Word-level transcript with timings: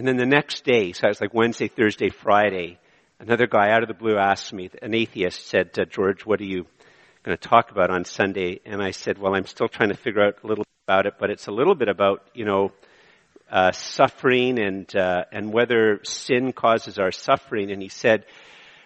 And 0.00 0.08
then 0.08 0.16
the 0.16 0.24
next 0.24 0.64
day, 0.64 0.92
so 0.92 1.08
it 1.08 1.10
was 1.10 1.20
like 1.20 1.34
Wednesday, 1.34 1.68
Thursday, 1.68 2.08
Friday, 2.08 2.78
another 3.18 3.46
guy 3.46 3.70
out 3.70 3.82
of 3.82 3.88
the 3.88 3.92
blue 3.92 4.16
asked 4.16 4.50
me, 4.50 4.70
an 4.80 4.94
atheist 4.94 5.46
said, 5.46 5.78
uh, 5.78 5.84
George, 5.84 6.24
what 6.24 6.40
are 6.40 6.44
you 6.46 6.64
going 7.22 7.36
to 7.36 7.48
talk 7.48 7.70
about 7.70 7.90
on 7.90 8.06
Sunday? 8.06 8.60
And 8.64 8.82
I 8.82 8.92
said, 8.92 9.18
well, 9.18 9.34
I'm 9.34 9.44
still 9.44 9.68
trying 9.68 9.90
to 9.90 9.94
figure 9.98 10.22
out 10.22 10.36
a 10.42 10.46
little 10.46 10.64
bit 10.64 10.84
about 10.88 11.04
it, 11.04 11.14
but 11.20 11.28
it's 11.28 11.48
a 11.48 11.52
little 11.52 11.74
bit 11.74 11.88
about, 11.88 12.26
you 12.32 12.46
know, 12.46 12.72
uh, 13.50 13.72
suffering 13.72 14.58
and 14.58 14.96
uh, 14.96 15.24
and 15.32 15.52
whether 15.52 16.00
sin 16.02 16.54
causes 16.54 16.98
our 16.98 17.12
suffering. 17.12 17.70
And 17.70 17.82
he 17.82 17.90
said, 17.90 18.24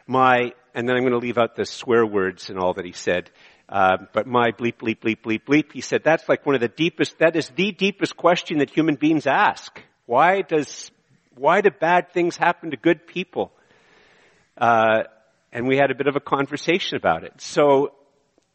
"My," 0.08 0.50
and 0.74 0.88
then 0.88 0.96
I'm 0.96 1.02
going 1.02 1.12
to 1.12 1.24
leave 1.24 1.38
out 1.38 1.54
the 1.54 1.64
swear 1.64 2.04
words 2.04 2.50
and 2.50 2.58
all 2.58 2.74
that 2.74 2.84
he 2.84 2.90
said. 2.90 3.30
Uh, 3.68 3.98
but 4.12 4.26
my 4.26 4.50
bleep 4.50 4.78
bleep 4.78 4.98
bleep 4.98 5.22
bleep 5.22 5.44
bleep. 5.44 5.72
He 5.72 5.80
said 5.80 6.00
that's 6.02 6.28
like 6.28 6.44
one 6.44 6.56
of 6.56 6.60
the 6.60 6.66
deepest. 6.66 7.20
That 7.20 7.36
is 7.36 7.50
the 7.50 7.70
deepest 7.70 8.16
question 8.16 8.58
that 8.58 8.70
human 8.70 8.96
beings 8.96 9.28
ask. 9.28 9.80
Why 10.06 10.42
does 10.42 10.90
why 11.36 11.60
do 11.60 11.70
bad 11.70 12.10
things 12.12 12.36
happen 12.36 12.70
to 12.70 12.76
good 12.76 13.06
people? 13.06 13.52
Uh, 14.56 15.04
and 15.52 15.66
we 15.66 15.76
had 15.76 15.90
a 15.90 15.94
bit 15.94 16.06
of 16.06 16.16
a 16.16 16.20
conversation 16.20 16.96
about 16.96 17.24
it. 17.24 17.40
So 17.40 17.92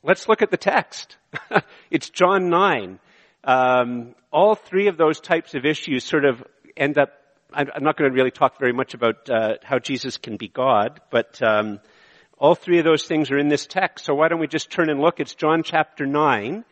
let's 0.03 0.27
look 0.27 0.41
at 0.41 0.51
the 0.51 0.57
text. 0.57 1.17
it's 1.91 2.09
John 2.09 2.49
nine 2.49 2.99
um, 3.43 4.15
all 4.31 4.55
three 4.55 4.87
of 4.87 4.97
those 4.97 5.19
types 5.19 5.55
of 5.55 5.65
issues 5.65 6.03
sort 6.03 6.25
of 6.25 6.43
end 6.75 6.97
up. 6.97 7.13
I'm 7.51 7.83
not 7.83 7.97
going 7.97 8.11
to 8.11 8.15
really 8.15 8.29
talk 8.29 8.59
very 8.59 8.73
much 8.73 8.93
about 8.93 9.27
uh, 9.27 9.55
how 9.63 9.79
Jesus 9.79 10.17
can 10.17 10.37
be 10.37 10.47
God, 10.47 11.01
but 11.09 11.41
um, 11.41 11.79
all 12.37 12.53
three 12.53 12.77
of 12.77 12.85
those 12.85 13.05
things 13.05 13.31
are 13.31 13.39
in 13.39 13.47
this 13.47 13.65
text. 13.65 14.05
So 14.05 14.13
why 14.13 14.27
don't 14.27 14.39
we 14.39 14.45
just 14.45 14.69
turn 14.69 14.91
and 14.91 14.99
look? 15.01 15.19
It's 15.19 15.33
John 15.33 15.63
chapter 15.63 16.05
nine, 16.05 16.63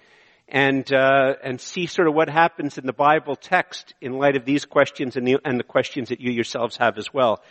and 0.48 0.92
uh, 0.94 1.34
and 1.44 1.60
see 1.60 1.86
sort 1.88 2.08
of 2.08 2.14
what 2.14 2.30
happens 2.30 2.78
in 2.78 2.86
the 2.86 2.94
Bible 2.94 3.36
text 3.36 3.94
in 4.02 4.14
light 4.14 4.36
of 4.36 4.46
these 4.46 4.66
questions 4.66 5.18
and 5.18 5.28
the, 5.28 5.38
and 5.44 5.60
the 5.60 5.64
questions 5.64 6.10
that 6.10 6.22
you 6.22 6.32
yourselves 6.32 6.78
have 6.78 6.98
as 6.98 7.14
well. 7.14 7.42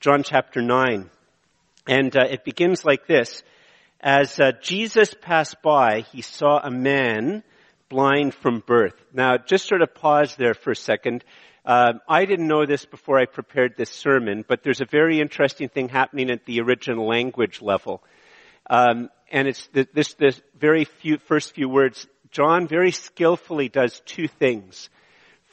John 0.00 0.22
chapter 0.22 0.62
nine, 0.62 1.10
and 1.86 2.16
uh, 2.16 2.24
it 2.30 2.44
begins 2.44 2.84
like 2.84 3.06
this: 3.06 3.42
As 4.00 4.40
uh, 4.40 4.52
Jesus 4.62 5.14
passed 5.20 5.56
by, 5.62 6.00
he 6.12 6.22
saw 6.22 6.58
a 6.58 6.70
man 6.70 7.42
blind 7.88 8.34
from 8.34 8.62
birth. 8.66 8.94
Now, 9.12 9.36
just 9.36 9.66
sort 9.66 9.82
of 9.82 9.94
pause 9.94 10.34
there 10.36 10.54
for 10.54 10.70
a 10.70 10.76
second. 10.76 11.24
Um, 11.64 12.00
I 12.08 12.24
didn't 12.24 12.46
know 12.46 12.64
this 12.64 12.84
before 12.84 13.18
I 13.18 13.26
prepared 13.26 13.74
this 13.76 13.90
sermon, 13.90 14.44
but 14.46 14.62
there's 14.62 14.80
a 14.80 14.86
very 14.86 15.20
interesting 15.20 15.68
thing 15.68 15.88
happening 15.88 16.30
at 16.30 16.46
the 16.46 16.60
original 16.60 17.08
language 17.08 17.60
level. 17.60 18.02
Um, 18.70 19.10
and 19.30 19.48
it's 19.48 19.66
the, 19.68 19.88
this, 19.92 20.14
this 20.14 20.40
very 20.58 20.84
few, 20.84 21.18
first 21.18 21.54
few 21.54 21.68
words. 21.68 22.06
John 22.36 22.68
very 22.68 22.90
skillfully 22.90 23.70
does 23.70 24.02
two 24.04 24.28
things. 24.28 24.90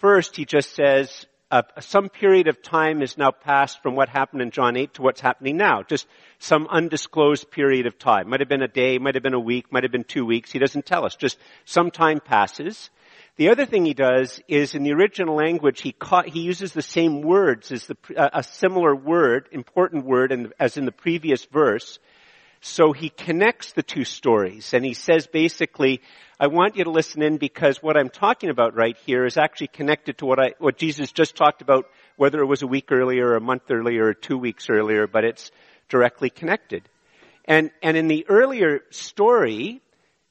First, 0.02 0.36
he 0.36 0.44
just 0.44 0.76
says, 0.76 1.26
uh, 1.50 1.62
some 1.80 2.10
period 2.10 2.50
of 2.50 2.62
time 2.62 3.02
is 3.02 3.18
now 3.18 3.32
passed 3.32 3.82
from 3.82 3.96
what 3.96 4.10
happened 4.10 4.42
in 4.42 4.52
John 4.52 4.76
8 4.76 4.96
to 4.96 5.02
what's 5.02 5.22
happening 5.22 5.56
now. 5.56 5.84
Just 5.84 6.08
some 6.40 6.68
undisclosed 6.70 7.50
period 7.50 7.86
of 7.86 7.98
time. 7.98 8.30
Might 8.30 8.42
have 8.42 8.50
been 8.50 8.62
a 8.62 8.68
day, 8.68 8.98
might 8.98 9.16
have 9.16 9.24
been 9.24 9.34
a 9.34 9.40
week, 9.40 9.72
might 9.72 9.84
have 9.84 9.94
been 9.94 10.04
two 10.04 10.26
weeks. 10.26 10.52
He 10.52 10.60
doesn't 10.60 10.86
tell 10.86 11.06
us. 11.06 11.16
Just 11.16 11.38
some 11.64 11.90
time 11.90 12.20
passes. 12.20 12.90
The 13.38 13.48
other 13.48 13.66
thing 13.66 13.86
he 13.86 13.94
does 13.94 14.42
is 14.50 14.76
in 14.76 14.84
the 14.84 14.92
original 14.92 15.38
language, 15.38 15.80
he, 15.80 15.94
caught, 15.94 16.28
he 16.28 16.42
uses 16.42 16.74
the 16.74 16.82
same 16.82 17.22
words 17.22 17.72
as 17.72 17.88
the, 17.88 17.96
uh, 18.18 18.30
a 18.34 18.44
similar 18.44 18.94
word, 18.94 19.48
important 19.54 20.04
word, 20.04 20.34
in, 20.34 20.52
as 20.60 20.76
in 20.76 20.84
the 20.84 20.92
previous 20.92 21.46
verse. 21.46 21.98
So 22.66 22.94
he 22.94 23.10
connects 23.10 23.74
the 23.74 23.84
two 23.84 24.06
stories 24.06 24.74
and 24.74 24.86
he 24.86 24.94
says 24.94 25.28
basically, 25.28 26.00
I 26.40 26.48
want 26.48 26.78
you 26.78 26.86
to 26.86 26.92
listen 26.92 27.22
in 27.22 27.38
because 27.38 27.84
what 27.84 27.98
I'm 27.98 28.10
talking 28.10 28.50
about 28.50 28.74
right 28.74 28.96
here 29.06 29.26
is 29.26 29.36
actually 29.36 29.68
connected 29.68 30.20
to 30.20 30.26
what 30.26 30.40
I, 30.40 30.54
what 30.60 30.78
Jesus 30.78 31.12
just 31.12 31.36
talked 31.36 31.62
about, 31.62 31.88
whether 32.16 32.40
it 32.40 32.46
was 32.46 32.62
a 32.62 32.68
week 32.68 32.90
earlier, 32.90 33.36
a 33.36 33.42
month 33.42 33.64
earlier, 33.70 34.06
or 34.06 34.14
two 34.14 34.38
weeks 34.38 34.70
earlier, 34.70 35.08
but 35.08 35.26
it's 35.26 35.52
directly 35.90 36.30
connected. 36.30 36.88
And, 37.44 37.70
and 37.82 37.98
in 37.98 38.08
the 38.08 38.26
earlier 38.30 38.80
story, 38.92 39.82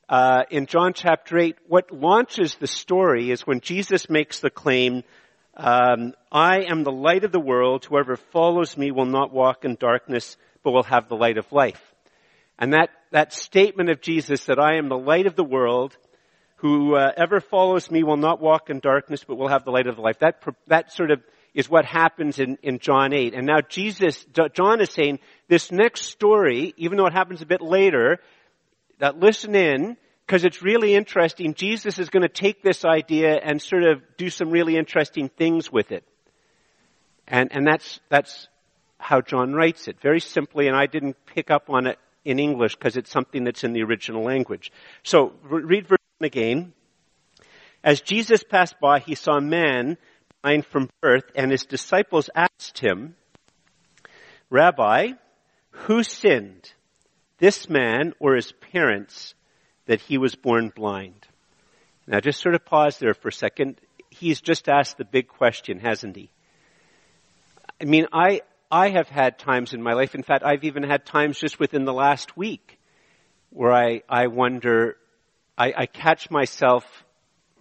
uh, 0.09 0.45
in 0.51 0.65
John 0.65 0.95
chapter 0.95 1.39
8, 1.39 1.57
what 1.69 1.93
launches 1.93 2.55
the 2.55 2.67
story 2.67 3.31
is 3.31 3.47
when 3.47 3.61
Jesus 3.61 4.09
makes 4.09 4.41
the 4.41 4.49
claim, 4.49 5.05
um, 5.55 6.15
I 6.33 6.63
am 6.63 6.83
the 6.83 6.93
light 6.93 7.25
of 7.25 7.33
the 7.33 7.39
world. 7.39 7.85
Whoever 7.85 8.17
follows 8.17 8.79
me 8.79 8.91
will 8.91 9.05
not 9.05 9.35
walk 9.35 9.67
in 9.67 9.75
darkness, 9.75 10.39
but 10.63 10.71
will 10.71 10.85
have 10.85 11.11
the 11.11 11.17
light 11.17 11.37
of 11.37 11.53
life. 11.53 11.92
And 12.63 12.75
that, 12.75 12.91
that 13.11 13.33
statement 13.33 13.91
of 13.91 14.01
Jesus 14.01 14.45
that 14.45 14.61
I 14.61 14.77
am 14.77 14.89
the 14.89 14.97
light 14.97 15.27
of 15.27 15.35
the 15.35 15.43
world, 15.43 15.97
whoever 16.59 17.37
uh, 17.39 17.41
follows 17.41 17.91
me 17.91 18.05
will 18.05 18.17
not 18.17 18.41
walk 18.41 18.71
in 18.71 18.79
darkness, 18.79 19.25
but 19.27 19.35
will 19.35 19.49
have 19.49 19.65
the 19.65 19.73
light 19.73 19.89
of 19.89 19.97
the 19.97 20.01
life. 20.01 20.21
That, 20.21 20.45
that 20.69 20.93
sort 20.93 21.11
of 21.11 21.21
is 21.55 21.69
what 21.69 21.85
happens 21.85 22.39
in, 22.39 22.59
in 22.63 22.79
John 22.79 23.13
8. 23.13 23.35
And 23.35 23.49
now 23.49 23.63
Jesus, 23.69 24.25
John 24.55 24.81
is 24.81 24.91
saying 24.93 25.19
this 25.49 25.73
next 25.73 26.03
story, 26.03 26.73
even 26.77 26.99
though 26.99 27.07
it 27.07 27.13
happens 27.13 27.43
a 27.43 27.47
bit 27.47 27.63
later, 27.63 28.21
that 29.01 29.19
listen 29.19 29.57
in, 29.57 29.97
because 30.25 30.45
it's 30.45 30.63
really 30.63 30.95
interesting. 30.95 31.55
Jesus 31.55 31.99
is 31.99 32.11
going 32.11 32.23
to 32.23 32.29
take 32.29 32.63
this 32.63 32.85
idea 32.85 33.41
and 33.43 33.61
sort 33.61 33.83
of 33.83 34.03
do 34.17 34.31
some 34.31 34.51
really 34.51 34.77
interesting 34.77 35.29
things 35.31 35.73
with 35.73 35.91
it. 35.91 36.05
And, 37.27 37.49
and 37.51 37.67
that's, 37.67 37.99
that's 38.09 38.47
how 38.99 39.21
John 39.21 39.53
writes 39.53 39.89
it. 39.89 39.97
Very 40.01 40.21
simply, 40.21 40.69
and 40.69 40.77
I 40.77 40.87
didn't 40.87 41.17
pick 41.27 41.51
up 41.51 41.69
on 41.69 41.89
it 41.89 41.99
in 42.25 42.39
English 42.39 42.77
because 42.77 42.97
it's 42.97 43.11
something 43.11 43.45
that's 43.45 43.65
in 43.65 43.73
the 43.73 43.83
original 43.83 44.23
language. 44.23 44.73
So 45.03 45.33
read 45.43 45.89
verse 45.89 45.99
again. 46.21 46.73
As 47.85 48.01
Jesus 48.01 48.45
passed 48.45 48.77
by, 48.81 49.01
he 49.01 49.15
saw 49.15 49.39
a 49.39 49.41
man 49.41 49.99
blind 50.43 50.67
from 50.67 50.89
birth, 51.01 51.25
and 51.35 51.51
his 51.51 51.65
disciples 51.65 52.31
asked 52.35 52.79
him, 52.79 53.17
Rabbi, 54.51 55.13
who 55.71 56.03
sinned, 56.03 56.73
this 57.39 57.69
man 57.69 58.13
or 58.21 58.37
his 58.37 58.53
parents, 58.53 59.35
that 59.87 60.01
he 60.01 60.19
was 60.19 60.37
born 60.37 60.73
blind? 60.75 61.27
Now 62.07 62.21
just 62.21 62.41
sort 62.41 62.55
of 62.55 62.65
pause 62.65 62.99
there 62.99 63.15
for 63.15 63.29
a 63.29 63.33
second. 63.33 63.81
He's 64.11 64.41
just 64.41 64.69
asked 64.69 64.99
the 64.99 65.05
big 65.05 65.27
question, 65.27 65.81
hasn't 65.81 66.17
he? 66.17 66.31
I 67.81 67.85
mean, 67.85 68.07
I, 68.13 68.43
I 68.73 68.89
have 68.89 69.11
had 69.11 69.39
times 69.39 69.75
in 69.75 69.83
my 69.83 69.93
life, 69.93 70.15
in 70.15 70.23
fact, 70.23 70.43
I've 70.43 70.65
even 70.65 70.83
had 70.83 71.05
times 71.05 71.39
just 71.39 71.61
within 71.61 71.85
the 71.85 71.93
last 71.93 72.39
week 72.39 72.79
where 73.51 73.71
I, 73.71 74.01
I 74.09 74.29
wonder, 74.29 74.97
I, 75.59 75.75
I 75.77 75.85
catch 75.87 76.31
myself, 76.31 77.05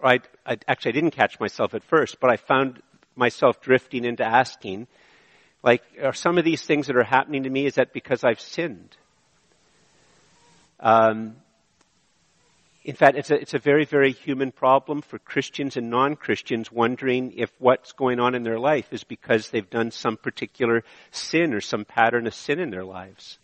I, 0.01 0.21
I, 0.45 0.55
actually 0.69 0.93
I 0.93 0.93
didn't 0.93 1.11
catch 1.11 1.37
myself 1.37 1.73
at 1.73 1.83
first, 1.83 2.21
but 2.21 2.31
I 2.31 2.37
found 2.37 2.81
myself 3.13 3.59
drifting 3.59 4.05
into 4.05 4.23
asking, 4.23 4.87
like, 5.61 5.83
are 6.01 6.13
some 6.13 6.37
of 6.37 6.45
these 6.45 6.61
things 6.61 6.87
that 6.87 6.95
are 6.95 7.03
happening 7.03 7.43
to 7.43 7.49
me, 7.49 7.65
is 7.65 7.75
that 7.75 7.91
because 7.91 8.23
I've 8.23 8.39
sinned? 8.39 8.95
Um, 10.79 11.35
in 12.83 12.95
fact, 12.95 13.15
it's 13.15 13.29
a, 13.29 13.35
it's 13.35 13.53
a 13.53 13.59
very, 13.59 13.85
very 13.85 14.11
human 14.11 14.51
problem 14.51 15.01
for 15.01 15.19
Christians 15.19 15.77
and 15.77 15.89
non-Christians 15.89 16.71
wondering 16.71 17.33
if 17.37 17.51
what's 17.59 17.91
going 17.91 18.19
on 18.19 18.33
in 18.33 18.43
their 18.43 18.59
life 18.59 18.91
is 18.91 19.03
because 19.03 19.49
they've 19.49 19.69
done 19.69 19.91
some 19.91 20.17
particular 20.17 20.83
sin 21.11 21.53
or 21.53 21.61
some 21.61 21.85
pattern 21.85 22.25
of 22.25 22.33
sin 22.33 22.59
in 22.59 22.71
their 22.71 22.83
lives. 22.83 23.37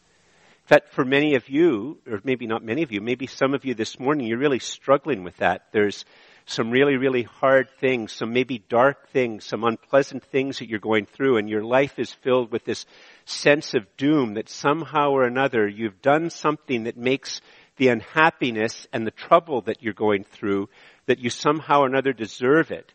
In 0.63 0.67
fact, 0.69 0.89
for 0.93 1.05
many 1.05 1.35
of 1.35 1.47
you, 1.49 1.99
or 2.09 2.19
maybe 2.23 2.47
not 2.47 2.63
many 2.63 2.81
of 2.81 2.91
you, 2.91 2.99
maybe 2.99 3.27
some 3.27 3.53
of 3.53 3.63
you 3.63 3.75
this 3.75 3.99
morning, 3.99 4.27
you're 4.27 4.39
really 4.39 4.59
struggling 4.59 5.23
with 5.23 5.37
that. 5.37 5.67
There's 5.71 6.03
some 6.47 6.71
really, 6.71 6.97
really 6.97 7.23
hard 7.23 7.69
things, 7.79 8.13
some 8.13 8.33
maybe 8.33 8.63
dark 8.69 9.09
things, 9.09 9.45
some 9.45 9.63
unpleasant 9.63 10.23
things 10.25 10.59
that 10.59 10.67
you're 10.67 10.79
going 10.79 11.05
through, 11.05 11.37
and 11.37 11.49
your 11.49 11.63
life 11.63 11.99
is 11.99 12.11
filled 12.11 12.51
with 12.51 12.65
this 12.65 12.85
sense 13.25 13.75
of 13.75 13.85
doom 13.97 14.33
that 14.33 14.49
somehow 14.49 15.11
or 15.11 15.25
another 15.25 15.67
you've 15.67 16.01
done 16.01 16.29
something 16.29 16.85
that 16.85 16.97
makes 16.97 17.39
the 17.77 17.89
unhappiness 17.89 18.87
and 18.91 19.05
the 19.05 19.11
trouble 19.11 19.61
that 19.61 19.81
you're 19.81 19.93
going 19.93 20.23
through, 20.23 20.69
that 21.05 21.19
you 21.19 21.29
somehow 21.29 21.81
or 21.81 21.87
another 21.87 22.13
deserve 22.13 22.71
it. 22.71 22.93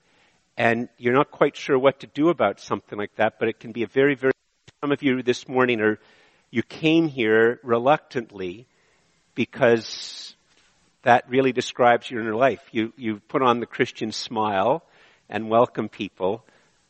And 0.56 0.88
you're 0.98 1.14
not 1.14 1.30
quite 1.30 1.56
sure 1.56 1.78
what 1.78 2.00
to 2.00 2.06
do 2.06 2.28
about 2.28 2.60
something 2.60 2.98
like 2.98 3.14
that, 3.16 3.34
but 3.38 3.48
it 3.48 3.58
can 3.58 3.72
be 3.72 3.84
a 3.84 3.86
very, 3.86 4.14
very, 4.14 4.32
some 4.82 4.92
of 4.92 5.02
you 5.02 5.22
this 5.22 5.48
morning 5.48 5.80
are, 5.80 5.98
you 6.50 6.62
came 6.62 7.08
here 7.08 7.58
reluctantly 7.62 8.66
because 9.34 10.34
that 11.02 11.24
really 11.28 11.52
describes 11.52 12.10
your 12.10 12.20
inner 12.20 12.34
life. 12.34 12.60
You, 12.70 12.92
you 12.96 13.20
put 13.28 13.42
on 13.42 13.60
the 13.60 13.66
Christian 13.66 14.12
smile 14.12 14.84
and 15.28 15.48
welcome 15.48 15.88
people, 15.88 16.44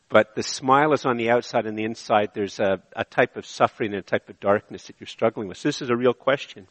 but 0.09 0.35
the 0.35 0.43
smile 0.43 0.93
is 0.93 1.05
on 1.05 1.17
the 1.17 1.29
outside 1.29 1.65
and 1.65 1.77
the 1.77 1.85
inside 1.85 2.31
there's 2.33 2.59
a, 2.59 2.81
a 2.95 3.05
type 3.05 3.37
of 3.37 3.45
suffering 3.45 3.91
and 3.91 3.99
a 3.99 4.03
type 4.03 4.29
of 4.29 4.39
darkness 4.39 4.87
that 4.87 4.97
you're 4.99 5.07
struggling 5.07 5.47
with. 5.47 5.57
So 5.57 5.69
this 5.69 5.81
is 5.81 5.89
a 5.89 5.95
real 5.95 6.13
question. 6.13 6.67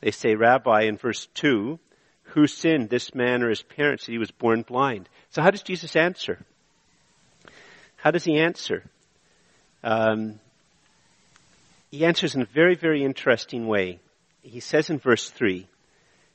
They 0.00 0.10
say, 0.10 0.34
Rabbi, 0.34 0.82
in 0.82 0.96
verse 0.96 1.26
2, 1.34 1.78
who 2.22 2.46
sinned, 2.46 2.90
this 2.90 3.14
man 3.14 3.42
or 3.42 3.48
his 3.48 3.62
parents, 3.62 4.06
that 4.06 4.12
he 4.12 4.18
was 4.18 4.30
born 4.30 4.62
blind? 4.62 5.08
So 5.30 5.42
how 5.42 5.50
does 5.50 5.62
Jesus 5.62 5.96
answer? 5.96 6.38
How 7.96 8.10
does 8.10 8.24
he 8.24 8.38
answer? 8.38 8.84
Um, 9.82 10.38
he 11.90 12.04
answers 12.04 12.34
in 12.34 12.42
a 12.42 12.46
very, 12.46 12.74
very 12.74 13.02
interesting 13.02 13.66
way. 13.66 13.98
He 14.42 14.60
says 14.60 14.90
in 14.90 14.98
verse 14.98 15.30
3, 15.30 15.66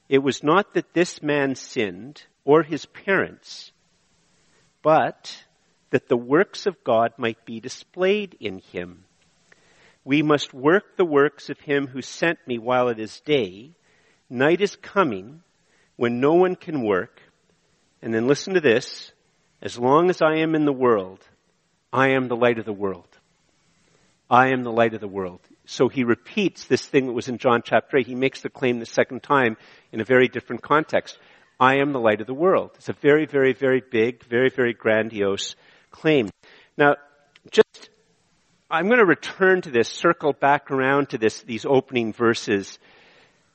it 0.10 0.20
was 0.20 0.44
not 0.44 0.74
that 0.74 0.94
this 0.94 1.22
man 1.22 1.56
sinned 1.56 2.24
or 2.44 2.64
his 2.64 2.86
parents, 2.86 3.72
but 4.82 5.46
that 5.92 6.10
the 6.10 6.18
works 6.18 6.66
of 6.66 6.84
God 6.84 7.14
might 7.18 7.46
be 7.46 7.60
displayed 7.60 8.36
in 8.40 8.60
him. 8.60 9.06
We 10.06 10.22
must 10.22 10.54
work 10.54 10.98
the 10.98 11.06
works 11.06 11.50
of 11.50 11.60
him 11.60 11.88
who 11.88 12.02
sent 12.02 12.40
me 12.46 12.58
while 12.58 12.90
it 12.90 13.00
is 13.00 13.22
day. 13.22 13.72
Night 14.30 14.62
is 14.62 14.76
coming 14.76 15.42
when 15.96 16.20
no 16.20 16.34
one 16.34 16.56
can 16.56 16.84
work. 16.84 17.22
And 18.02 18.14
then 18.14 18.28
listen 18.28 18.54
to 18.56 18.62
this. 18.62 19.12
As 19.62 19.80
long 19.80 20.10
as 20.10 20.22
I 20.22 20.38
am 20.38 20.56
in 20.56 20.66
the 20.66 20.74
world, 20.74 21.20
I 21.94 22.10
am 22.10 22.28
the 22.28 22.36
light 22.36 22.60
of 22.60 22.66
the 22.66 22.74
world. 22.74 23.08
I 24.30 24.50
am 24.50 24.64
the 24.64 24.72
light 24.72 24.94
of 24.94 25.00
the 25.00 25.08
world. 25.08 25.40
So 25.66 25.88
he 25.88 26.04
repeats 26.04 26.66
this 26.66 26.86
thing 26.86 27.06
that 27.06 27.14
was 27.14 27.30
in 27.30 27.38
John 27.38 27.62
chapter 27.64 27.98
8. 27.98 28.06
He 28.06 28.16
makes 28.16 28.42
the 28.42 28.50
claim 28.50 28.80
the 28.80 28.86
second 28.86 29.24
time 29.24 29.56
in 29.94 30.02
a 30.02 30.06
very 30.06 30.28
different 30.28 30.62
context. 30.62 31.18
I 31.60 31.78
am 31.78 31.94
the 31.94 32.00
light 32.00 32.20
of 32.20 32.28
the 32.28 32.34
world. 32.34 32.72
It's 32.76 32.90
a 32.90 32.94
very, 32.94 33.26
very, 33.26 33.54
very 33.54 33.82
big, 33.82 34.24
very, 34.26 34.50
very 34.50 34.74
grandiose 34.74 35.56
claim. 35.92 36.30
Now, 36.78 36.96
I'm 38.74 38.88
going 38.88 38.98
to 38.98 39.06
return 39.06 39.62
to 39.62 39.70
this, 39.70 39.88
circle 39.88 40.34
back 40.34 40.72
around 40.72 41.10
to 41.10 41.20
this, 41.20 41.44
these 41.44 41.64
opening 41.64 42.12
verses, 42.12 42.80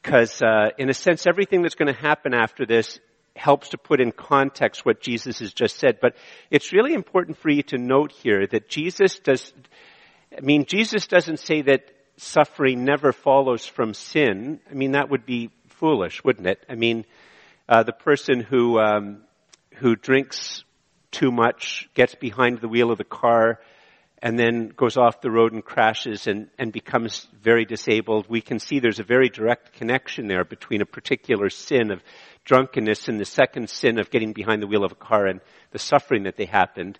because 0.00 0.41
uh, 0.41 0.69
in 0.79 0.91
a 0.91 0.94
sense, 0.94 1.26
everything 1.26 1.62
that's 1.62 1.75
going 1.75 1.93
to 1.93 2.00
happen 2.00 2.35
after 2.35 2.65
this 2.65 3.00
helps 3.35 3.70
to 3.70 3.79
put 3.79 4.00
in 4.00 4.12
context 4.12 4.87
what 4.87 5.00
Jesus 5.00 5.41
has 5.41 5.53
just 5.53 5.76
said. 5.76 5.99
But 6.00 6.15
it's 6.53 6.73
really 6.73 6.94
important 6.94 7.37
for 7.38 7.50
you 7.50 7.65
to 7.65 7.79
note 7.79 8.12
here 8.12 8.47
that 8.47 8.69
Jesus 8.69 9.19
does, 9.19 9.53
I 10.37 10.41
mean, 10.41 10.67
Jesus 10.67 11.09
doesn't 11.09 11.41
say 11.41 11.62
that 11.62 11.91
suffering 12.17 12.85
never 12.85 13.12
follows 13.12 13.67
from 13.67 13.94
sin. 13.94 14.61
I 14.70 14.75
mean, 14.75 14.93
that 14.93 15.11
would 15.11 15.26
be 15.26 15.50
foolish, 15.67 16.23
wouldn't 16.23 16.47
it? 16.47 16.65
I 16.70 16.76
mean, 16.76 17.05
uh, 17.69 17.82
the 17.82 17.93
person 17.93 18.38
who 18.38 18.79
um, 18.79 19.23
who 19.79 19.97
drinks 19.97 20.62
too 21.11 21.32
much, 21.32 21.88
gets 21.94 22.15
behind 22.15 22.61
the 22.61 22.69
wheel 22.69 22.93
of 22.93 22.99
the 22.99 23.05
car, 23.05 23.59
and 24.23 24.38
then 24.38 24.69
goes 24.69 24.97
off 24.97 25.20
the 25.20 25.31
road 25.31 25.53
and 25.53 25.65
crashes 25.65 26.26
and, 26.26 26.49
and 26.59 26.73
becomes 26.73 27.29
very 27.41 27.65
disabled. 27.65 28.26
We 28.29 28.41
can 28.41 28.59
see 28.59 28.81
there's 28.81 28.99
a 28.99 29.05
very 29.05 29.29
direct 29.29 29.75
connection 29.75 30.26
there 30.26 30.44
between 30.44 30.82
a 30.82 30.87
particular 30.87 31.50
sin 31.50 31.91
of 31.91 32.03
drunkenness 32.44 33.09
and 33.09 33.20
the 33.20 33.25
second 33.25 33.70
sin 33.70 33.99
of 33.99 34.11
getting 34.11 34.32
behind 34.32 34.62
the 34.62 34.67
wheel 34.67 34.85
of 34.85 34.93
a 34.93 34.97
car 34.97 35.26
and 35.26 35.41
the 35.70 35.79
suffering 35.79 36.25
that 36.25 36.37
they 36.37 36.47
happened. 36.47 36.99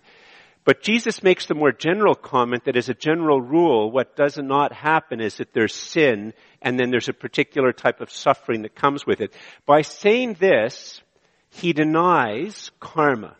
But 0.63 0.81
Jesus 0.81 1.23
makes 1.23 1.47
the 1.47 1.55
more 1.55 1.71
general 1.71 2.15
comment 2.15 2.65
that 2.65 2.77
as 2.77 2.89
a 2.89 2.93
general 2.93 3.41
rule, 3.41 3.91
what 3.91 4.15
does 4.15 4.37
not 4.37 4.71
happen 4.71 5.19
is 5.19 5.37
that 5.37 5.53
there's 5.53 5.73
sin 5.73 6.33
and 6.61 6.79
then 6.79 6.91
there's 6.91 7.09
a 7.09 7.13
particular 7.13 7.71
type 7.71 8.01
of 8.01 8.11
suffering 8.11 8.61
that 8.61 8.75
comes 8.75 9.05
with 9.05 9.21
it. 9.21 9.33
By 9.65 9.81
saying 9.81 10.35
this, 10.39 11.01
he 11.49 11.73
denies 11.73 12.71
karma. 12.79 13.35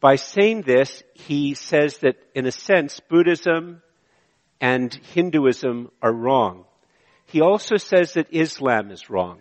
By 0.00 0.16
saying 0.16 0.62
this, 0.62 1.02
he 1.14 1.54
says 1.54 1.98
that 1.98 2.16
in 2.34 2.46
a 2.46 2.52
sense, 2.52 3.00
Buddhism 3.00 3.82
and 4.60 4.92
Hinduism 4.94 5.90
are 6.02 6.12
wrong. 6.12 6.64
He 7.26 7.40
also 7.40 7.76
says 7.76 8.14
that 8.14 8.28
Islam 8.30 8.90
is 8.90 9.10
wrong. 9.10 9.40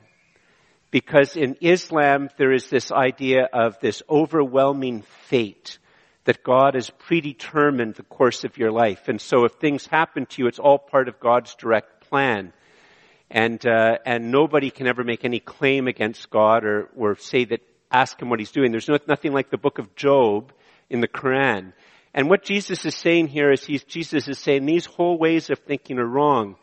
Because 0.91 1.35
in 1.35 1.57
Islam, 1.61 2.29
there 2.37 2.53
is 2.53 2.69
this 2.69 2.91
idea 2.91 3.49
of 3.51 3.79
this 3.81 4.01
overwhelming 4.09 5.01
fate 5.27 5.77
that 6.23 6.43
God 6.43 6.73
has 6.75 6.89
predetermined 6.89 7.95
the 7.95 8.03
course 8.03 8.43
of 8.43 8.57
your 8.57 8.71
life. 8.71 9.07
And 9.07 9.19
so 9.19 9.45
if 9.45 9.53
things 9.53 9.85
happen 9.85 10.25
to 10.25 10.41
you, 10.41 10.47
it's 10.47 10.59
all 10.59 10.79
part 10.79 11.07
of 11.07 11.19
God's 11.19 11.53
direct 11.55 12.07
plan. 12.09 12.53
And, 13.29 13.63
uh, 13.65 13.97
and 14.05 14.31
nobody 14.31 14.71
can 14.71 14.87
ever 14.87 15.03
make 15.03 15.25
any 15.25 15.39
claim 15.39 15.87
against 15.87 16.29
God 16.29 16.63
or, 16.63 16.89
or 16.95 17.17
say 17.17 17.45
that 17.45 17.61
ask 17.95 18.21
him 18.21 18.29
what 18.29 18.39
he's 18.39 18.51
doing. 18.51 18.71
There's 18.71 18.89
no, 18.89 18.97
nothing 19.07 19.31
like 19.31 19.49
the 19.49 19.57
book 19.57 19.79
of 19.79 19.95
Job 19.95 20.51
in 20.89 20.99
the 20.99 21.07
Quran. 21.07 21.73
And 22.13 22.29
what 22.29 22.43
Jesus 22.43 22.85
is 22.85 22.95
saying 22.95 23.27
here 23.27 23.51
is 23.51 23.63
he's, 23.63 23.83
Jesus 23.83 24.27
is 24.27 24.39
saying 24.39 24.65
these 24.65 24.85
whole 24.85 25.17
ways 25.17 25.49
of 25.49 25.59
thinking 25.59 25.99
are 25.99 26.05
wrong. 26.05 26.55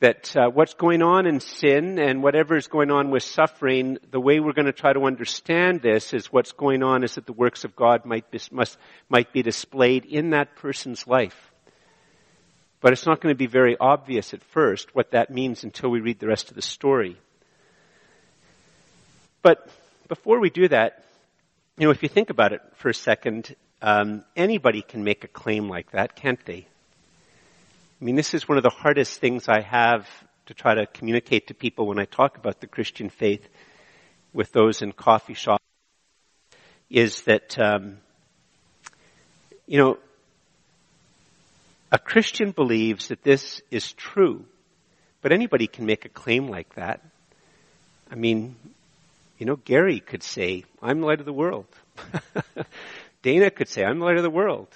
That 0.00 0.36
uh, 0.36 0.50
what's 0.50 0.74
going 0.74 1.02
on 1.02 1.26
in 1.26 1.40
sin 1.40 1.98
and 1.98 2.22
whatever 2.22 2.56
is 2.56 2.66
going 2.66 2.90
on 2.90 3.10
with 3.10 3.22
suffering, 3.22 3.98
the 4.10 4.20
way 4.20 4.40
we're 4.40 4.52
going 4.52 4.66
to 4.66 4.72
try 4.72 4.92
to 4.92 5.04
understand 5.04 5.80
this 5.80 6.12
is 6.12 6.26
what's 6.26 6.52
going 6.52 6.82
on 6.82 7.04
is 7.04 7.14
that 7.14 7.26
the 7.26 7.32
works 7.32 7.64
of 7.64 7.76
God 7.76 8.04
might 8.04 8.30
be, 8.30 8.38
must, 8.50 8.76
might 9.08 9.32
be 9.32 9.42
displayed 9.42 10.04
in 10.04 10.30
that 10.30 10.56
person's 10.56 11.06
life. 11.06 11.50
But 12.80 12.92
it's 12.92 13.06
not 13.06 13.22
going 13.22 13.34
to 13.34 13.38
be 13.38 13.46
very 13.46 13.76
obvious 13.78 14.34
at 14.34 14.42
first 14.42 14.94
what 14.94 15.12
that 15.12 15.30
means 15.30 15.64
until 15.64 15.88
we 15.88 16.00
read 16.00 16.18
the 16.18 16.28
rest 16.28 16.50
of 16.50 16.56
the 16.56 16.62
story. 16.62 17.16
But 19.40 19.70
before 20.08 20.40
we 20.40 20.50
do 20.50 20.68
that, 20.68 21.04
you 21.78 21.86
know, 21.86 21.90
if 21.90 22.02
you 22.02 22.08
think 22.08 22.30
about 22.30 22.52
it 22.52 22.60
for 22.76 22.88
a 22.88 22.94
second, 22.94 23.54
um, 23.82 24.24
anybody 24.36 24.82
can 24.82 25.04
make 25.04 25.24
a 25.24 25.28
claim 25.28 25.68
like 25.68 25.90
that, 25.92 26.16
can't 26.16 26.44
they? 26.44 26.66
I 28.00 28.04
mean, 28.04 28.16
this 28.16 28.34
is 28.34 28.48
one 28.48 28.58
of 28.58 28.64
the 28.64 28.70
hardest 28.70 29.20
things 29.20 29.48
I 29.48 29.60
have 29.60 30.08
to 30.46 30.54
try 30.54 30.74
to 30.74 30.86
communicate 30.86 31.48
to 31.48 31.54
people 31.54 31.86
when 31.86 31.98
I 31.98 32.04
talk 32.04 32.36
about 32.36 32.60
the 32.60 32.66
Christian 32.66 33.08
faith 33.08 33.48
with 34.32 34.52
those 34.52 34.82
in 34.82 34.92
coffee 34.92 35.34
shops 35.34 35.64
is 36.90 37.22
that, 37.22 37.58
um, 37.58 37.98
you 39.66 39.78
know, 39.78 39.98
a 41.90 41.98
Christian 41.98 42.50
believes 42.50 43.08
that 43.08 43.22
this 43.22 43.62
is 43.70 43.92
true, 43.92 44.44
but 45.22 45.32
anybody 45.32 45.66
can 45.66 45.86
make 45.86 46.04
a 46.04 46.08
claim 46.08 46.48
like 46.48 46.74
that. 46.74 47.00
I 48.10 48.16
mean, 48.16 48.56
you 49.38 49.46
know, 49.46 49.56
Gary 49.56 50.00
could 50.00 50.22
say, 50.22 50.64
I'm 50.82 51.00
the 51.00 51.06
light 51.06 51.20
of 51.20 51.26
the 51.26 51.32
world. 51.32 51.66
Dana 53.22 53.50
could 53.50 53.68
say, 53.68 53.82
I'm 53.82 53.98
the 53.98 54.04
light 54.04 54.16
of 54.16 54.22
the 54.22 54.30
world. 54.30 54.68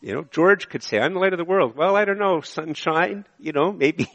You 0.00 0.14
know, 0.14 0.24
George 0.30 0.68
could 0.68 0.82
say, 0.82 0.98
I'm 0.98 1.12
the 1.14 1.20
light 1.20 1.32
of 1.32 1.38
the 1.38 1.44
world. 1.44 1.76
Well, 1.76 1.94
I 1.94 2.04
don't 2.04 2.18
know, 2.18 2.40
sunshine, 2.40 3.26
you 3.38 3.52
know, 3.52 3.70
maybe, 3.70 4.08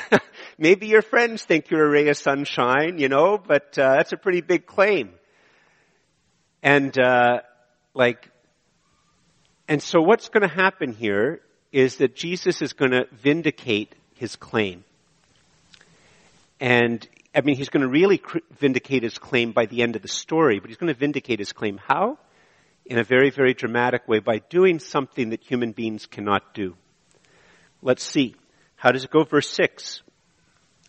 maybe 0.58 0.88
your 0.88 1.02
friends 1.02 1.42
think 1.42 1.70
you're 1.70 1.86
a 1.86 1.88
ray 1.88 2.08
of 2.08 2.18
sunshine, 2.18 2.98
you 2.98 3.08
know, 3.08 3.38
but, 3.38 3.78
uh, 3.78 3.96
that's 3.96 4.12
a 4.12 4.18
pretty 4.18 4.42
big 4.42 4.66
claim. 4.66 5.10
And, 6.62 6.98
uh, 6.98 7.40
like, 7.94 8.30
and 9.68 9.82
so 9.82 10.00
what's 10.00 10.28
going 10.28 10.46
to 10.46 10.54
happen 10.54 10.92
here 10.92 11.40
is 11.72 11.96
that 11.96 12.14
Jesus 12.14 12.62
is 12.62 12.72
going 12.72 12.92
to 12.92 13.06
vindicate 13.12 13.94
his 14.14 14.36
claim. 14.36 14.84
And 16.60 17.06
I 17.36 17.42
mean, 17.42 17.56
he's 17.56 17.68
going 17.68 17.82
to 17.82 17.88
really 17.88 18.22
vindicate 18.58 19.02
his 19.02 19.18
claim 19.18 19.52
by 19.52 19.66
the 19.66 19.82
end 19.82 19.94
of 19.94 20.00
the 20.00 20.08
story, 20.08 20.58
but 20.58 20.70
he's 20.70 20.78
going 20.78 20.92
to 20.92 20.98
vindicate 20.98 21.38
his 21.38 21.52
claim. 21.52 21.78
How? 21.86 22.18
In 22.86 22.98
a 22.98 23.04
very, 23.04 23.28
very 23.28 23.52
dramatic 23.52 24.08
way 24.08 24.20
by 24.20 24.38
doing 24.38 24.78
something 24.78 25.30
that 25.30 25.42
human 25.42 25.72
beings 25.72 26.06
cannot 26.06 26.54
do. 26.54 26.74
Let's 27.82 28.02
see. 28.02 28.36
How 28.76 28.90
does 28.90 29.04
it 29.04 29.10
go? 29.10 29.24
Verse 29.24 29.50
6. 29.50 30.00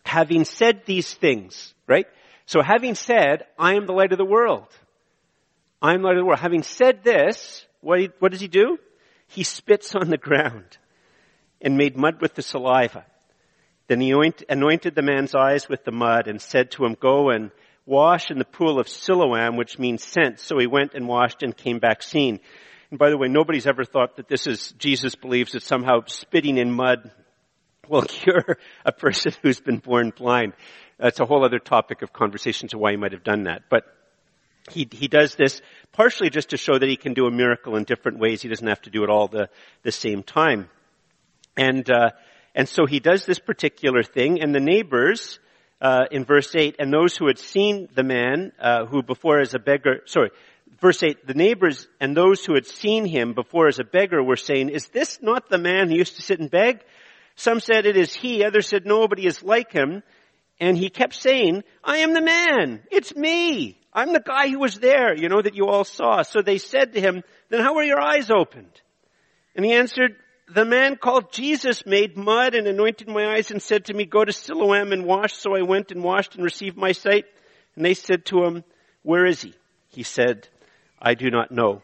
Having 0.05 0.45
said 0.45 0.83
these 0.85 1.13
things, 1.13 1.73
right? 1.85 2.05
So 2.45 2.61
having 2.61 2.95
said, 2.95 3.43
I 3.59 3.75
am 3.75 3.85
the 3.85 3.91
light 3.91 4.13
of 4.13 4.17
the 4.17 4.23
world. 4.25 4.67
I 5.81 5.95
am 5.95 6.01
the 6.01 6.07
light 6.07 6.15
of 6.15 6.21
the 6.21 6.25
world. 6.25 6.39
Having 6.39 6.63
said 6.63 7.03
this, 7.03 7.65
what, 7.81 7.99
what 8.19 8.31
does 8.31 8.39
he 8.39 8.47
do? 8.47 8.77
He 9.27 9.43
spits 9.43 9.95
on 9.95 10.09
the 10.09 10.17
ground 10.17 10.77
and 11.61 11.77
made 11.77 11.97
mud 11.97 12.21
with 12.21 12.35
the 12.35 12.41
saliva 12.41 13.05
then 13.87 14.01
he 14.01 14.13
anointed 14.49 14.95
the 14.95 15.01
man's 15.01 15.33
eyes 15.33 15.69
with 15.69 15.83
the 15.85 15.91
mud 15.91 16.27
and 16.27 16.41
said 16.41 16.71
to 16.71 16.85
him, 16.85 16.95
go 16.99 17.29
and 17.29 17.51
wash 17.85 18.29
in 18.29 18.37
the 18.37 18.45
pool 18.45 18.79
of 18.79 18.89
Siloam, 18.89 19.55
which 19.55 19.79
means 19.79 20.03
sent. 20.03 20.39
So 20.39 20.59
he 20.59 20.67
went 20.67 20.93
and 20.93 21.07
washed 21.07 21.41
and 21.41 21.55
came 21.55 21.79
back 21.79 22.03
seeing. 22.03 22.41
And 22.89 22.99
by 22.99 23.09
the 23.09 23.17
way, 23.17 23.29
nobody's 23.29 23.65
ever 23.65 23.85
thought 23.85 24.17
that 24.17 24.27
this 24.27 24.45
is, 24.45 24.73
Jesus 24.77 25.15
believes 25.15 25.53
that 25.53 25.63
somehow 25.63 26.01
spitting 26.05 26.57
in 26.57 26.71
mud 26.71 27.11
will 27.87 28.01
cure 28.07 28.57
a 28.85 28.91
person 28.91 29.31
who's 29.41 29.61
been 29.61 29.77
born 29.77 30.11
blind. 30.15 30.53
That's 30.99 31.21
a 31.21 31.25
whole 31.25 31.45
other 31.45 31.59
topic 31.59 32.01
of 32.01 32.11
conversation 32.11 32.67
to 32.69 32.77
why 32.77 32.91
he 32.91 32.97
might 32.97 33.13
have 33.13 33.23
done 33.23 33.43
that. 33.43 33.63
But 33.69 33.83
he, 34.69 34.87
he 34.91 35.07
does 35.07 35.35
this 35.35 35.61
partially 35.93 36.29
just 36.29 36.49
to 36.49 36.57
show 36.57 36.77
that 36.77 36.89
he 36.89 36.97
can 36.97 37.13
do 37.13 37.25
a 37.25 37.31
miracle 37.31 37.77
in 37.77 37.85
different 37.85 38.19
ways. 38.19 38.41
He 38.41 38.49
doesn't 38.49 38.67
have 38.67 38.81
to 38.81 38.89
do 38.89 39.03
it 39.03 39.09
all 39.09 39.29
the, 39.29 39.49
the 39.83 39.93
same 39.93 40.23
time. 40.23 40.69
And, 41.55 41.89
uh, 41.89 42.09
and 42.57 42.67
so 42.67 42.87
he 42.87 42.99
does 42.99 43.23
this 43.23 43.37
particular 43.37 44.01
thing, 44.01 44.41
and 44.41 44.53
the 44.53 44.59
neighbors, 44.59 45.39
uh, 45.79 46.05
in 46.09 46.25
verse 46.25 46.55
8, 46.55 46.77
and 46.79 46.91
those 46.91 47.15
who 47.15 47.27
had 47.27 47.37
seen 47.37 47.87
the 47.93 48.01
man, 48.01 48.51
uh, 48.59 48.87
who 48.87 49.03
before 49.03 49.39
as 49.39 49.53
a 49.53 49.59
beggar, 49.59 50.01
sorry, 50.07 50.31
verse 50.81 51.03
8, 51.03 51.27
the 51.27 51.35
neighbors 51.35 51.87
and 51.99 52.17
those 52.17 52.43
who 52.43 52.55
had 52.55 52.65
seen 52.65 53.05
him 53.05 53.33
before 53.33 53.67
as 53.67 53.77
a 53.77 53.83
beggar 53.83 54.23
were 54.23 54.35
saying, 54.35 54.69
is 54.69 54.87
this 54.87 55.19
not 55.21 55.49
the 55.49 55.59
man 55.59 55.89
who 55.89 55.97
used 55.97 56.15
to 56.15 56.23
sit 56.23 56.39
and 56.39 56.49
beg? 56.49 56.81
Some 57.35 57.59
said 57.59 57.85
it 57.85 57.95
is 57.95 58.11
he, 58.11 58.43
others 58.43 58.67
said 58.67 58.87
no, 58.87 59.07
but 59.07 59.19
he 59.19 59.27
is 59.27 59.43
like 59.43 59.71
him. 59.71 60.01
And 60.59 60.75
he 60.75 60.89
kept 60.89 61.13
saying, 61.13 61.63
I 61.83 61.97
am 61.97 62.13
the 62.15 62.21
man. 62.21 62.81
It's 62.89 63.15
me. 63.15 63.79
I'm 63.93 64.13
the 64.13 64.19
guy 64.19 64.47
who 64.47 64.57
was 64.57 64.79
there, 64.79 65.15
you 65.15 65.29
know, 65.29 65.43
that 65.43 65.53
you 65.53 65.67
all 65.67 65.83
saw. 65.83 66.23
So 66.23 66.41
they 66.41 66.57
said 66.57 66.93
to 66.93 67.01
him, 67.01 67.21
then 67.49 67.61
how 67.61 67.75
were 67.75 67.83
your 67.83 68.01
eyes 68.01 68.31
opened? 68.31 68.81
And 69.55 69.63
he 69.63 69.73
answered, 69.73 70.15
the 70.49 70.65
man 70.65 70.95
called 70.95 71.31
Jesus 71.31 71.85
made 71.85 72.17
mud 72.17 72.55
and 72.55 72.67
anointed 72.67 73.07
my 73.07 73.35
eyes 73.35 73.51
and 73.51 73.61
said 73.61 73.85
to 73.85 73.93
me, 73.93 74.05
go 74.05 74.23
to 74.23 74.31
Siloam 74.31 74.91
and 74.93 75.05
wash. 75.05 75.33
So 75.33 75.55
I 75.55 75.61
went 75.61 75.91
and 75.91 76.03
washed 76.03 76.35
and 76.35 76.43
received 76.43 76.77
my 76.77 76.93
sight. 76.93 77.25
And 77.75 77.83
they 77.83 77.93
said 77.93 78.25
to 78.27 78.43
him, 78.43 78.63
where 79.03 79.25
is 79.25 79.41
he? 79.41 79.53
He 79.89 80.03
said, 80.03 80.47
I 81.01 81.15
do 81.15 81.29
not 81.29 81.51
know. 81.51 81.81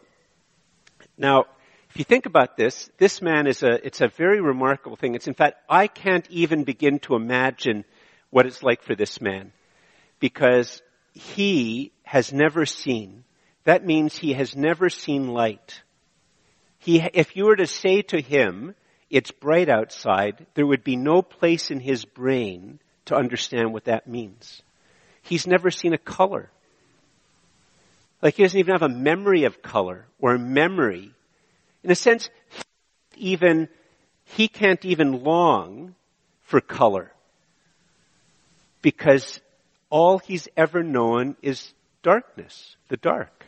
Now, 1.17 1.45
if 1.89 1.97
you 1.97 2.05
think 2.05 2.25
about 2.25 2.57
this, 2.57 2.89
this 2.97 3.21
man 3.21 3.47
is 3.47 3.63
a, 3.63 3.85
it's 3.85 4.01
a 4.01 4.07
very 4.07 4.41
remarkable 4.41 4.95
thing. 4.95 5.13
It's 5.13 5.27
in 5.27 5.33
fact, 5.33 5.57
I 5.69 5.87
can't 5.87 6.27
even 6.31 6.63
begin 6.63 6.99
to 6.99 7.15
imagine 7.15 7.85
what 8.29 8.45
it's 8.45 8.63
like 8.63 8.81
for 8.81 8.95
this 8.95 9.21
man. 9.21 9.51
Because 10.19 10.81
he 11.13 11.91
has 12.03 12.31
never 12.31 12.65
seen. 12.65 13.25
That 13.65 13.85
means 13.85 14.17
he 14.17 14.33
has 14.33 14.55
never 14.55 14.89
seen 14.89 15.27
light. 15.27 15.83
He, 16.83 16.99
if 17.13 17.35
you 17.35 17.45
were 17.45 17.55
to 17.55 17.67
say 17.67 18.01
to 18.03 18.19
him, 18.19 18.75
it's 19.09 19.31
bright 19.31 19.69
outside, 19.69 20.45
there 20.53 20.65
would 20.65 20.83
be 20.83 20.95
no 20.95 21.21
place 21.21 21.71
in 21.71 21.79
his 21.79 22.03
brain 22.05 22.79
to 23.05 23.15
understand 23.15 23.73
what 23.73 23.85
that 23.85 24.07
means. 24.07 24.61
He's 25.21 25.47
never 25.47 25.71
seen 25.71 25.93
a 25.93 25.97
color. 25.97 26.49
Like 28.21 28.35
he 28.35 28.43
doesn't 28.43 28.59
even 28.59 28.73
have 28.73 28.81
a 28.81 28.89
memory 28.89 29.45
of 29.45 29.61
color 29.61 30.05
or 30.19 30.37
memory 30.37 31.11
in 31.83 31.91
a 31.91 31.95
sense, 31.95 32.29
even, 33.15 33.67
he 34.23 34.47
can't 34.47 34.83
even 34.85 35.23
long 35.23 35.95
for 36.41 36.61
color. 36.61 37.11
Because 38.81 39.41
all 39.89 40.17
he's 40.17 40.47
ever 40.55 40.81
known 40.81 41.35
is 41.41 41.73
darkness, 42.01 42.75
the 42.87 42.97
dark. 42.97 43.45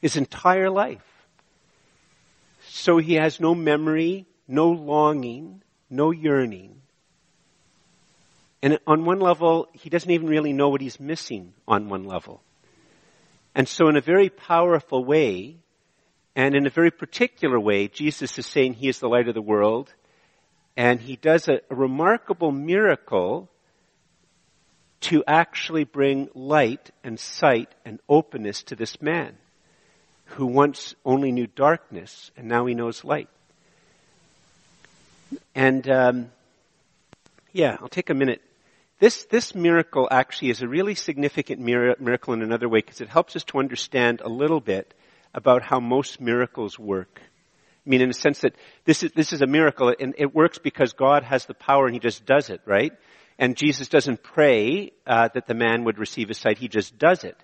His 0.00 0.16
entire 0.16 0.70
life. 0.70 1.04
So 2.72 2.98
he 2.98 3.14
has 3.14 3.40
no 3.40 3.52
memory, 3.52 4.26
no 4.46 4.70
longing, 4.70 5.62
no 5.90 6.12
yearning. 6.12 6.82
And 8.62 8.78
on 8.86 9.04
one 9.04 9.18
level, 9.18 9.68
he 9.72 9.90
doesn't 9.90 10.10
even 10.10 10.28
really 10.28 10.52
know 10.52 10.68
what 10.68 10.80
he's 10.80 11.00
missing 11.00 11.52
on 11.66 11.88
one 11.88 12.04
level. 12.04 12.42
And 13.56 13.66
so 13.68 13.88
in 13.88 13.96
a 13.96 14.00
very 14.00 14.28
powerful 14.28 15.04
way, 15.04 15.56
and 16.36 16.54
in 16.54 16.64
a 16.64 16.70
very 16.70 16.92
particular 16.92 17.58
way, 17.58 17.88
Jesus 17.88 18.38
is 18.38 18.46
saying 18.46 18.74
he 18.74 18.88
is 18.88 19.00
the 19.00 19.08
light 19.08 19.26
of 19.26 19.34
the 19.34 19.42
world. 19.42 19.92
And 20.76 21.00
he 21.00 21.16
does 21.16 21.48
a, 21.48 21.60
a 21.70 21.74
remarkable 21.74 22.52
miracle 22.52 23.50
to 25.00 25.24
actually 25.26 25.82
bring 25.82 26.28
light 26.34 26.92
and 27.02 27.18
sight 27.18 27.74
and 27.84 27.98
openness 28.08 28.62
to 28.64 28.76
this 28.76 29.02
man 29.02 29.38
who 30.30 30.46
once 30.46 30.94
only 31.04 31.32
knew 31.32 31.46
darkness 31.46 32.30
and 32.36 32.46
now 32.48 32.66
he 32.66 32.74
knows 32.74 33.04
light. 33.04 33.28
And 35.54 35.88
um, 35.90 36.30
yeah, 37.52 37.76
I'll 37.80 37.88
take 37.88 38.10
a 38.10 38.14
minute. 38.14 38.40
This 38.98 39.24
this 39.24 39.54
miracle 39.54 40.06
actually 40.10 40.50
is 40.50 40.62
a 40.62 40.68
really 40.68 40.94
significant 40.94 41.60
miracle 41.60 42.34
in 42.34 42.42
another 42.42 42.68
way 42.68 42.80
because 42.80 43.00
it 43.00 43.08
helps 43.08 43.34
us 43.34 43.44
to 43.44 43.58
understand 43.58 44.20
a 44.20 44.28
little 44.28 44.60
bit 44.60 44.92
about 45.34 45.62
how 45.62 45.80
most 45.80 46.20
miracles 46.20 46.78
work. 46.78 47.20
I 47.86 47.90
mean, 47.90 48.02
in 48.02 48.10
a 48.10 48.14
sense 48.14 48.40
that 48.40 48.54
this 48.84 49.02
is, 49.02 49.12
this 49.12 49.32
is 49.32 49.40
a 49.40 49.46
miracle 49.46 49.94
and 49.98 50.14
it 50.18 50.34
works 50.34 50.58
because 50.58 50.92
God 50.92 51.24
has 51.24 51.46
the 51.46 51.54
power 51.54 51.86
and 51.86 51.94
he 51.94 52.00
just 52.00 52.26
does 52.26 52.50
it, 52.50 52.60
right? 52.66 52.92
And 53.38 53.56
Jesus 53.56 53.88
doesn't 53.88 54.22
pray 54.22 54.92
uh, 55.06 55.28
that 55.32 55.46
the 55.46 55.54
man 55.54 55.84
would 55.84 55.98
receive 55.98 56.28
his 56.28 56.36
sight. 56.36 56.58
He 56.58 56.68
just 56.68 56.98
does 56.98 57.24
it. 57.24 57.36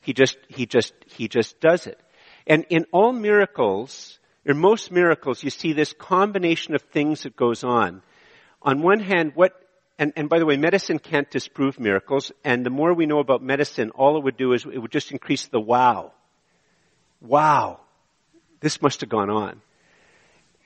He 0.00 0.14
just, 0.14 0.38
he 0.48 0.64
just, 0.64 0.94
he 1.06 1.28
just 1.28 1.60
does 1.60 1.86
it. 1.86 2.00
And 2.46 2.64
in 2.68 2.86
all 2.92 3.12
miracles, 3.12 4.18
in 4.44 4.58
most 4.58 4.90
miracles, 4.90 5.42
you 5.42 5.50
see 5.50 5.72
this 5.72 5.92
combination 5.92 6.74
of 6.74 6.82
things 6.82 7.22
that 7.22 7.36
goes 7.36 7.64
on. 7.64 8.02
On 8.62 8.82
one 8.82 9.00
hand, 9.00 9.32
what, 9.34 9.52
and, 9.98 10.12
and 10.16 10.28
by 10.28 10.38
the 10.38 10.46
way, 10.46 10.56
medicine 10.56 10.98
can't 10.98 11.30
disprove 11.30 11.78
miracles, 11.78 12.32
and 12.44 12.64
the 12.64 12.70
more 12.70 12.92
we 12.94 13.06
know 13.06 13.20
about 13.20 13.42
medicine, 13.42 13.90
all 13.90 14.16
it 14.16 14.24
would 14.24 14.36
do 14.36 14.52
is 14.52 14.64
it 14.64 14.78
would 14.78 14.92
just 14.92 15.12
increase 15.12 15.46
the 15.46 15.60
wow 15.60 16.12
wow, 17.24 17.80
this 18.60 18.80
must 18.82 19.00
have 19.00 19.10
gone 19.10 19.30
on. 19.30 19.60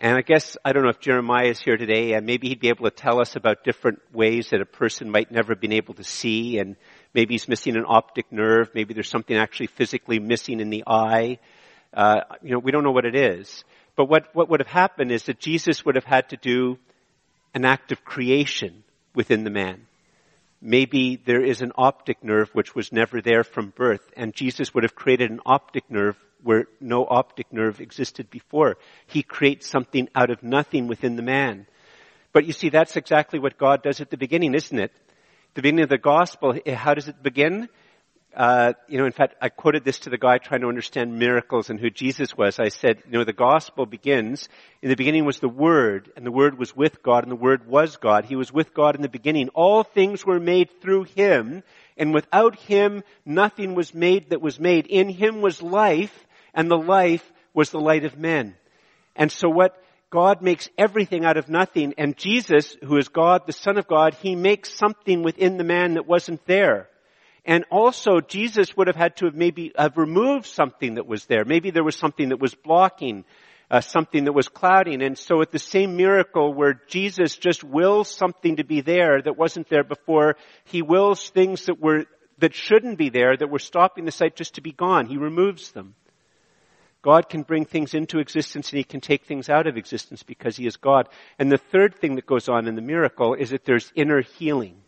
And 0.00 0.16
I 0.16 0.20
guess, 0.20 0.56
I 0.64 0.72
don't 0.72 0.84
know 0.84 0.90
if 0.90 1.00
Jeremiah 1.00 1.48
is 1.48 1.60
here 1.60 1.76
today, 1.76 2.12
and 2.12 2.24
maybe 2.24 2.48
he'd 2.48 2.60
be 2.60 2.68
able 2.68 2.84
to 2.84 2.94
tell 2.94 3.20
us 3.20 3.34
about 3.34 3.64
different 3.64 4.00
ways 4.12 4.50
that 4.50 4.60
a 4.60 4.66
person 4.66 5.10
might 5.10 5.32
never 5.32 5.54
have 5.54 5.60
been 5.60 5.72
able 5.72 5.94
to 5.94 6.04
see, 6.04 6.58
and 6.58 6.76
maybe 7.14 7.34
he's 7.34 7.48
missing 7.48 7.76
an 7.76 7.84
optic 7.86 8.30
nerve, 8.30 8.70
maybe 8.74 8.94
there's 8.94 9.08
something 9.08 9.36
actually 9.36 9.66
physically 9.66 10.20
missing 10.20 10.60
in 10.60 10.70
the 10.70 10.84
eye. 10.86 11.38
Uh, 11.92 12.20
you 12.42 12.52
know, 12.52 12.58
we 12.58 12.70
don't 12.70 12.84
know 12.84 12.92
what 12.92 13.06
it 13.06 13.16
is. 13.16 13.64
But 13.96 14.06
what, 14.06 14.34
what 14.34 14.48
would 14.48 14.60
have 14.60 14.68
happened 14.68 15.10
is 15.10 15.24
that 15.24 15.40
Jesus 15.40 15.84
would 15.84 15.96
have 15.96 16.04
had 16.04 16.28
to 16.30 16.36
do 16.36 16.78
an 17.54 17.64
act 17.64 17.92
of 17.92 18.04
creation 18.04 18.84
within 19.14 19.44
the 19.44 19.50
man. 19.50 19.86
Maybe 20.60 21.16
there 21.16 21.42
is 21.42 21.62
an 21.62 21.72
optic 21.76 22.22
nerve 22.22 22.50
which 22.52 22.74
was 22.74 22.92
never 22.92 23.20
there 23.20 23.44
from 23.44 23.70
birth, 23.70 24.08
and 24.16 24.34
Jesus 24.34 24.74
would 24.74 24.82
have 24.82 24.94
created 24.94 25.30
an 25.30 25.40
optic 25.46 25.90
nerve 25.90 26.16
where 26.42 26.66
no 26.80 27.06
optic 27.06 27.52
nerve 27.52 27.80
existed 27.80 28.30
before. 28.30 28.76
He 29.06 29.22
creates 29.22 29.68
something 29.68 30.08
out 30.14 30.30
of 30.30 30.42
nothing 30.42 30.86
within 30.86 31.16
the 31.16 31.22
man. 31.22 31.66
But 32.32 32.46
you 32.46 32.52
see, 32.52 32.68
that's 32.68 32.96
exactly 32.96 33.38
what 33.38 33.58
God 33.58 33.82
does 33.82 34.00
at 34.00 34.10
the 34.10 34.16
beginning, 34.16 34.54
isn't 34.54 34.78
it? 34.78 34.92
The 35.54 35.62
beginning 35.62 35.84
of 35.84 35.88
the 35.88 35.98
gospel, 35.98 36.54
eh, 36.64 36.74
how 36.74 36.94
does 36.94 37.08
it 37.08 37.22
begin? 37.22 37.68
Uh, 38.36 38.74
you 38.88 38.98
know, 38.98 39.06
in 39.06 39.12
fact, 39.12 39.34
I 39.40 39.48
quoted 39.48 39.84
this 39.84 40.00
to 40.00 40.10
the 40.10 40.18
guy 40.18 40.38
trying 40.38 40.60
to 40.60 40.68
understand 40.68 41.18
miracles 41.18 41.70
and 41.70 41.80
who 41.80 41.90
Jesus 41.90 42.36
was. 42.36 42.58
I 42.58 42.68
said, 42.68 43.02
you 43.06 43.12
know, 43.12 43.24
the 43.24 43.32
gospel 43.32 43.86
begins, 43.86 44.48
in 44.82 44.90
the 44.90 44.96
beginning 44.96 45.24
was 45.24 45.40
the 45.40 45.48
Word, 45.48 46.12
and 46.14 46.26
the 46.26 46.30
Word 46.30 46.58
was 46.58 46.76
with 46.76 47.02
God, 47.02 47.24
and 47.24 47.32
the 47.32 47.36
Word 47.36 47.66
was 47.66 47.96
God. 47.96 48.26
He 48.26 48.36
was 48.36 48.52
with 48.52 48.74
God 48.74 48.94
in 48.96 49.02
the 49.02 49.08
beginning. 49.08 49.48
All 49.50 49.82
things 49.82 50.26
were 50.26 50.38
made 50.38 50.68
through 50.80 51.04
Him, 51.04 51.62
and 51.96 52.14
without 52.14 52.56
Him, 52.56 53.02
nothing 53.24 53.74
was 53.74 53.94
made 53.94 54.30
that 54.30 54.42
was 54.42 54.60
made. 54.60 54.86
In 54.86 55.08
Him 55.08 55.40
was 55.40 55.62
life, 55.62 56.26
and 56.54 56.70
the 56.70 56.78
life 56.78 57.32
was 57.54 57.70
the 57.70 57.80
light 57.80 58.04
of 58.04 58.18
men. 58.18 58.56
And 59.16 59.32
so 59.32 59.48
what 59.48 59.82
God 60.10 60.42
makes 60.42 60.68
everything 60.78 61.24
out 61.24 61.38
of 61.38 61.48
nothing, 61.48 61.94
and 61.98 62.16
Jesus, 62.16 62.76
who 62.84 62.98
is 62.98 63.08
God, 63.08 63.46
the 63.46 63.52
Son 63.52 63.78
of 63.78 63.88
God, 63.88 64.14
He 64.14 64.36
makes 64.36 64.72
something 64.72 65.22
within 65.22 65.56
the 65.56 65.64
man 65.64 65.94
that 65.94 66.06
wasn't 66.06 66.44
there. 66.46 66.88
And 67.48 67.64
also, 67.70 68.20
Jesus 68.20 68.76
would 68.76 68.88
have 68.88 68.96
had 68.96 69.16
to 69.16 69.24
have 69.24 69.34
maybe 69.34 69.72
have 69.74 69.96
removed 69.96 70.44
something 70.44 70.96
that 70.96 71.06
was 71.06 71.24
there. 71.24 71.46
Maybe 71.46 71.70
there 71.70 71.82
was 71.82 71.96
something 71.96 72.28
that 72.28 72.38
was 72.38 72.54
blocking, 72.54 73.24
uh, 73.70 73.80
something 73.80 74.24
that 74.24 74.34
was 74.34 74.48
clouding. 74.48 75.00
And 75.00 75.16
so 75.16 75.40
at 75.40 75.50
the 75.50 75.58
same 75.58 75.96
miracle 75.96 76.52
where 76.52 76.82
Jesus 76.88 77.38
just 77.38 77.64
wills 77.64 78.10
something 78.10 78.56
to 78.56 78.64
be 78.64 78.82
there 78.82 79.22
that 79.22 79.38
wasn't 79.38 79.70
there 79.70 79.82
before, 79.82 80.36
He 80.64 80.82
wills 80.82 81.30
things 81.30 81.64
that 81.64 81.80
were, 81.80 82.04
that 82.36 82.52
shouldn't 82.52 82.98
be 82.98 83.08
there, 83.08 83.34
that 83.34 83.48
were 83.48 83.58
stopping 83.58 84.04
the 84.04 84.12
sight 84.12 84.36
just 84.36 84.56
to 84.56 84.60
be 84.60 84.72
gone. 84.72 85.06
He 85.06 85.16
removes 85.16 85.70
them. 85.70 85.94
God 87.00 87.30
can 87.30 87.44
bring 87.44 87.64
things 87.64 87.94
into 87.94 88.18
existence 88.18 88.72
and 88.72 88.76
He 88.76 88.84
can 88.84 89.00
take 89.00 89.24
things 89.24 89.48
out 89.48 89.66
of 89.66 89.78
existence 89.78 90.22
because 90.22 90.58
He 90.58 90.66
is 90.66 90.76
God. 90.76 91.08
And 91.38 91.50
the 91.50 91.56
third 91.56 91.94
thing 91.94 92.16
that 92.16 92.26
goes 92.26 92.50
on 92.50 92.68
in 92.68 92.74
the 92.74 92.82
miracle 92.82 93.32
is 93.32 93.50
that 93.50 93.64
there's 93.64 93.90
inner 93.94 94.20
healing. 94.20 94.82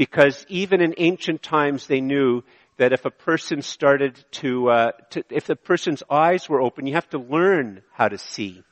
Because 0.00 0.46
even 0.48 0.80
in 0.80 0.94
ancient 0.96 1.42
times 1.42 1.86
they 1.86 2.00
knew 2.00 2.42
that 2.78 2.94
if 2.94 3.04
a 3.04 3.10
person 3.10 3.60
started 3.60 4.18
to, 4.30 4.70
uh, 4.70 4.92
to 5.10 5.22
if 5.28 5.44
the 5.44 5.56
person's 5.56 6.02
eyes 6.08 6.48
were 6.48 6.62
open, 6.62 6.86
you 6.86 6.94
have 6.94 7.10
to 7.10 7.18
learn 7.18 7.82
how 7.92 8.08
to 8.08 8.16
see. 8.16 8.62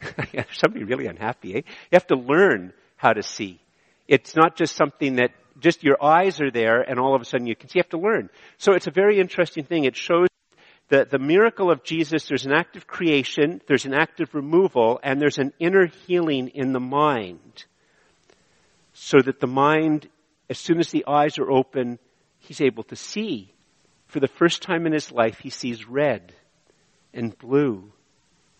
Somebody 0.52 0.84
really 0.84 1.08
unhappy, 1.08 1.56
eh? 1.56 1.58
You 1.58 1.92
have 1.92 2.06
to 2.06 2.16
learn 2.16 2.72
how 2.96 3.12
to 3.12 3.22
see. 3.22 3.60
It's 4.08 4.34
not 4.34 4.56
just 4.56 4.76
something 4.76 5.16
that 5.16 5.32
just 5.58 5.84
your 5.84 6.02
eyes 6.02 6.40
are 6.40 6.50
there 6.50 6.80
and 6.80 6.98
all 6.98 7.14
of 7.14 7.20
a 7.20 7.26
sudden 7.26 7.46
you 7.46 7.54
can 7.54 7.68
see. 7.68 7.78
You 7.78 7.82
have 7.82 7.90
to 7.90 7.98
learn. 7.98 8.30
So 8.56 8.72
it's 8.72 8.86
a 8.86 8.90
very 8.90 9.20
interesting 9.20 9.64
thing. 9.64 9.84
It 9.84 9.94
shows 9.94 10.28
the, 10.88 11.04
the 11.04 11.18
miracle 11.18 11.70
of 11.70 11.84
Jesus, 11.84 12.28
there's 12.28 12.46
an 12.46 12.54
act 12.54 12.76
of 12.76 12.86
creation, 12.86 13.60
there's 13.68 13.84
an 13.84 13.92
act 13.92 14.20
of 14.20 14.34
removal, 14.34 15.00
and 15.02 15.20
there's 15.20 15.36
an 15.36 15.52
inner 15.58 15.84
healing 16.06 16.48
in 16.48 16.72
the 16.72 16.80
mind. 16.80 17.66
So 18.94 19.20
that 19.20 19.40
the 19.40 19.46
mind, 19.46 20.08
as 20.50 20.58
soon 20.58 20.80
as 20.80 20.90
the 20.90 21.06
eyes 21.06 21.38
are 21.38 21.48
open, 21.48 22.00
he's 22.40 22.60
able 22.60 22.82
to 22.82 22.96
see. 22.96 23.54
For 24.08 24.18
the 24.18 24.26
first 24.26 24.62
time 24.62 24.84
in 24.84 24.92
his 24.92 25.12
life, 25.12 25.38
he 25.38 25.48
sees 25.48 25.88
red 25.88 26.34
and 27.14 27.38
blue 27.38 27.92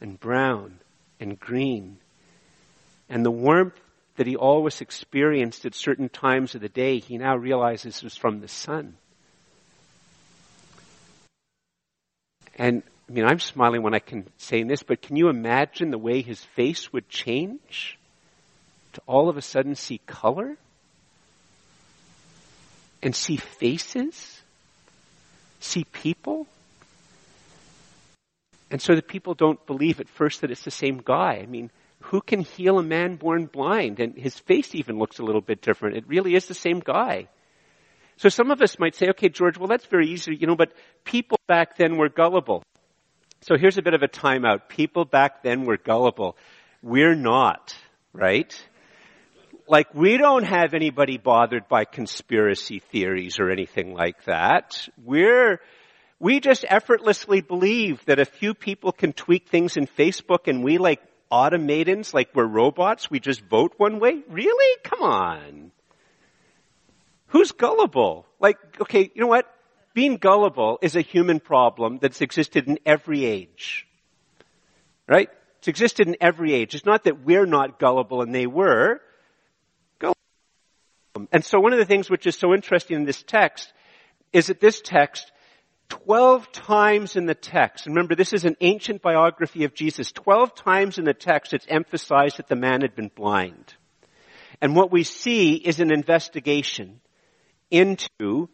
and 0.01 0.19
brown 0.19 0.79
and 1.19 1.39
green. 1.39 1.99
And 3.09 3.27
the 3.27 3.31
warmth 3.33 3.75
that 4.17 4.29
he 4.29 4.37
always 4.37 4.81
experienced 4.81 5.67
at 5.67 5.75
certain 5.75 6.09
times 6.09 6.55
of 6.55 6.61
the 6.61 6.69
day, 6.69 7.01
he 7.01 7.19
now 7.19 7.37
realizes 7.37 8.05
was 8.05 8.17
from 8.17 8.41
the 8.41 8.49
sun. 8.49 8.95
And 12.57 12.85
I 13.09 13.13
mean, 13.13 13.25
I'm 13.25 13.41
smiling 13.41 13.83
when 13.83 13.95
I 13.95 13.99
can 13.99 14.29
say 14.37 14.63
this, 14.63 14.85
but 14.85 15.03
can 15.03 15.17
you 15.17 15.29
imagine 15.29 15.91
the 15.91 15.99
way 15.99 16.23
his 16.23 16.45
face 16.45 16.93
would 16.93 17.09
change 17.09 17.99
to 18.93 19.03
all 19.09 19.29
of 19.29 19.37
a 19.37 19.43
sudden 19.43 19.75
see 19.75 19.99
color 20.07 20.57
and 23.03 23.15
see 23.15 23.37
faces, 23.37 24.41
see 25.61 25.85
people? 25.85 26.47
And 28.71 28.81
so 28.81 28.95
the 28.95 29.03
people 29.03 29.35
don't 29.35 29.65
believe 29.67 30.01
at 30.01 30.09
first 30.09 30.43
that 30.43 30.51
it's 30.51 30.65
the 30.65 30.71
same 30.71 31.03
guy. 31.05 31.41
I 31.43 31.47
mean, 31.47 31.71
who 32.05 32.21
can 32.21 32.41
heal 32.41 32.79
a 32.79 32.83
man 32.83 33.17
born 33.17 33.47
blind? 33.47 34.01
And 34.01 34.17
his 34.17 34.39
face 34.39 34.75
even 34.75 34.99
looks 34.99 35.19
a 35.19 35.25
little 35.25 35.41
bit 35.41 35.61
different. 35.61 35.97
It 35.97 36.05
really 36.07 36.35
is 36.35 36.47
the 36.47 36.55
same 36.55 36.81
guy. 36.81 37.29
So 38.17 38.29
some 38.29 38.51
of 38.51 38.61
us 38.61 38.79
might 38.79 38.95
say, 38.95 39.09
okay, 39.11 39.29
George, 39.29 39.59
well, 39.59 39.69
that's 39.69 39.87
very 39.87 40.09
easy, 40.09 40.37
you 40.37 40.47
know, 40.47 40.57
but 40.57 40.73
people 41.05 41.39
back 41.47 41.77
then 41.77 41.97
were 41.97 42.11
gullible. 42.11 42.63
So 43.41 43.57
here's 43.57 43.79
a 43.79 43.83
bit 43.83 43.95
of 43.95 44.03
a 44.03 44.09
timeout. 44.09 44.69
People 44.69 45.07
back 45.07 45.43
then 45.43 45.65
were 45.65 45.79
gullible. 45.79 46.37
We're 46.83 47.15
not, 47.15 47.75
right? 48.13 48.55
Like 49.71 49.95
we 49.95 50.17
don't 50.17 50.43
have 50.43 50.75
anybody 50.75 51.17
bothered 51.17 51.69
by 51.69 51.85
conspiracy 51.85 52.81
theories 52.81 53.39
or 53.39 53.51
anything 53.51 53.95
like 53.95 54.25
that. 54.25 54.89
We're, 55.01 55.61
we 56.19 56.41
just 56.41 56.65
effortlessly 56.69 57.41
believe 57.41 58.05
that 58.07 58.19
a 58.19 58.25
few 58.25 58.53
people 58.53 58.91
can 58.91 59.13
tweak 59.13 59.47
things 59.49 59.77
in 59.77 59.87
Facebook 59.87 60.49
and 60.49 60.65
we 60.65 60.79
like 60.79 61.01
automatons, 61.31 62.13
like 62.13 62.35
we're 62.35 62.49
robots, 62.49 63.13
we 63.13 63.21
just 63.21 63.43
vote 63.43 63.75
one 63.77 64.01
way? 64.01 64.25
Really? 64.29 64.81
Come 64.83 65.03
on. 65.03 65.71
Who's 67.29 67.53
gullible? 67.53 68.27
Like, 68.41 68.59
okay, 68.81 69.13
you 69.15 69.21
know 69.21 69.29
what? 69.29 69.47
Being 69.95 70.17
gullible 70.17 70.81
is 70.83 70.97
a 70.97 71.01
human 71.01 71.39
problem 71.39 71.99
that's 72.03 72.23
existed 72.23 72.67
in 72.67 72.81
every 72.85 73.25
age. 73.25 73.87
Right? 75.07 75.29
It's 75.59 75.69
existed 75.69 76.09
in 76.09 76.17
every 76.21 76.55
age. 76.55 76.75
It's 76.75 76.85
not 76.85 77.05
that 77.05 77.25
we're 77.25 77.47
not 77.47 77.79
gullible 77.79 78.21
and 78.23 78.35
they 78.35 78.49
were. 78.49 79.01
Gullible. 81.15 81.29
And 81.33 81.45
so 81.45 81.61
one 81.61 81.73
of 81.73 81.79
the 81.79 81.85
things 81.85 82.11
which 82.11 82.27
is 82.27 82.37
so 82.37 82.55
interesting 82.55 82.97
in 82.97 83.05
this 83.05 83.23
text 83.23 83.73
is 84.33 84.47
that 84.47 84.61
this 84.61 84.81
text 84.81 85.31
12 85.89 86.53
times 86.53 87.17
in 87.17 87.27
the 87.27 87.35
text, 87.35 87.87
remember 87.87 88.15
this 88.15 88.33
is 88.33 88.45
an 88.45 88.57
ancient 88.61 89.03
biography 89.03 89.65
of 89.65 89.75
Jesus, 89.75 90.13
12 90.13 90.55
times 90.55 90.99
in 90.99 91.05
the 91.05 91.15
text 91.15 91.53
it's 91.53 91.67
emphasized 91.69 92.39
that 92.39 92.49
the 92.49 92.57
man 92.57 92.81
had 92.83 92.95
been 92.95 93.11
blind. 93.15 93.75
And 94.61 94.77
what 94.77 94.93
we 94.93 95.05
see 95.05 95.55
is 95.55 95.81
an 95.81 95.93
investigation 95.93 97.01
into 97.71 98.49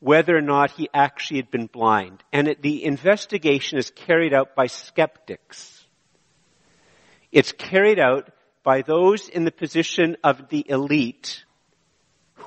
whether 0.00 0.36
or 0.36 0.42
not 0.42 0.72
he 0.72 0.88
actually 0.92 1.38
had 1.38 1.50
been 1.50 1.66
blind. 1.66 2.22
And 2.32 2.48
it, 2.48 2.62
the 2.62 2.84
investigation 2.84 3.78
is 3.78 3.90
carried 3.90 4.34
out 4.34 4.54
by 4.54 4.66
skeptics. 4.66 5.86
It's 7.32 7.52
carried 7.52 7.98
out 7.98 8.30
by 8.62 8.82
those 8.82 9.28
in 9.28 9.44
the 9.44 9.52
position 9.52 10.16
of 10.22 10.48
the 10.48 10.64
elite 10.68 11.45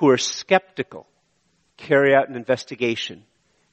who 0.00 0.08
are 0.08 0.18
skeptical, 0.18 1.06
carry 1.76 2.14
out 2.14 2.28
an 2.28 2.36
investigation. 2.36 3.22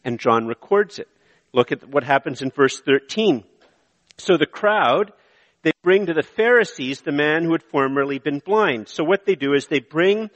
And 0.04 0.20
John 0.20 0.46
records 0.46 1.00
it. 1.00 1.08
Look 1.54 1.72
at 1.72 1.88
what 1.88 2.04
happens 2.04 2.42
in 2.42 2.52
verse 2.52 2.80
13. 2.82 3.46
So 4.18 4.38
the 4.38 4.46
crowd, 4.46 5.14
they 5.64 5.72
bring 5.84 6.06
to 6.08 6.14
the 6.14 6.24
Pharisees 6.24 7.02
the 7.02 7.14
man 7.14 7.44
who 7.44 7.54
had 7.54 7.64
formerly 7.64 8.20
been 8.20 8.40
blind. 8.40 8.90
So 8.90 9.06
what 9.06 9.26
they 9.26 9.36
do 9.36 9.54
is 9.54 9.68
they 9.68 9.80
bring 9.80 10.30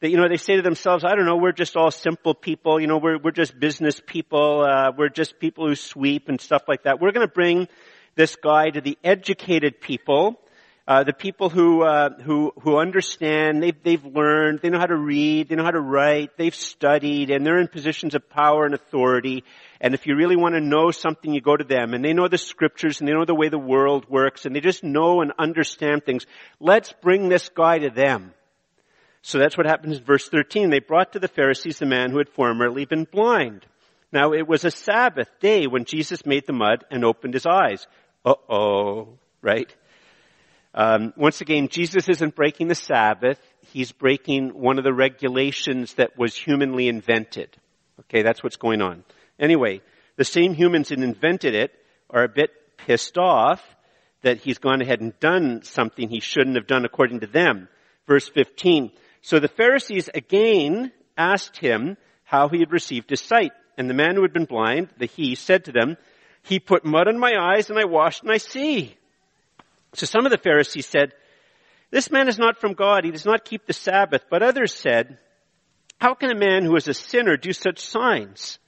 they, 0.00 0.08
you 0.08 0.18
know, 0.18 0.28
they 0.28 0.36
say 0.36 0.56
to 0.56 0.62
themselves, 0.62 1.04
I 1.04 1.14
don't 1.14 1.24
know, 1.24 1.36
we're 1.36 1.52
just 1.52 1.74
all 1.74 1.90
simple 1.90 2.34
people, 2.34 2.78
you 2.78 2.86
know, 2.86 2.98
we're, 2.98 3.18
we're 3.18 3.30
just 3.30 3.58
business 3.58 3.98
people, 4.04 4.62
uh, 4.62 4.92
we're 4.96 5.08
just 5.08 5.38
people 5.38 5.66
who 5.66 5.74
sweep 5.74 6.28
and 6.28 6.38
stuff 6.38 6.64
like 6.68 6.82
that. 6.82 7.00
We're 7.00 7.12
gonna 7.12 7.28
bring 7.28 7.66
this 8.14 8.36
guy 8.36 8.68
to 8.68 8.80
the 8.82 8.98
educated 9.02 9.80
people, 9.80 10.38
uh, 10.88 11.02
the 11.02 11.12
people 11.12 11.50
who, 11.50 11.82
uh, 11.82 12.10
who, 12.22 12.52
who 12.62 12.78
understand, 12.78 13.60
they've, 13.60 13.82
they've 13.82 14.04
learned, 14.04 14.60
they 14.62 14.70
know 14.70 14.78
how 14.78 14.86
to 14.86 14.96
read, 14.96 15.48
they 15.48 15.56
know 15.56 15.64
how 15.64 15.72
to 15.72 15.80
write, 15.80 16.36
they've 16.36 16.54
studied, 16.54 17.30
and 17.30 17.44
they're 17.44 17.58
in 17.58 17.66
positions 17.66 18.14
of 18.14 18.30
power 18.30 18.64
and 18.64 18.72
authority. 18.72 19.42
And 19.80 19.94
if 19.94 20.06
you 20.06 20.14
really 20.14 20.36
want 20.36 20.54
to 20.54 20.60
know 20.60 20.92
something, 20.92 21.34
you 21.34 21.40
go 21.40 21.56
to 21.56 21.64
them. 21.64 21.92
And 21.92 22.04
they 22.04 22.12
know 22.12 22.28
the 22.28 22.38
scriptures 22.38 23.00
and 23.00 23.08
they 23.08 23.12
know 23.12 23.24
the 23.24 23.34
way 23.34 23.48
the 23.48 23.58
world 23.58 24.08
works 24.08 24.46
and 24.46 24.54
they 24.54 24.60
just 24.60 24.84
know 24.84 25.22
and 25.22 25.32
understand 25.38 26.04
things. 26.04 26.24
Let's 26.60 26.92
bring 27.02 27.28
this 27.28 27.48
guy 27.48 27.78
to 27.78 27.90
them. 27.90 28.32
So 29.22 29.38
that's 29.38 29.56
what 29.56 29.66
happens 29.66 29.98
in 29.98 30.04
verse 30.04 30.28
13. 30.28 30.70
They 30.70 30.78
brought 30.78 31.14
to 31.14 31.18
the 31.18 31.26
Pharisees 31.26 31.80
the 31.80 31.86
man 31.86 32.12
who 32.12 32.18
had 32.18 32.28
formerly 32.28 32.84
been 32.84 33.08
blind. 33.10 33.66
Now 34.12 34.32
it 34.32 34.46
was 34.46 34.64
a 34.64 34.70
Sabbath 34.70 35.28
day 35.40 35.66
when 35.66 35.84
Jesus 35.84 36.24
made 36.24 36.46
the 36.46 36.52
mud 36.52 36.84
and 36.92 37.04
opened 37.04 37.34
his 37.34 37.44
eyes. 37.44 37.88
Uh-oh, 38.24 39.18
right? 39.42 39.74
Um, 40.76 41.14
once 41.16 41.40
again, 41.40 41.68
Jesus 41.68 42.06
isn't 42.10 42.36
breaking 42.36 42.68
the 42.68 42.74
Sabbath. 42.74 43.40
He's 43.72 43.92
breaking 43.92 44.50
one 44.50 44.76
of 44.76 44.84
the 44.84 44.92
regulations 44.92 45.94
that 45.94 46.18
was 46.18 46.36
humanly 46.36 46.88
invented. 46.88 47.56
Okay, 48.00 48.22
that's 48.22 48.42
what's 48.42 48.56
going 48.56 48.82
on. 48.82 49.02
Anyway, 49.40 49.80
the 50.16 50.24
same 50.24 50.52
humans 50.52 50.90
that 50.90 50.98
invented 50.98 51.54
it 51.54 51.72
are 52.10 52.24
a 52.24 52.28
bit 52.28 52.50
pissed 52.76 53.16
off 53.16 53.62
that 54.20 54.38
he's 54.38 54.58
gone 54.58 54.82
ahead 54.82 55.00
and 55.00 55.18
done 55.18 55.62
something 55.62 56.10
he 56.10 56.20
shouldn't 56.20 56.56
have 56.56 56.66
done 56.66 56.84
according 56.84 57.20
to 57.20 57.26
them. 57.26 57.68
Verse 58.06 58.28
15. 58.28 58.90
So 59.22 59.40
the 59.40 59.48
Pharisees 59.48 60.10
again 60.12 60.92
asked 61.16 61.56
him 61.56 61.96
how 62.24 62.48
he 62.48 62.60
had 62.60 62.70
received 62.70 63.08
his 63.08 63.22
sight. 63.22 63.52
And 63.78 63.88
the 63.88 63.94
man 63.94 64.14
who 64.14 64.22
had 64.22 64.32
been 64.32 64.44
blind, 64.44 64.88
the 64.98 65.06
he, 65.06 65.34
said 65.36 65.64
to 65.64 65.72
them, 65.72 65.96
He 66.42 66.58
put 66.58 66.84
mud 66.84 67.08
on 67.08 67.18
my 67.18 67.32
eyes 67.38 67.70
and 67.70 67.78
I 67.78 67.84
washed 67.84 68.22
and 68.22 68.32
I 68.32 68.38
see. 68.38 68.96
So 69.96 70.06
some 70.06 70.26
of 70.26 70.30
the 70.30 70.38
Pharisees 70.38 70.86
said, 70.86 71.12
This 71.90 72.10
man 72.10 72.28
is 72.28 72.38
not 72.38 72.60
from 72.60 72.74
God. 72.74 73.04
He 73.04 73.10
does 73.10 73.24
not 73.24 73.44
keep 73.44 73.66
the 73.66 73.72
Sabbath. 73.72 74.24
But 74.30 74.42
others 74.42 74.74
said, 74.74 75.18
How 75.98 76.14
can 76.14 76.30
a 76.30 76.38
man 76.38 76.64
who 76.64 76.76
is 76.76 76.86
a 76.86 76.94
sinner 76.94 77.36
do 77.36 77.52
such 77.52 77.80
signs? 77.80 78.58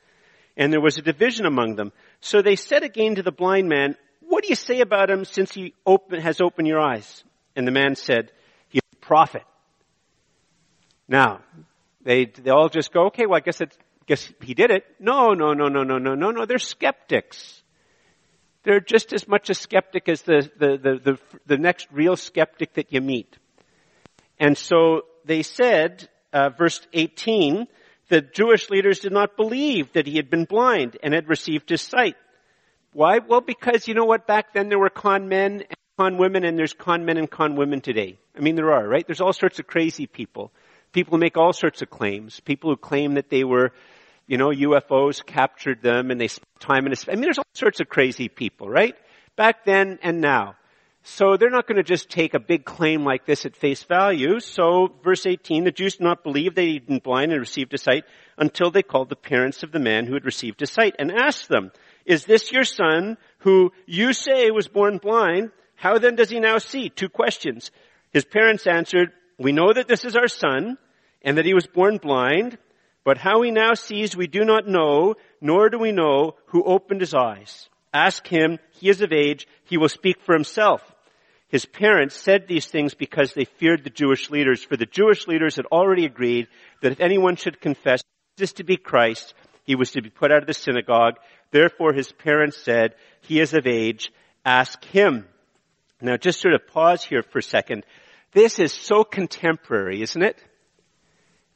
And 0.56 0.72
there 0.72 0.80
was 0.80 0.98
a 0.98 1.02
division 1.02 1.46
among 1.46 1.76
them. 1.76 1.92
So 2.20 2.42
they 2.42 2.56
said 2.56 2.82
again 2.82 3.16
to 3.16 3.22
the 3.22 3.30
blind 3.30 3.68
man, 3.68 3.96
What 4.20 4.42
do 4.42 4.48
you 4.48 4.56
say 4.56 4.80
about 4.80 5.10
him 5.10 5.24
since 5.24 5.52
he 5.52 5.74
open, 5.84 6.20
has 6.20 6.40
opened 6.40 6.66
your 6.66 6.80
eyes? 6.80 7.22
And 7.54 7.66
the 7.66 7.72
man 7.72 7.94
said, 7.94 8.32
he 8.68 8.78
is 8.78 8.82
a 8.92 8.96
prophet. 9.04 9.42
Now, 11.08 11.40
they, 12.02 12.26
they 12.26 12.50
all 12.50 12.68
just 12.68 12.92
go, 12.92 13.06
okay, 13.06 13.26
well, 13.26 13.36
I 13.36 13.40
guess 13.40 13.60
guess 14.06 14.32
he 14.40 14.54
did 14.54 14.70
it. 14.70 14.84
No, 14.98 15.34
no, 15.34 15.52
no, 15.52 15.68
no, 15.68 15.82
no, 15.82 15.98
no, 15.98 16.14
no, 16.14 16.30
no. 16.30 16.46
They're 16.46 16.58
skeptics. 16.58 17.62
They're 18.68 18.80
just 18.80 19.14
as 19.14 19.26
much 19.26 19.48
a 19.48 19.54
skeptic 19.54 20.10
as 20.10 20.20
the, 20.20 20.46
the, 20.58 20.76
the, 20.76 20.98
the, 21.02 21.18
the 21.46 21.56
next 21.56 21.88
real 21.90 22.16
skeptic 22.16 22.74
that 22.74 22.92
you 22.92 23.00
meet. 23.00 23.38
And 24.38 24.58
so 24.58 25.06
they 25.24 25.42
said, 25.42 26.06
uh, 26.34 26.50
verse 26.50 26.86
18, 26.92 27.66
the 28.10 28.20
Jewish 28.20 28.68
leaders 28.68 28.98
did 28.98 29.10
not 29.10 29.38
believe 29.38 29.94
that 29.94 30.06
he 30.06 30.16
had 30.16 30.28
been 30.28 30.44
blind 30.44 30.98
and 31.02 31.14
had 31.14 31.30
received 31.30 31.70
his 31.70 31.80
sight. 31.80 32.16
Why? 32.92 33.20
Well, 33.26 33.40
because 33.40 33.88
you 33.88 33.94
know 33.94 34.04
what? 34.04 34.26
Back 34.26 34.52
then 34.52 34.68
there 34.68 34.78
were 34.78 34.90
con 34.90 35.30
men 35.30 35.62
and 35.62 35.76
con 35.96 36.18
women 36.18 36.44
and 36.44 36.58
there's 36.58 36.74
con 36.74 37.06
men 37.06 37.16
and 37.16 37.30
con 37.30 37.56
women 37.56 37.80
today. 37.80 38.18
I 38.36 38.40
mean, 38.40 38.54
there 38.54 38.74
are, 38.74 38.86
right? 38.86 39.06
There's 39.06 39.22
all 39.22 39.32
sorts 39.32 39.58
of 39.58 39.66
crazy 39.66 40.06
people. 40.06 40.52
People 40.92 41.12
who 41.12 41.20
make 41.20 41.38
all 41.38 41.54
sorts 41.54 41.80
of 41.80 41.88
claims. 41.88 42.40
People 42.40 42.68
who 42.68 42.76
claim 42.76 43.14
that 43.14 43.30
they 43.30 43.44
were, 43.44 43.72
you 44.28 44.36
know, 44.36 44.50
UFOs 44.50 45.24
captured 45.24 45.82
them 45.82 46.12
and 46.12 46.20
they 46.20 46.28
spent 46.28 46.60
time 46.60 46.86
in 46.86 46.92
a, 46.92 46.96
I 47.08 47.14
mean, 47.14 47.22
there's 47.22 47.38
all 47.38 47.44
sorts 47.54 47.80
of 47.80 47.88
crazy 47.88 48.28
people, 48.28 48.68
right? 48.68 48.94
Back 49.34 49.64
then 49.64 49.98
and 50.02 50.20
now. 50.20 50.54
So 51.02 51.38
they're 51.38 51.48
not 51.48 51.66
going 51.66 51.78
to 51.78 51.82
just 51.82 52.10
take 52.10 52.34
a 52.34 52.38
big 52.38 52.66
claim 52.66 53.04
like 53.04 53.24
this 53.24 53.46
at 53.46 53.56
face 53.56 53.82
value. 53.84 54.40
So 54.40 54.94
verse 55.02 55.24
18, 55.24 55.64
the 55.64 55.70
Jews 55.70 55.96
did 55.96 56.04
not 56.04 56.22
believe 56.22 56.54
they 56.54 56.74
had 56.74 56.86
been 56.86 56.98
blind 56.98 57.32
and 57.32 57.40
received 57.40 57.72
a 57.72 57.78
sight 57.78 58.04
until 58.36 58.70
they 58.70 58.82
called 58.82 59.08
the 59.08 59.16
parents 59.16 59.62
of 59.62 59.72
the 59.72 59.78
man 59.78 60.06
who 60.06 60.12
had 60.12 60.26
received 60.26 60.60
a 60.60 60.66
sight 60.66 60.94
and 60.98 61.10
asked 61.10 61.48
them, 61.48 61.72
is 62.04 62.26
this 62.26 62.52
your 62.52 62.64
son 62.64 63.16
who 63.38 63.72
you 63.86 64.12
say 64.12 64.50
was 64.50 64.68
born 64.68 64.98
blind? 64.98 65.50
How 65.76 65.98
then 65.98 66.16
does 66.16 66.28
he 66.28 66.40
now 66.40 66.58
see? 66.58 66.90
Two 66.90 67.08
questions. 67.08 67.70
His 68.12 68.26
parents 68.26 68.66
answered, 68.66 69.12
we 69.38 69.52
know 69.52 69.72
that 69.72 69.88
this 69.88 70.04
is 70.04 70.16
our 70.16 70.28
son 70.28 70.76
and 71.22 71.38
that 71.38 71.46
he 71.46 71.54
was 71.54 71.66
born 71.66 71.96
blind, 71.96 72.58
but 73.04 73.18
how 73.18 73.42
he 73.42 73.50
now 73.50 73.74
sees 73.74 74.16
we 74.16 74.26
do 74.26 74.44
not 74.44 74.68
know, 74.68 75.14
nor 75.40 75.68
do 75.70 75.78
we 75.78 75.92
know 75.92 76.34
who 76.46 76.62
opened 76.64 77.00
his 77.00 77.14
eyes. 77.14 77.68
Ask 77.92 78.26
him, 78.26 78.58
he 78.72 78.90
is 78.90 79.00
of 79.00 79.12
age, 79.12 79.46
he 79.64 79.78
will 79.78 79.88
speak 79.88 80.20
for 80.20 80.34
himself. 80.34 80.82
His 81.48 81.64
parents 81.64 82.14
said 82.14 82.46
these 82.46 82.66
things 82.66 82.94
because 82.94 83.32
they 83.32 83.44
feared 83.44 83.82
the 83.82 83.90
Jewish 83.90 84.30
leaders, 84.30 84.62
for 84.62 84.76
the 84.76 84.84
Jewish 84.84 85.26
leaders 85.26 85.56
had 85.56 85.64
already 85.66 86.04
agreed 86.04 86.48
that 86.82 86.92
if 86.92 87.00
anyone 87.00 87.36
should 87.36 87.60
confess 87.60 88.02
Jesus 88.36 88.52
to 88.54 88.64
be 88.64 88.76
Christ, 88.76 89.32
he 89.64 89.74
was 89.74 89.92
to 89.92 90.02
be 90.02 90.10
put 90.10 90.30
out 90.30 90.42
of 90.42 90.46
the 90.46 90.54
synagogue. 90.54 91.14
Therefore 91.50 91.94
his 91.94 92.12
parents 92.12 92.62
said, 92.62 92.94
he 93.22 93.40
is 93.40 93.54
of 93.54 93.66
age, 93.66 94.12
ask 94.44 94.84
him. 94.84 95.26
Now 96.00 96.16
just 96.18 96.40
sort 96.40 96.54
of 96.54 96.66
pause 96.66 97.02
here 97.02 97.22
for 97.22 97.38
a 97.38 97.42
second. 97.42 97.84
This 98.32 98.58
is 98.58 98.72
so 98.72 99.02
contemporary, 99.02 100.02
isn't 100.02 100.22
it? 100.22 100.38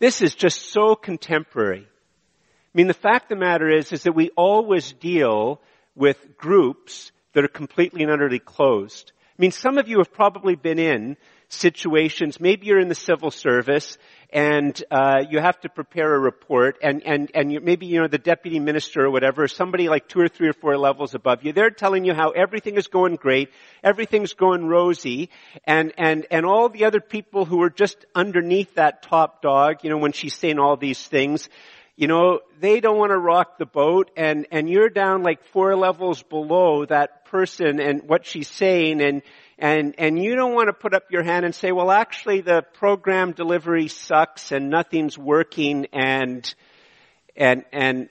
This 0.02 0.20
is 0.20 0.34
just 0.34 0.72
so 0.72 0.96
contemporary. 0.96 1.86
I 1.86 2.70
mean, 2.74 2.88
the 2.88 2.92
fact 2.92 3.30
of 3.30 3.38
the 3.38 3.44
matter 3.44 3.70
is, 3.70 3.92
is 3.92 4.02
that 4.02 4.16
we 4.16 4.30
always 4.30 4.94
deal 4.94 5.60
with 5.94 6.36
groups 6.36 7.12
that 7.34 7.44
are 7.44 7.48
completely 7.48 8.02
and 8.02 8.10
utterly 8.10 8.40
closed. 8.40 9.12
I 9.38 9.40
mean, 9.40 9.52
some 9.52 9.78
of 9.78 9.86
you 9.86 9.98
have 9.98 10.12
probably 10.12 10.56
been 10.56 10.80
in 10.80 11.16
situations, 11.52 12.40
maybe 12.40 12.66
you're 12.66 12.80
in 12.80 12.88
the 12.88 12.94
civil 12.94 13.30
service 13.30 13.98
and 14.30 14.82
uh, 14.90 15.18
you 15.28 15.38
have 15.38 15.60
to 15.60 15.68
prepare 15.68 16.14
a 16.14 16.18
report, 16.18 16.78
and 16.82 17.02
and 17.04 17.30
and 17.34 17.52
you, 17.52 17.60
maybe 17.60 17.84
you 17.84 18.00
know 18.00 18.08
the 18.08 18.16
deputy 18.16 18.58
minister 18.58 19.04
or 19.04 19.10
whatever, 19.10 19.46
somebody 19.46 19.90
like 19.90 20.08
two 20.08 20.20
or 20.20 20.28
three 20.28 20.48
or 20.48 20.54
four 20.54 20.78
levels 20.78 21.14
above 21.14 21.44
you, 21.44 21.52
they're 21.52 21.70
telling 21.70 22.06
you 22.06 22.14
how 22.14 22.30
everything 22.30 22.76
is 22.76 22.86
going 22.86 23.16
great, 23.16 23.50
everything's 23.84 24.32
going 24.32 24.66
rosy, 24.66 25.28
and 25.64 25.92
and 25.98 26.26
and 26.30 26.46
all 26.46 26.70
the 26.70 26.86
other 26.86 27.00
people 27.00 27.44
who 27.44 27.62
are 27.62 27.70
just 27.70 28.06
underneath 28.14 28.74
that 28.76 29.02
top 29.02 29.42
dog, 29.42 29.84
you 29.84 29.90
know, 29.90 29.98
when 29.98 30.12
she's 30.12 30.34
saying 30.34 30.58
all 30.58 30.78
these 30.78 31.06
things, 31.06 31.50
you 31.94 32.08
know, 32.08 32.40
they 32.58 32.80
don't 32.80 32.96
want 32.96 33.12
to 33.12 33.18
rock 33.18 33.58
the 33.58 33.66
boat 33.66 34.10
and, 34.16 34.46
and 34.50 34.68
you're 34.68 34.88
down 34.88 35.22
like 35.22 35.44
four 35.52 35.76
levels 35.76 36.22
below 36.22 36.86
that 36.86 37.26
person 37.26 37.80
and 37.80 38.08
what 38.08 38.24
she's 38.24 38.48
saying 38.48 39.02
and, 39.02 39.22
and, 39.58 39.94
and 39.98 40.22
you 40.22 40.34
don't 40.34 40.54
want 40.54 40.68
to 40.68 40.72
put 40.72 40.94
up 40.94 41.10
your 41.10 41.22
hand 41.22 41.44
and 41.44 41.54
say, 41.54 41.72
well 41.72 41.90
actually 41.90 42.40
the 42.40 42.62
program 42.74 43.32
delivery 43.32 43.88
sucks 43.88 44.52
and 44.52 44.70
nothing's 44.70 45.16
working 45.16 45.86
and, 45.92 46.54
and, 47.36 47.64
and, 47.72 48.08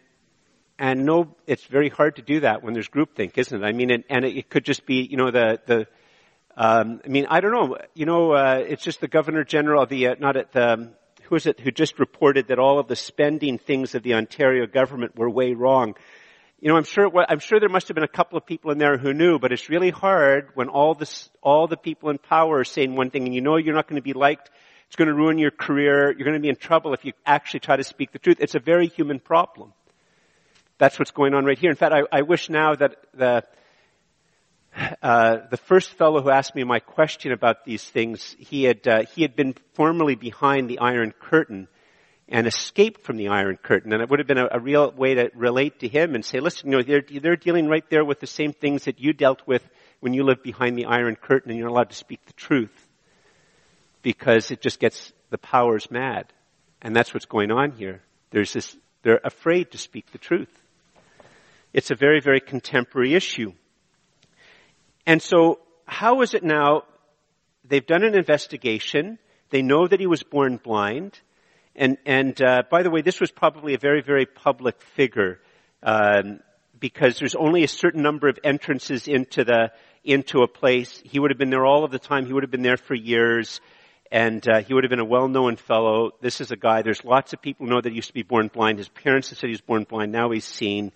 and 0.80 1.06
no, 1.06 1.36
it's 1.46 1.66
very 1.66 1.90
hard 1.90 2.16
to 2.16 2.22
do 2.22 2.40
that 2.40 2.64
when 2.64 2.74
there's 2.74 2.90
groupthink, 2.90 3.38
isn't 3.38 3.64
it? 3.64 3.66
I 3.66 3.72
mean, 3.72 3.92
and, 3.92 4.04
and 4.10 4.26
it 4.26 4.50
could 4.50 4.66
just 4.66 4.86
be, 4.86 5.08
you 5.10 5.16
know, 5.16 5.30
the, 5.30 5.60
the, 5.68 5.88
um, 6.58 7.02
I 7.06 7.08
mean, 7.08 7.28
I 7.30 7.40
don't 7.40 7.52
know. 7.52 7.78
You 7.94 8.06
know, 8.06 8.32
uh, 8.32 8.64
it's 8.68 8.84
just 8.84 9.00
the 9.00 9.08
governor 9.08 9.44
general, 9.44 9.84
of 9.84 9.90
the 9.90 10.08
uh, 10.08 10.16
not 10.20 10.38
at 10.38 10.52
the 10.52 10.92
who 11.24 11.36
is 11.36 11.46
it 11.46 11.60
who 11.60 11.72
just 11.72 11.98
reported 11.98 12.48
that 12.48 12.60
all 12.60 12.78
of 12.78 12.88
the 12.88 12.96
spending 12.96 13.58
things 13.58 13.96
of 13.96 14.04
the 14.04 14.16
Ontario 14.16 14.68
government 14.68 15.16
were 15.16 15.30
way 15.30 15.54
wrong. 15.54 15.96
You 16.62 16.70
know, 16.70 16.78
I'm 16.78 16.84
sure, 16.84 17.12
I'm 17.28 17.40
sure 17.40 17.60
there 17.60 17.70
must 17.70 17.88
have 17.88 17.96
been 17.96 18.04
a 18.04 18.08
couple 18.08 18.38
of 18.38 18.46
people 18.46 18.70
in 18.70 18.78
there 18.78 18.96
who 18.96 19.14
knew, 19.14 19.40
but 19.40 19.52
it's 19.52 19.68
really 19.68 19.90
hard 19.90 20.50
when 20.54 20.70
all 20.70 20.94
this, 20.94 21.28
all 21.42 21.68
the 21.68 21.76
people 21.76 22.12
in 22.12 22.20
power 22.20 22.60
are 22.60 22.64
saying 22.64 22.96
one 22.96 23.10
thing 23.10 23.26
and 23.26 23.34
you 23.34 23.42
know 23.42 23.58
you're 23.58 23.74
not 23.74 23.88
going 23.88 24.00
to 24.00 24.04
be 24.04 24.14
liked. 24.14 24.52
It's 24.86 24.96
going 24.96 25.08
to 25.08 25.14
ruin 25.16 25.40
your 25.40 25.50
career. 25.50 26.12
You're 26.12 26.24
going 26.26 26.36
to 26.36 26.40
be 26.40 26.50
in 26.50 26.56
trouble 26.56 26.94
if 26.94 27.04
you 27.04 27.14
actually 27.26 27.62
try 27.62 27.78
to 27.78 27.84
speak 27.84 28.12
the 28.12 28.20
truth. 28.20 28.38
It's 28.40 28.54
a 28.54 28.60
very 28.60 28.88
human 28.88 29.20
problem. 29.20 29.74
That's 30.78 31.00
what's 31.00 31.10
going 31.10 31.34
on 31.34 31.46
right 31.46 31.58
here. 31.58 31.72
In 31.72 31.76
fact, 31.76 31.96
I, 31.96 32.20
I 32.20 32.22
wish 32.22 32.48
now 32.48 32.76
that 32.76 32.96
the, 33.16 33.44
uh, 35.02 35.38
the 35.50 35.58
first 35.58 35.90
fellow 35.94 36.22
who 36.22 36.30
asked 36.30 36.54
me 36.54 36.64
my 36.64 36.78
question 36.78 37.32
about 37.32 37.66
these 37.66 37.84
things, 37.84 38.36
he 38.38 38.66
had 38.66 38.88
uh, 38.88 39.04
he 39.16 39.24
had 39.24 39.36
been 39.36 39.56
formerly 39.74 40.16
behind 40.16 40.70
the 40.70 40.78
Iron 40.78 41.12
Curtain 41.12 41.68
and 42.32 42.48
escaped 42.48 43.02
from 43.02 43.18
the 43.18 43.28
Iron 43.28 43.58
Curtain, 43.58 43.92
and 43.92 44.02
it 44.02 44.10
would 44.10 44.20
have 44.20 44.28
been 44.28 44.38
a, 44.38 44.48
a 44.54 44.60
real 44.60 44.90
way 44.92 45.16
to 45.16 45.30
relate 45.36 45.82
to 45.82 45.88
him 45.90 46.16
and 46.16 46.24
say, 46.24 46.40
listen, 46.40 46.72
you 46.72 46.78
know, 46.78 46.82
they're 46.82 47.04
they're 47.22 47.36
dealing 47.36 47.68
right 47.68 47.88
there 47.90 48.06
with 48.06 48.22
the 48.22 48.28
same 48.28 48.54
things 48.54 48.86
that 48.86 49.02
you 49.02 49.12
dealt 49.12 49.46
with 49.46 49.68
when 50.00 50.14
you 50.14 50.24
lived 50.24 50.42
behind 50.42 50.78
the 50.78 50.86
Iron 50.86 51.18
Curtain, 51.18 51.52
and 51.52 51.60
you're 51.60 51.68
not 51.68 51.74
allowed 51.76 51.90
to 51.90 51.96
speak 51.96 52.26
the 52.26 52.34
truth 52.34 52.88
because 54.02 54.50
it 54.50 54.62
just 54.62 54.80
gets 54.80 55.12
the 55.30 55.38
powers 55.38 55.92
mad, 55.92 56.32
and 56.82 56.96
that's 56.96 57.14
what's 57.14 57.26
going 57.26 57.52
on 57.52 57.72
here. 57.72 58.02
There's 58.32 58.54
this; 58.54 58.78
they're 59.04 59.20
afraid 59.24 59.72
to 59.72 59.78
speak 59.78 60.10
the 60.14 60.18
truth. 60.18 60.50
It's 61.74 61.92
a 61.92 61.96
very 61.96 62.22
very 62.22 62.40
contemporary 62.40 63.14
issue. 63.14 63.52
And 65.06 65.22
so, 65.22 65.60
how 65.86 66.22
is 66.22 66.34
it 66.34 66.44
now? 66.44 66.84
They've 67.66 67.86
done 67.86 68.04
an 68.04 68.16
investigation. 68.16 69.20
They 69.50 69.62
know 69.62 69.86
that 69.86 70.00
he 70.00 70.08
was 70.08 70.24
born 70.24 70.56
blind. 70.56 71.20
And, 71.76 71.98
and 72.06 72.42
uh, 72.42 72.64
by 72.70 72.84
the 72.84 72.90
way, 72.90 73.02
this 73.02 73.20
was 73.20 73.32
probably 73.32 73.74
a 73.74 73.78
very, 73.78 74.02
very 74.02 74.26
public 74.26 74.82
figure 74.82 75.40
um, 75.84 76.40
because 76.80 77.20
there's 77.20 77.36
only 77.36 77.64
a 77.64 77.68
certain 77.68 78.02
number 78.02 78.28
of 78.28 78.38
entrances 78.44 79.08
into 79.08 79.44
the 79.44 79.72
into 80.04 80.42
a 80.42 80.48
place. 80.48 81.02
He 81.06 81.20
would 81.20 81.30
have 81.32 81.38
been 81.38 81.52
there 81.52 81.66
all 81.66 81.84
of 81.84 81.92
the 81.92 82.00
time. 82.00 82.26
He 82.26 82.34
would 82.34 82.44
have 82.44 82.52
been 82.52 82.64
there 82.64 82.78
for 82.78 82.96
years, 82.96 83.62
and 84.12 84.44
uh, 84.50 84.62
he 84.62 84.74
would 84.74 84.84
have 84.84 84.90
been 84.90 85.00
a 85.00 85.06
well-known 85.06 85.58
fellow. 85.58 86.12
This 86.22 86.42
is 86.42 86.52
a 86.52 86.56
guy. 86.56 86.82
There's 86.82 87.04
lots 87.06 87.34
of 87.34 87.42
people 87.42 87.66
who 87.66 87.72
know 87.74 87.82
that 87.82 87.90
he 87.90 87.96
used 87.96 88.08
to 88.08 88.14
be 88.14 88.24
born 88.24 88.48
blind. 88.48 88.80
His 88.80 88.90
parents 88.90 89.30
have 89.30 89.38
said 89.38 89.48
he 89.48 89.54
was 89.54 89.62
born 89.62 89.84
blind. 89.84 90.12
Now 90.12 90.32
he's 90.32 90.46
seen. 90.46 90.92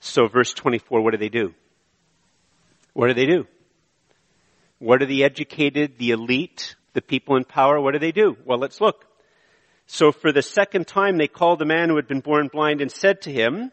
So, 0.00 0.26
verse 0.26 0.54
24. 0.54 1.02
What 1.02 1.10
do 1.10 1.18
they 1.18 1.28
do? 1.28 1.54
What 2.94 3.08
do 3.08 3.14
they 3.14 3.26
do? 3.26 3.46
What 4.78 5.00
do 5.00 5.06
the 5.06 5.24
educated, 5.24 5.98
the 5.98 6.10
elite, 6.10 6.76
the 6.92 7.02
people 7.02 7.36
in 7.36 7.44
power, 7.44 7.80
what 7.80 7.92
do 7.92 7.98
they 7.98 8.12
do? 8.12 8.36
Well, 8.44 8.58
let's 8.58 8.80
look. 8.80 9.06
So 9.86 10.12
for 10.12 10.32
the 10.32 10.42
second 10.42 10.86
time, 10.86 11.16
they 11.16 11.28
called 11.28 11.58
the 11.58 11.64
man 11.64 11.88
who 11.88 11.96
had 11.96 12.08
been 12.08 12.20
born 12.20 12.48
blind 12.48 12.80
and 12.80 12.90
said 12.90 13.22
to 13.22 13.32
him, 13.32 13.70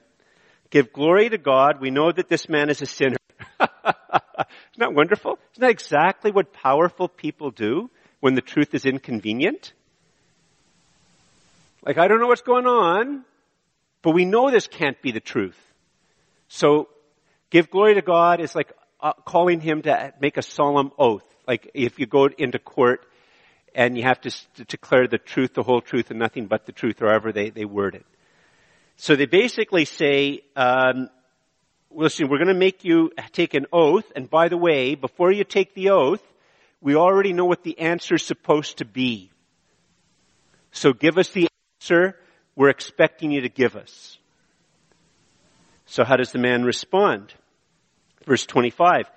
give 0.69 0.93
glory 0.93 1.29
to 1.29 1.37
God. 1.37 1.81
We 1.81 1.91
know 1.91 2.11
that 2.11 2.29
this 2.29 2.47
man 2.47 2.69
is 2.69 2.81
a 2.81 2.85
sinner. 2.85 3.17
Isn't 3.59 4.77
that 4.77 4.93
wonderful? 4.93 5.39
Isn't 5.53 5.61
that 5.61 5.71
exactly 5.71 6.31
what 6.31 6.53
powerful 6.53 7.07
people 7.07 7.51
do 7.51 7.89
when 8.19 8.35
the 8.35 8.41
truth 8.41 8.73
is 8.73 8.85
inconvenient? 8.85 9.73
Like, 11.85 11.97
I 11.97 12.07
don't 12.07 12.19
know 12.19 12.27
what's 12.27 12.41
going 12.41 12.65
on, 12.65 13.25
but 14.01 14.11
we 14.11 14.25
know 14.25 14.49
this 14.49 14.67
can't 14.67 15.01
be 15.01 15.11
the 15.11 15.19
truth. 15.19 15.57
So, 16.47 16.87
give 17.49 17.69
glory 17.69 17.95
to 17.95 18.01
God 18.01 18.39
is 18.39 18.55
like 18.55 18.71
uh, 19.03 19.13
calling 19.25 19.59
him 19.59 19.81
to 19.81 20.13
make 20.21 20.37
a 20.37 20.41
solemn 20.41 20.91
oath. 20.97 21.25
Like 21.47 21.69
if 21.73 21.99
you 21.99 22.05
go 22.05 22.27
into 22.27 22.57
court 22.57 23.05
and 23.75 23.97
you 23.97 24.03
have 24.03 24.21
to, 24.21 24.31
to 24.55 24.63
declare 24.65 25.07
the 25.07 25.17
truth, 25.17 25.53
the 25.53 25.63
whole 25.63 25.81
truth, 25.81 26.09
and 26.09 26.19
nothing 26.19 26.47
but 26.47 26.65
the 26.65 26.71
truth, 26.71 27.01
or 27.01 27.09
however 27.09 27.31
they, 27.31 27.49
they 27.49 27.65
word 27.65 27.95
it. 27.95 28.05
So 28.95 29.15
they 29.15 29.25
basically 29.25 29.85
say, 29.85 30.41
um, 30.55 31.09
listen, 31.91 32.29
we're 32.29 32.37
going 32.37 32.47
to 32.47 32.53
make 32.53 32.83
you 32.83 33.11
take 33.31 33.53
an 33.53 33.65
oath, 33.73 34.05
and 34.15 34.29
by 34.29 34.49
the 34.49 34.57
way, 34.57 34.95
before 34.95 35.31
you 35.31 35.43
take 35.43 35.73
the 35.73 35.89
oath, 35.89 36.23
we 36.81 36.95
already 36.95 37.33
know 37.33 37.45
what 37.45 37.63
the 37.63 37.79
answer 37.79 38.15
is 38.15 38.23
supposed 38.23 38.77
to 38.77 38.85
be. 38.85 39.31
So 40.71 40.91
give 40.93 41.17
us 41.17 41.29
the 41.29 41.47
answer 41.79 42.17
we're 42.55 42.69
expecting 42.69 43.31
you 43.31 43.41
to 43.41 43.49
give 43.49 43.75
us. 43.75 44.17
So 45.85 46.03
how 46.03 46.17
does 46.17 46.31
the 46.31 46.39
man 46.39 46.63
respond? 46.63 47.33
Verse 48.25 48.45
25. 48.45 49.09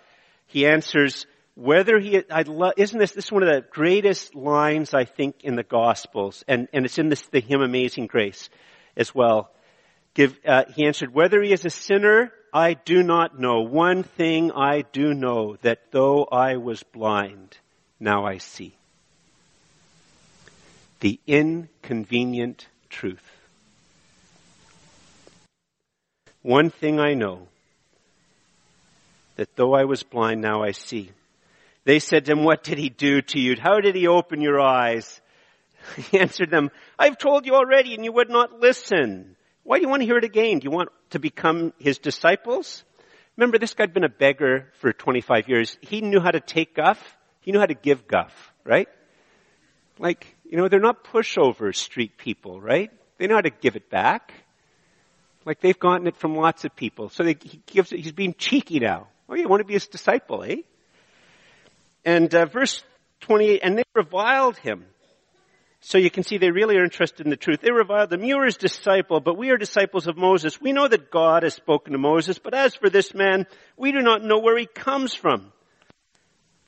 He 0.46 0.66
answers, 0.66 1.26
whether 1.56 1.98
he, 1.98 2.22
I 2.30 2.42
love, 2.42 2.74
isn't 2.76 2.98
this, 2.98 3.12
this 3.12 3.24
is 3.24 3.32
one 3.32 3.42
of 3.42 3.48
the 3.48 3.64
greatest 3.70 4.34
lines 4.34 4.92
I 4.92 5.04
think 5.04 5.42
in 5.42 5.56
the 5.56 5.62
Gospels, 5.62 6.44
and, 6.46 6.68
and 6.72 6.84
it's 6.84 6.98
in 6.98 7.08
this, 7.08 7.22
the 7.22 7.40
hymn 7.40 7.62
Amazing 7.62 8.06
Grace 8.06 8.50
as 8.96 9.14
well. 9.14 9.50
Give, 10.12 10.38
uh, 10.46 10.64
he 10.74 10.86
answered, 10.86 11.14
whether 11.14 11.42
he 11.42 11.52
is 11.52 11.64
a 11.64 11.70
sinner, 11.70 12.30
I 12.52 12.74
do 12.74 13.02
not 13.02 13.40
know. 13.40 13.62
One 13.62 14.02
thing 14.02 14.52
I 14.52 14.82
do 14.82 15.14
know, 15.14 15.56
that 15.62 15.90
though 15.90 16.24
I 16.24 16.56
was 16.56 16.82
blind, 16.82 17.56
now 17.98 18.26
I 18.26 18.38
see. 18.38 18.76
The 21.00 21.18
inconvenient 21.26 22.66
truth. 22.90 23.30
One 26.42 26.68
thing 26.68 27.00
I 27.00 27.14
know, 27.14 27.48
that 29.36 29.56
though 29.56 29.74
I 29.74 29.84
was 29.84 30.02
blind, 30.02 30.42
now 30.42 30.62
I 30.62 30.72
see. 30.72 31.10
They 31.86 32.00
said 32.00 32.24
to 32.24 32.32
him, 32.32 32.42
what 32.42 32.64
did 32.64 32.78
he 32.78 32.88
do 32.88 33.22
to 33.22 33.38
you? 33.38 33.54
How 33.60 33.80
did 33.80 33.94
he 33.94 34.08
open 34.08 34.40
your 34.40 34.60
eyes? 34.60 35.20
He 36.10 36.18
answered 36.18 36.50
them, 36.50 36.72
I've 36.98 37.16
told 37.16 37.46
you 37.46 37.54
already 37.54 37.94
and 37.94 38.04
you 38.04 38.10
would 38.10 38.28
not 38.28 38.58
listen. 38.58 39.36
Why 39.62 39.78
do 39.78 39.82
you 39.82 39.88
want 39.88 40.02
to 40.02 40.06
hear 40.06 40.18
it 40.18 40.24
again? 40.24 40.58
Do 40.58 40.64
you 40.64 40.72
want 40.72 40.88
to 41.10 41.20
become 41.20 41.72
his 41.78 41.98
disciples? 41.98 42.82
Remember, 43.36 43.56
this 43.56 43.74
guy'd 43.74 43.94
been 43.94 44.02
a 44.02 44.08
beggar 44.08 44.72
for 44.80 44.92
25 44.92 45.48
years. 45.48 45.78
He 45.80 46.00
knew 46.00 46.18
how 46.18 46.32
to 46.32 46.40
take 46.40 46.74
guff. 46.74 46.98
He 47.42 47.52
knew 47.52 47.60
how 47.60 47.66
to 47.66 47.74
give 47.74 48.08
guff, 48.08 48.34
right? 48.64 48.88
Like, 50.00 50.34
you 50.50 50.56
know, 50.56 50.66
they're 50.66 50.80
not 50.80 51.04
pushover 51.04 51.72
street 51.72 52.18
people, 52.18 52.60
right? 52.60 52.90
They 53.18 53.28
know 53.28 53.36
how 53.36 53.42
to 53.42 53.50
give 53.50 53.76
it 53.76 53.88
back. 53.90 54.34
Like 55.44 55.60
they've 55.60 55.78
gotten 55.78 56.08
it 56.08 56.16
from 56.16 56.34
lots 56.34 56.64
of 56.64 56.74
people. 56.74 57.10
So 57.10 57.22
they, 57.22 57.36
he 57.40 57.62
gives 57.64 57.92
it, 57.92 58.00
he's 58.00 58.10
being 58.10 58.34
cheeky 58.36 58.80
now. 58.80 59.06
Oh, 59.28 59.36
you 59.36 59.48
want 59.48 59.60
to 59.60 59.64
be 59.64 59.74
his 59.74 59.86
disciple, 59.86 60.42
eh? 60.42 60.62
And 62.06 62.32
uh, 62.36 62.46
verse 62.46 62.84
28, 63.22 63.60
and 63.64 63.76
they 63.76 63.82
reviled 63.92 64.56
him. 64.56 64.84
So 65.80 65.98
you 65.98 66.08
can 66.08 66.22
see 66.22 66.38
they 66.38 66.52
really 66.52 66.76
are 66.76 66.84
interested 66.84 67.26
in 67.26 67.30
the 67.30 67.36
truth. 67.36 67.60
They 67.60 67.72
reviled 67.72 68.12
him. 68.12 68.24
You 68.24 68.38
are 68.38 68.44
his 68.44 68.56
disciple, 68.56 69.20
but 69.20 69.36
we 69.36 69.50
are 69.50 69.56
disciples 69.56 70.06
of 70.06 70.16
Moses. 70.16 70.60
We 70.60 70.72
know 70.72 70.86
that 70.86 71.10
God 71.10 71.42
has 71.42 71.54
spoken 71.54 71.92
to 71.92 71.98
Moses, 71.98 72.38
but 72.38 72.54
as 72.54 72.76
for 72.76 72.88
this 72.88 73.12
man, 73.12 73.46
we 73.76 73.90
do 73.90 74.02
not 74.02 74.22
know 74.22 74.38
where 74.38 74.56
he 74.56 74.66
comes 74.66 75.14
from. 75.14 75.52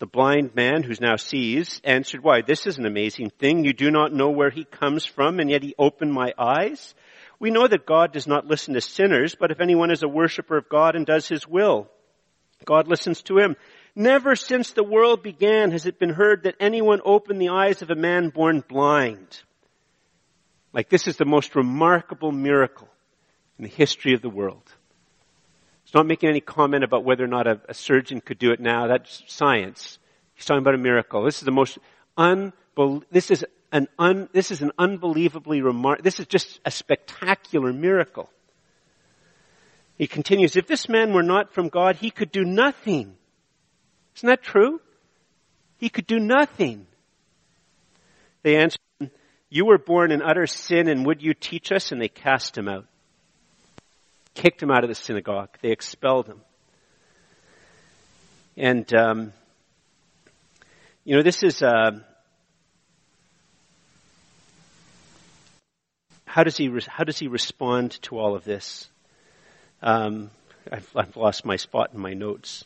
The 0.00 0.06
blind 0.06 0.56
man, 0.56 0.82
who's 0.82 1.00
now 1.00 1.16
sees, 1.16 1.80
answered, 1.84 2.22
why, 2.22 2.42
this 2.42 2.66
is 2.66 2.78
an 2.78 2.86
amazing 2.86 3.30
thing. 3.30 3.64
You 3.64 3.72
do 3.72 3.90
not 3.92 4.12
know 4.12 4.30
where 4.30 4.50
he 4.50 4.64
comes 4.64 5.06
from, 5.06 5.38
and 5.38 5.50
yet 5.50 5.62
he 5.62 5.74
opened 5.78 6.12
my 6.12 6.32
eyes. 6.36 6.94
We 7.38 7.50
know 7.50 7.66
that 7.66 7.86
God 7.86 8.12
does 8.12 8.26
not 8.26 8.46
listen 8.46 8.74
to 8.74 8.80
sinners, 8.80 9.36
but 9.38 9.52
if 9.52 9.60
anyone 9.60 9.92
is 9.92 10.02
a 10.02 10.08
worshiper 10.08 10.56
of 10.56 10.68
God 10.68 10.96
and 10.96 11.06
does 11.06 11.28
his 11.28 11.46
will, 11.46 11.88
God 12.64 12.88
listens 12.88 13.22
to 13.22 13.38
him. 13.38 13.56
Never 13.98 14.36
since 14.36 14.70
the 14.70 14.84
world 14.84 15.24
began 15.24 15.72
has 15.72 15.84
it 15.84 15.98
been 15.98 16.10
heard 16.10 16.44
that 16.44 16.54
anyone 16.60 17.00
opened 17.04 17.40
the 17.40 17.48
eyes 17.48 17.82
of 17.82 17.90
a 17.90 17.96
man 17.96 18.28
born 18.28 18.60
blind. 18.60 19.42
Like 20.72 20.88
this 20.88 21.08
is 21.08 21.16
the 21.16 21.24
most 21.24 21.56
remarkable 21.56 22.30
miracle 22.30 22.86
in 23.58 23.64
the 23.64 23.68
history 23.68 24.14
of 24.14 24.22
the 24.22 24.30
world. 24.30 24.62
He's 25.82 25.94
not 25.94 26.06
making 26.06 26.28
any 26.28 26.40
comment 26.40 26.84
about 26.84 27.02
whether 27.02 27.24
or 27.24 27.26
not 27.26 27.48
a, 27.48 27.60
a 27.68 27.74
surgeon 27.74 28.20
could 28.20 28.38
do 28.38 28.52
it 28.52 28.60
now. 28.60 28.86
That's 28.86 29.24
science. 29.26 29.98
He's 30.34 30.44
talking 30.44 30.62
about 30.62 30.76
a 30.76 30.78
miracle. 30.78 31.24
This 31.24 31.38
is 31.38 31.44
the 31.44 31.50
most 31.50 31.76
unbel- 32.16 33.02
this 33.10 33.32
is 33.32 33.44
an 33.72 33.88
un- 33.98 34.28
this 34.32 34.52
is 34.52 34.62
an 34.62 34.70
unbelievably 34.78 35.60
remark, 35.60 36.04
this 36.04 36.20
is 36.20 36.28
just 36.28 36.60
a 36.64 36.70
spectacular 36.70 37.72
miracle. 37.72 38.30
He 39.96 40.06
continues, 40.06 40.54
if 40.54 40.68
this 40.68 40.88
man 40.88 41.12
were 41.12 41.24
not 41.24 41.52
from 41.52 41.68
God, 41.68 41.96
he 41.96 42.12
could 42.12 42.30
do 42.30 42.44
nothing. 42.44 43.17
Isn't 44.18 44.30
that 44.30 44.42
true? 44.42 44.80
He 45.76 45.88
could 45.88 46.08
do 46.08 46.18
nothing. 46.18 46.88
They 48.42 48.56
answered, 48.56 48.80
You 49.48 49.64
were 49.64 49.78
born 49.78 50.10
in 50.10 50.22
utter 50.22 50.48
sin 50.48 50.88
and 50.88 51.06
would 51.06 51.22
you 51.22 51.34
teach 51.34 51.70
us? 51.70 51.92
And 51.92 52.02
they 52.02 52.08
cast 52.08 52.58
him 52.58 52.68
out. 52.68 52.86
Kicked 54.34 54.60
him 54.60 54.72
out 54.72 54.82
of 54.82 54.88
the 54.88 54.96
synagogue. 54.96 55.50
They 55.62 55.70
expelled 55.70 56.26
him. 56.26 56.40
And, 58.56 58.92
um, 58.92 59.32
you 61.04 61.14
know, 61.14 61.22
this 61.22 61.44
is, 61.44 61.62
uh, 61.62 62.00
how 66.26 66.42
does 66.42 66.56
he, 66.56 66.76
how 66.88 67.04
does 67.04 67.20
he 67.20 67.28
respond 67.28 68.02
to 68.02 68.18
all 68.18 68.34
of 68.34 68.42
this? 68.42 68.88
Um, 69.80 70.32
I've, 70.72 70.90
I've, 70.96 71.16
lost 71.16 71.44
my 71.44 71.54
spot 71.54 71.90
in 71.94 72.00
my 72.00 72.14
notes. 72.14 72.64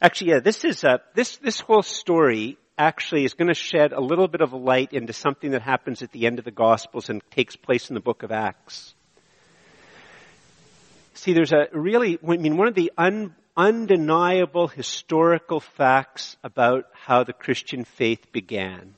Actually, 0.00 0.30
yeah, 0.32 0.40
this 0.40 0.64
is, 0.64 0.84
uh, 0.84 0.98
this, 1.14 1.38
this 1.38 1.60
whole 1.60 1.82
story 1.82 2.58
actually 2.78 3.24
is 3.24 3.34
going 3.34 3.48
to 3.48 3.54
shed 3.54 3.92
a 3.92 4.00
little 4.00 4.28
bit 4.28 4.42
of 4.42 4.52
light 4.52 4.92
into 4.92 5.12
something 5.12 5.52
that 5.52 5.62
happens 5.62 6.02
at 6.02 6.12
the 6.12 6.26
end 6.26 6.38
of 6.38 6.44
the 6.44 6.50
Gospels 6.50 7.08
and 7.08 7.22
takes 7.30 7.56
place 7.56 7.88
in 7.88 7.94
the 7.94 8.00
book 8.00 8.22
of 8.22 8.30
Acts. 8.30 8.94
See, 11.14 11.32
there's 11.32 11.52
a 11.52 11.68
really, 11.72 12.18
I 12.22 12.36
mean, 12.36 12.58
one 12.58 12.68
of 12.68 12.74
the 12.74 12.92
un, 12.98 13.34
undeniable 13.56 14.68
historical 14.68 15.60
facts 15.60 16.36
about 16.44 16.84
how 16.92 17.24
the 17.24 17.32
Christian 17.32 17.84
faith 17.84 18.30
began. 18.32 18.94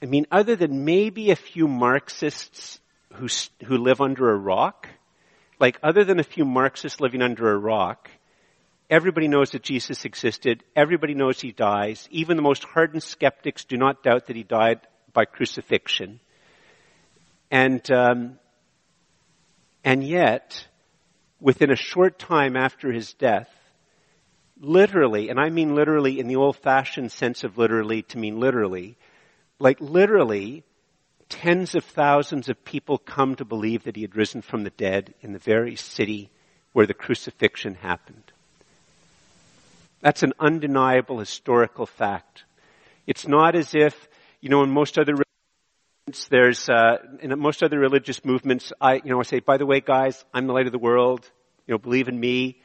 I 0.00 0.06
mean, 0.06 0.26
other 0.30 0.54
than 0.54 0.84
maybe 0.84 1.30
a 1.30 1.36
few 1.36 1.66
Marxists 1.66 2.78
who, 3.14 3.26
who 3.64 3.78
live 3.78 4.00
under 4.00 4.30
a 4.30 4.36
rock, 4.36 4.88
like 5.58 5.78
other 5.82 6.04
than 6.04 6.20
a 6.20 6.24
few 6.24 6.44
Marxists 6.44 7.00
living 7.00 7.22
under 7.22 7.50
a 7.50 7.58
rock, 7.58 8.10
Everybody 8.88 9.26
knows 9.26 9.50
that 9.50 9.62
Jesus 9.62 10.04
existed. 10.04 10.62
Everybody 10.76 11.14
knows 11.14 11.40
he 11.40 11.50
dies. 11.50 12.06
Even 12.10 12.36
the 12.36 12.42
most 12.42 12.64
hardened 12.64 13.02
skeptics 13.02 13.64
do 13.64 13.76
not 13.76 14.02
doubt 14.02 14.26
that 14.26 14.36
he 14.36 14.44
died 14.44 14.80
by 15.12 15.24
crucifixion. 15.24 16.20
And, 17.50 17.88
um, 17.90 18.38
and 19.82 20.04
yet, 20.04 20.66
within 21.40 21.70
a 21.70 21.76
short 21.76 22.18
time 22.18 22.56
after 22.56 22.92
his 22.92 23.12
death, 23.14 23.50
literally, 24.60 25.28
and 25.28 25.40
I 25.40 25.50
mean 25.50 25.74
literally 25.74 26.18
in 26.20 26.28
the 26.28 26.36
old 26.36 26.56
fashioned 26.56 27.12
sense 27.12 27.44
of 27.44 27.58
literally 27.58 28.02
to 28.02 28.18
mean 28.18 28.38
literally, 28.38 28.96
like 29.58 29.80
literally, 29.80 30.64
tens 31.28 31.74
of 31.74 31.84
thousands 31.84 32.48
of 32.48 32.64
people 32.64 32.98
come 32.98 33.34
to 33.36 33.44
believe 33.44 33.84
that 33.84 33.96
he 33.96 34.02
had 34.02 34.16
risen 34.16 34.42
from 34.42 34.62
the 34.62 34.70
dead 34.70 35.14
in 35.20 35.32
the 35.32 35.38
very 35.38 35.76
city 35.76 36.30
where 36.72 36.86
the 36.86 36.94
crucifixion 36.94 37.74
happened. 37.74 38.25
That's 40.06 40.22
an 40.22 40.34
undeniable 40.38 41.18
historical 41.18 41.84
fact. 41.84 42.44
It's 43.08 43.26
not 43.26 43.56
as 43.56 43.74
if, 43.74 44.08
you 44.40 44.48
know, 44.48 44.62
in 44.62 44.70
most 44.70 45.00
other 45.00 45.14
religions, 45.14 46.28
there's, 46.30 46.68
uh, 46.68 46.98
in 47.20 47.36
most 47.40 47.60
other 47.64 47.76
religious 47.80 48.24
movements, 48.24 48.72
I, 48.80 49.00
you 49.02 49.10
know, 49.10 49.18
I 49.18 49.24
say, 49.24 49.40
by 49.40 49.56
the 49.56 49.66
way, 49.66 49.80
guys, 49.80 50.24
I'm 50.32 50.46
the 50.46 50.52
light 50.52 50.66
of 50.66 50.70
the 50.70 50.78
world. 50.78 51.28
You 51.66 51.74
know, 51.74 51.78
believe 51.78 52.06
in 52.06 52.20
me. 52.20 52.60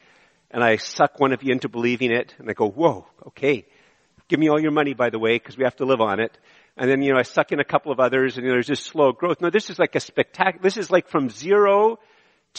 And 0.51 0.63
I 0.63 0.75
suck 0.75 1.19
one 1.19 1.33
of 1.33 1.41
you 1.41 1.51
into 1.51 1.67
believing 1.67 2.11
it. 2.11 2.35
And 2.37 2.47
I 2.47 2.53
go, 2.53 2.69
whoa, 2.69 3.07
okay. 3.29 3.65
Give 4.27 4.39
me 4.39 4.47
all 4.47 4.61
your 4.61 4.69
money, 4.69 4.93
by 4.93 5.09
the 5.09 5.17
way, 5.17 5.33
because 5.33 5.57
we 5.57 5.63
have 5.63 5.77
to 5.77 5.85
live 5.85 5.99
on 5.99 6.19
it. 6.19 6.37
And 6.77 6.91
then, 6.91 7.01
you 7.01 7.11
know, 7.11 7.17
I 7.17 7.23
suck 7.23 7.51
in 7.51 7.59
a 7.59 7.65
couple 7.65 7.91
of 7.91 7.99
others 7.99 8.37
and 8.37 8.45
you 8.45 8.49
know, 8.51 8.57
there's 8.57 8.67
just 8.67 8.85
slow 8.85 9.13
growth. 9.13 9.41
No, 9.41 9.49
this 9.49 9.71
is 9.71 9.79
like 9.79 9.95
a 9.95 9.99
spectacular, 9.99 10.61
this 10.61 10.77
is 10.77 10.91
like 10.91 11.07
from 11.07 11.31
zero 11.31 11.97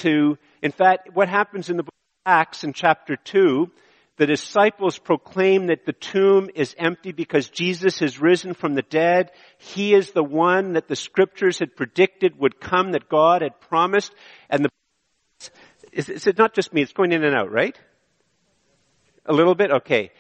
to, 0.03 0.39
in 0.61 0.73
fact, 0.73 1.11
what 1.15 1.29
happens 1.29 1.71
in 1.71 1.77
the 1.77 1.85
book 1.85 1.95
of 2.27 2.33
Acts 2.33 2.65
in 2.65 2.73
chapter 2.73 3.15
2 3.15 3.71
the 4.19 4.27
disciples 4.27 4.99
proclaim 4.99 5.69
that 5.69 5.87
the 5.87 5.95
tomb 5.95 6.51
is 6.55 6.75
empty 6.79 7.13
because 7.13 7.49
Jesus 7.49 7.99
has 8.01 8.21
risen 8.21 8.53
from 8.53 8.75
the 8.75 8.83
dead. 8.83 9.31
He 9.59 9.95
is 9.95 10.11
the 10.11 10.23
one 10.23 10.75
that 10.75 10.87
the 10.87 10.97
scriptures 10.97 11.59
had 11.59 11.77
predicted 11.77 12.39
would 12.39 12.61
come, 12.61 12.93
that 12.93 13.09
God 13.09 13.43
had 13.43 13.59
promised. 13.61 14.15
And 14.51 14.67
the, 14.67 14.71
is, 15.93 16.27
it 16.27 16.37
not 16.37 16.55
just 16.55 16.75
me? 16.75 16.83
It's 16.83 16.93
going 16.93 17.13
in 17.13 17.25
and 17.25 17.35
out, 17.35 17.51
right? 17.51 17.79
A 19.25 19.33
little 19.33 19.55
bit? 19.55 19.71
Okay. 19.71 20.11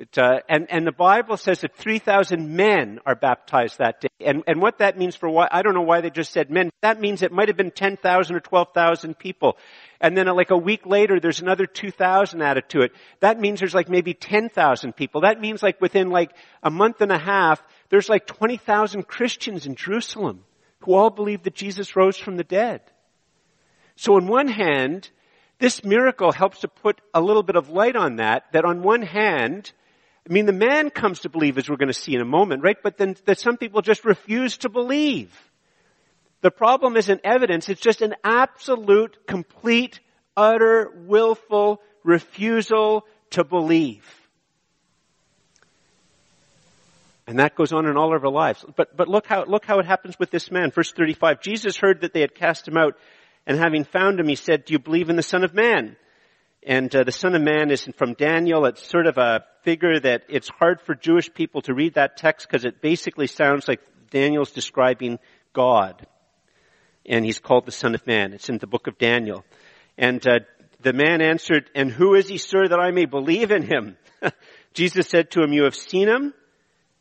It, 0.00 0.16
uh, 0.16 0.40
and, 0.48 0.66
and 0.70 0.86
the 0.86 0.92
Bible 0.92 1.36
says 1.36 1.60
that 1.60 1.76
3,000 1.76 2.56
men 2.56 3.00
are 3.04 3.14
baptized 3.14 3.76
that 3.78 4.00
day. 4.00 4.08
And, 4.18 4.42
and 4.46 4.58
what 4.62 4.78
that 4.78 4.96
means 4.96 5.14
for 5.14 5.28
why, 5.28 5.46
I 5.52 5.60
don't 5.60 5.74
know 5.74 5.82
why 5.82 6.00
they 6.00 6.08
just 6.08 6.32
said 6.32 6.50
men. 6.50 6.70
That 6.80 6.98
means 6.98 7.20
it 7.20 7.32
might 7.32 7.48
have 7.48 7.58
been 7.58 7.70
10,000 7.70 8.34
or 8.34 8.40
12,000 8.40 9.18
people. 9.18 9.58
And 10.00 10.16
then 10.16 10.26
uh, 10.26 10.32
like 10.32 10.50
a 10.50 10.56
week 10.56 10.86
later, 10.86 11.20
there's 11.20 11.42
another 11.42 11.66
2,000 11.66 12.40
added 12.40 12.70
to 12.70 12.80
it. 12.80 12.92
That 13.20 13.38
means 13.38 13.60
there's 13.60 13.74
like 13.74 13.90
maybe 13.90 14.14
10,000 14.14 14.96
people. 14.96 15.20
That 15.20 15.38
means 15.38 15.62
like 15.62 15.82
within 15.82 16.08
like 16.08 16.30
a 16.62 16.70
month 16.70 17.02
and 17.02 17.12
a 17.12 17.18
half, 17.18 17.62
there's 17.90 18.08
like 18.08 18.26
20,000 18.26 19.06
Christians 19.06 19.66
in 19.66 19.74
Jerusalem 19.74 20.44
who 20.80 20.94
all 20.94 21.10
believe 21.10 21.42
that 21.42 21.54
Jesus 21.54 21.94
rose 21.94 22.16
from 22.16 22.38
the 22.38 22.44
dead. 22.44 22.80
So 23.96 24.16
on 24.16 24.28
one 24.28 24.48
hand, 24.48 25.10
this 25.58 25.84
miracle 25.84 26.32
helps 26.32 26.60
to 26.60 26.68
put 26.68 27.02
a 27.12 27.20
little 27.20 27.42
bit 27.42 27.56
of 27.56 27.68
light 27.68 27.96
on 27.96 28.16
that, 28.16 28.44
that 28.52 28.64
on 28.64 28.82
one 28.82 29.02
hand, 29.02 29.72
I 30.30 30.32
mean, 30.32 30.46
the 30.46 30.52
man 30.52 30.90
comes 30.90 31.20
to 31.20 31.28
believe 31.28 31.58
as 31.58 31.68
we're 31.68 31.76
going 31.76 31.88
to 31.88 31.92
see 31.92 32.14
in 32.14 32.20
a 32.20 32.24
moment, 32.24 32.62
right? 32.62 32.76
But 32.80 32.96
then 32.96 33.16
that 33.24 33.40
some 33.40 33.56
people 33.56 33.82
just 33.82 34.04
refuse 34.04 34.58
to 34.58 34.68
believe. 34.68 35.36
The 36.40 36.52
problem 36.52 36.96
isn't 36.96 37.22
evidence, 37.24 37.68
it's 37.68 37.80
just 37.80 38.00
an 38.00 38.14
absolute, 38.22 39.26
complete, 39.26 39.98
utter, 40.36 40.92
willful 40.94 41.82
refusal 42.04 43.04
to 43.30 43.42
believe. 43.42 44.06
And 47.26 47.40
that 47.40 47.56
goes 47.56 47.72
on 47.72 47.86
in 47.86 47.96
all 47.96 48.14
of 48.14 48.24
our 48.24 48.30
lives. 48.30 48.64
But, 48.76 48.96
but 48.96 49.08
look 49.08 49.26
how, 49.26 49.44
look 49.44 49.64
how 49.64 49.80
it 49.80 49.86
happens 49.86 50.16
with 50.18 50.30
this 50.30 50.50
man. 50.50 50.70
Verse 50.70 50.92
35. 50.92 51.40
Jesus 51.40 51.76
heard 51.76 52.02
that 52.02 52.12
they 52.12 52.20
had 52.20 52.36
cast 52.36 52.66
him 52.68 52.76
out, 52.76 52.96
and 53.46 53.58
having 53.58 53.82
found 53.82 54.20
him, 54.20 54.28
he 54.28 54.36
said, 54.36 54.64
do 54.64 54.72
you 54.72 54.78
believe 54.78 55.10
in 55.10 55.16
the 55.16 55.22
Son 55.22 55.42
of 55.42 55.54
Man? 55.54 55.96
And 56.62 56.94
uh, 56.94 57.04
the 57.04 57.12
Son 57.12 57.34
of 57.34 57.42
Man 57.42 57.70
is 57.70 57.88
from 57.96 58.14
Daniel. 58.14 58.66
It's 58.66 58.86
sort 58.86 59.06
of 59.06 59.16
a 59.16 59.44
figure 59.62 59.98
that 60.00 60.24
it's 60.28 60.48
hard 60.48 60.80
for 60.82 60.94
Jewish 60.94 61.32
people 61.32 61.62
to 61.62 61.74
read 61.74 61.94
that 61.94 62.16
text 62.16 62.46
because 62.46 62.64
it 62.64 62.82
basically 62.82 63.26
sounds 63.26 63.66
like 63.66 63.80
Daniel's 64.10 64.50
describing 64.50 65.18
God. 65.54 66.06
And 67.06 67.24
he's 67.24 67.38
called 67.38 67.64
the 67.64 67.72
Son 67.72 67.94
of 67.94 68.06
Man. 68.06 68.34
It's 68.34 68.50
in 68.50 68.58
the 68.58 68.66
book 68.66 68.86
of 68.86 68.98
Daniel. 68.98 69.44
And 69.96 70.26
uh, 70.26 70.40
the 70.82 70.92
man 70.92 71.22
answered, 71.22 71.70
And 71.74 71.90
who 71.90 72.14
is 72.14 72.28
he, 72.28 72.36
sir, 72.36 72.68
that 72.68 72.78
I 72.78 72.90
may 72.90 73.06
believe 73.06 73.50
in 73.50 73.62
him? 73.62 73.96
Jesus 74.74 75.08
said 75.08 75.30
to 75.30 75.42
him, 75.42 75.52
You 75.52 75.64
have 75.64 75.74
seen 75.74 76.08
him, 76.08 76.34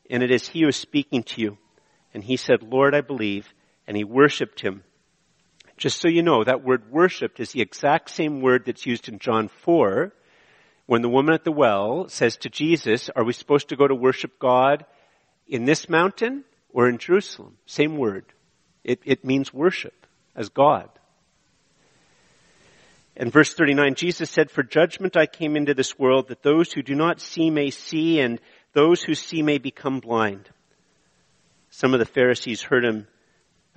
and 0.10 0.24
it 0.24 0.32
is 0.32 0.48
he 0.48 0.62
who 0.62 0.70
is 0.70 0.78
speaking 0.78 1.24
to 1.24 1.42
you. 1.42 1.58
And 2.14 2.24
he 2.24 2.38
said, 2.38 2.64
Lord, 2.64 2.96
I 2.96 3.02
believe. 3.02 3.54
And 3.88 3.98
he 3.98 4.04
worshipped 4.04 4.62
him. 4.62 4.84
Just 5.80 6.02
so 6.02 6.10
you 6.10 6.24
know, 6.24 6.44
that 6.44 6.62
word 6.62 6.92
worshipped 6.92 7.40
is 7.40 7.54
the 7.54 7.62
exact 7.62 8.10
same 8.10 8.42
word 8.42 8.66
that's 8.66 8.86
used 8.86 9.08
in 9.08 9.18
John 9.18 9.48
4 9.48 10.12
when 10.88 11.02
the 11.02 11.08
woman 11.08 11.34
at 11.34 11.46
the 11.46 11.54
well 11.54 12.10
says 12.10 12.36
to 12.38 12.50
Jesus, 12.50 13.10
are 13.16 13.24
we 13.24 13.32
supposed 13.32 13.70
to 13.70 13.78
go 13.78 13.88
to 13.88 13.96
worship 13.96 14.40
God 14.40 14.86
in 15.48 15.64
this 15.64 15.88
mountain 15.88 16.44
or 16.74 16.90
in 16.90 16.98
Jerusalem? 16.98 17.58
Same 17.66 17.96
word. 17.96 18.26
It, 18.84 19.00
it 19.06 19.24
means 19.24 19.54
worship 19.54 20.06
as 20.36 20.50
God. 20.50 20.90
In 23.16 23.30
verse 23.30 23.54
39, 23.54 23.96
Jesus 23.96 24.30
said, 24.30 24.52
For 24.52 24.64
judgment 24.64 25.16
I 25.16 25.28
came 25.28 25.56
into 25.56 25.74
this 25.74 25.98
world 25.98 26.28
that 26.28 26.44
those 26.44 26.74
who 26.74 26.82
do 26.82 26.96
not 26.96 27.22
see 27.22 27.50
may 27.50 27.70
see 27.70 28.20
and 28.20 28.42
those 28.74 29.02
who 29.02 29.16
see 29.16 29.44
may 29.44 29.60
become 29.60 30.02
blind. 30.02 30.50
Some 31.70 31.94
of 31.94 32.00
the 32.00 32.06
Pharisees 32.06 32.64
heard 32.64 32.84
him, 32.84 33.08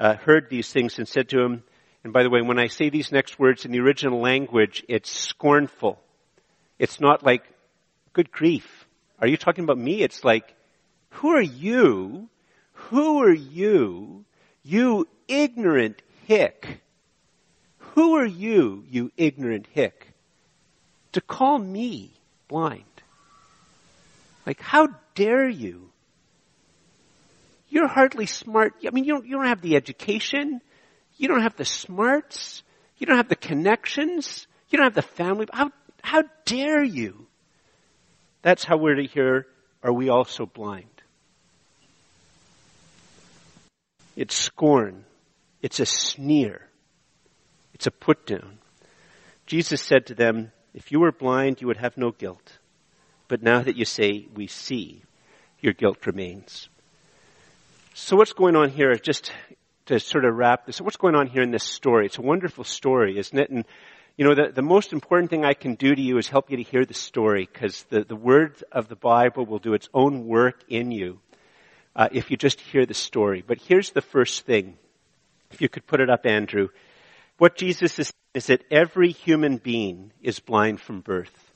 uh, 0.00 0.16
heard 0.16 0.50
these 0.50 0.72
things 0.72 0.98
and 0.98 1.06
said 1.06 1.28
to 1.28 1.40
him, 1.40 1.62
and 2.04 2.12
by 2.12 2.22
the 2.22 2.30
way, 2.30 2.42
when 2.42 2.58
I 2.58 2.66
say 2.66 2.90
these 2.90 3.12
next 3.12 3.38
words 3.38 3.64
in 3.64 3.72
the 3.72 3.80
original 3.80 4.20
language, 4.20 4.84
it's 4.88 5.10
scornful. 5.10 6.00
It's 6.78 7.00
not 7.00 7.24
like, 7.24 7.44
good 8.12 8.32
grief. 8.32 8.86
Are 9.20 9.28
you 9.28 9.36
talking 9.36 9.64
about 9.64 9.78
me? 9.78 10.02
It's 10.02 10.24
like, 10.24 10.54
who 11.10 11.30
are 11.30 11.40
you? 11.40 12.28
Who 12.72 13.22
are 13.22 13.32
you? 13.32 14.24
You 14.64 15.06
ignorant 15.28 16.02
hick. 16.26 16.80
Who 17.94 18.16
are 18.16 18.26
you, 18.26 18.84
you 18.90 19.12
ignorant 19.16 19.66
hick, 19.70 20.08
to 21.12 21.20
call 21.20 21.58
me 21.58 22.10
blind? 22.48 22.84
Like, 24.46 24.60
how 24.60 24.88
dare 25.14 25.48
you? 25.48 25.90
You're 27.68 27.88
hardly 27.88 28.26
smart. 28.26 28.74
I 28.86 28.90
mean, 28.90 29.04
you 29.04 29.14
don't, 29.14 29.26
you 29.26 29.36
don't 29.36 29.46
have 29.46 29.60
the 29.60 29.76
education. 29.76 30.60
You 31.22 31.28
don't 31.28 31.42
have 31.42 31.54
the 31.54 31.64
smarts. 31.64 32.64
You 32.98 33.06
don't 33.06 33.16
have 33.16 33.28
the 33.28 33.36
connections. 33.36 34.48
You 34.68 34.78
don't 34.78 34.86
have 34.86 34.96
the 34.96 35.02
family. 35.02 35.46
How, 35.52 35.70
how 36.02 36.24
dare 36.44 36.82
you? 36.82 37.28
That's 38.42 38.64
how 38.64 38.76
we're 38.76 38.96
to 38.96 39.04
hear, 39.04 39.46
are 39.84 39.92
we 39.92 40.08
also 40.08 40.46
blind? 40.46 40.90
It's 44.16 44.34
scorn. 44.34 45.04
It's 45.62 45.78
a 45.78 45.86
sneer. 45.86 46.68
It's 47.72 47.86
a 47.86 47.92
put 47.92 48.26
down. 48.26 48.58
Jesus 49.46 49.80
said 49.80 50.06
to 50.06 50.16
them, 50.16 50.50
if 50.74 50.90
you 50.90 50.98
were 50.98 51.12
blind, 51.12 51.60
you 51.60 51.68
would 51.68 51.76
have 51.76 51.96
no 51.96 52.10
guilt. 52.10 52.58
But 53.28 53.44
now 53.44 53.62
that 53.62 53.76
you 53.76 53.84
say 53.84 54.26
we 54.34 54.48
see, 54.48 55.04
your 55.60 55.72
guilt 55.72 56.04
remains. 56.04 56.68
So 57.94 58.16
what's 58.16 58.32
going 58.32 58.56
on 58.56 58.70
here, 58.70 58.92
just 58.96 59.32
to 59.86 59.98
sort 59.98 60.24
of 60.24 60.34
wrap 60.36 60.66
this, 60.66 60.80
what's 60.80 60.96
going 60.96 61.14
on 61.14 61.26
here 61.26 61.42
in 61.42 61.50
this 61.50 61.64
story? 61.64 62.06
It's 62.06 62.18
a 62.18 62.22
wonderful 62.22 62.64
story, 62.64 63.18
isn't 63.18 63.38
it? 63.38 63.50
And, 63.50 63.64
you 64.16 64.24
know, 64.24 64.34
the, 64.34 64.52
the 64.52 64.62
most 64.62 64.92
important 64.92 65.30
thing 65.30 65.44
I 65.44 65.54
can 65.54 65.74
do 65.74 65.94
to 65.94 66.00
you 66.00 66.18
is 66.18 66.28
help 66.28 66.50
you 66.50 66.56
to 66.56 66.62
hear 66.62 66.84
the 66.84 66.94
story, 66.94 67.48
because 67.52 67.84
the, 67.90 68.04
the 68.04 68.16
word 68.16 68.62
of 68.70 68.88
the 68.88 68.96
Bible 68.96 69.46
will 69.46 69.58
do 69.58 69.74
its 69.74 69.88
own 69.92 70.26
work 70.26 70.62
in 70.68 70.90
you, 70.90 71.18
uh, 71.96 72.08
if 72.12 72.30
you 72.30 72.36
just 72.36 72.60
hear 72.60 72.86
the 72.86 72.94
story. 72.94 73.42
But 73.46 73.58
here's 73.58 73.90
the 73.90 74.02
first 74.02 74.46
thing. 74.46 74.76
If 75.50 75.60
you 75.60 75.68
could 75.68 75.86
put 75.86 76.00
it 76.00 76.10
up, 76.10 76.26
Andrew. 76.26 76.68
What 77.38 77.56
Jesus 77.56 77.98
is 77.98 78.12
is 78.34 78.46
that 78.46 78.64
every 78.70 79.10
human 79.10 79.58
being 79.58 80.10
is 80.22 80.40
blind 80.40 80.80
from 80.80 81.00
birth. 81.00 81.52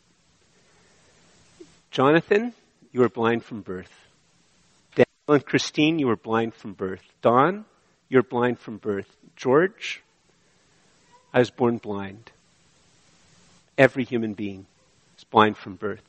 Jonathan, 1.90 2.52
you 2.92 3.00
were 3.00 3.08
blind 3.08 3.42
from 3.42 3.62
birth. 3.62 3.90
Daniel 4.94 5.06
and 5.28 5.46
Christine, 5.46 5.98
you 5.98 6.06
were 6.06 6.16
blind 6.16 6.52
from 6.54 6.74
birth. 6.74 7.00
Don, 7.22 7.64
you're 8.08 8.22
blind 8.22 8.58
from 8.58 8.78
birth. 8.78 9.08
George, 9.36 10.02
I 11.32 11.40
was 11.40 11.50
born 11.50 11.78
blind. 11.78 12.30
Every 13.76 14.04
human 14.04 14.34
being 14.34 14.66
is 15.18 15.24
blind 15.24 15.56
from 15.56 15.76
birth. 15.76 16.02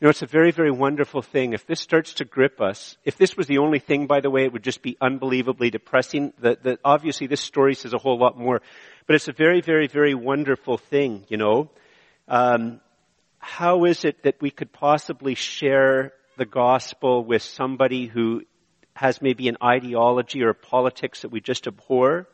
You 0.00 0.06
know, 0.06 0.10
it's 0.10 0.22
a 0.22 0.26
very, 0.26 0.52
very 0.52 0.70
wonderful 0.70 1.22
thing. 1.22 1.54
If 1.54 1.66
this 1.66 1.80
starts 1.80 2.14
to 2.14 2.24
grip 2.24 2.60
us, 2.60 2.96
if 3.04 3.18
this 3.18 3.36
was 3.36 3.48
the 3.48 3.58
only 3.58 3.80
thing, 3.80 4.06
by 4.06 4.20
the 4.20 4.30
way, 4.30 4.44
it 4.44 4.52
would 4.52 4.62
just 4.62 4.80
be 4.80 4.96
unbelievably 5.00 5.70
depressing. 5.70 6.32
The, 6.38 6.56
the, 6.62 6.78
obviously, 6.84 7.26
this 7.26 7.40
story 7.40 7.74
says 7.74 7.92
a 7.92 7.98
whole 7.98 8.16
lot 8.16 8.38
more. 8.38 8.62
But 9.08 9.16
it's 9.16 9.26
a 9.26 9.32
very, 9.32 9.60
very, 9.60 9.88
very 9.88 10.14
wonderful 10.14 10.78
thing, 10.78 11.24
you 11.28 11.36
know. 11.36 11.70
Um, 12.28 12.80
how 13.40 13.86
is 13.86 14.04
it 14.04 14.22
that 14.22 14.40
we 14.40 14.52
could 14.52 14.72
possibly 14.72 15.34
share 15.34 16.12
the 16.36 16.46
gospel 16.46 17.24
with 17.24 17.42
somebody 17.42 18.06
who 18.06 18.44
has 18.98 19.22
maybe 19.22 19.46
an 19.46 19.56
ideology 19.62 20.42
or 20.42 20.48
a 20.48 20.54
politics 20.54 21.22
that 21.22 21.28
we 21.28 21.40
just 21.40 21.68
abhor, 21.68 22.26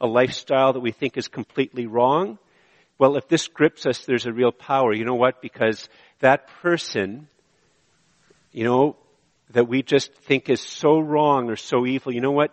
a 0.00 0.08
lifestyle 0.08 0.72
that 0.72 0.80
we 0.80 0.90
think 0.90 1.16
is 1.16 1.28
completely 1.28 1.86
wrong? 1.86 2.36
Well, 2.98 3.16
if 3.16 3.28
this 3.28 3.46
grips 3.46 3.86
us, 3.86 4.04
there's 4.06 4.26
a 4.26 4.32
real 4.32 4.50
power. 4.50 4.92
You 4.92 5.04
know 5.04 5.14
what? 5.14 5.40
Because 5.40 5.88
that 6.18 6.48
person, 6.62 7.28
you 8.50 8.64
know, 8.64 8.96
that 9.50 9.68
we 9.68 9.84
just 9.84 10.12
think 10.12 10.48
is 10.48 10.60
so 10.60 10.98
wrong 10.98 11.48
or 11.48 11.54
so 11.54 11.86
evil, 11.86 12.12
you 12.12 12.20
know 12.20 12.32
what? 12.32 12.50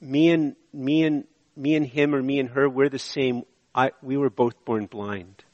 Me 0.00 0.30
and, 0.30 0.56
me 0.72 1.04
and, 1.04 1.24
me 1.56 1.74
and 1.74 1.84
him 1.84 2.14
or 2.14 2.22
me 2.22 2.38
and 2.38 2.48
her, 2.48 2.70
we're 2.70 2.88
the 2.88 2.98
same. 2.98 3.42
I, 3.74 3.90
we 4.00 4.16
were 4.16 4.30
both 4.30 4.64
born 4.64 4.86
blind. 4.86 5.44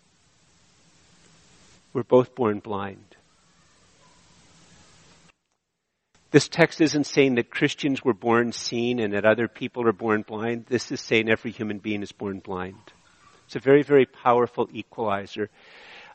We're 1.93 2.05
both 2.05 2.37
born 2.37 2.61
blind. 2.61 3.17
This 6.35 6.49
text 6.49 6.81
isn't 6.81 7.07
saying 7.07 7.37
that 7.37 7.49
Christians 7.49 8.05
were 8.05 8.13
born 8.13 8.51
seeing 8.51 8.99
and 8.99 9.13
that 9.13 9.25
other 9.25 9.47
people 9.47 9.87
are 9.87 9.93
born 9.93 10.23
blind. 10.23 10.67
This 10.67 10.91
is 10.91 11.01
saying 11.01 11.31
every 11.31 11.53
human 11.53 11.79
being 11.79 12.03
is 12.03 12.11
born 12.11 12.41
blind. 12.41 12.93
It's 13.47 13.55
a 13.55 13.61
very, 13.61 13.85
very 13.85 14.05
powerful 14.05 14.69
equalizer. 14.73 15.49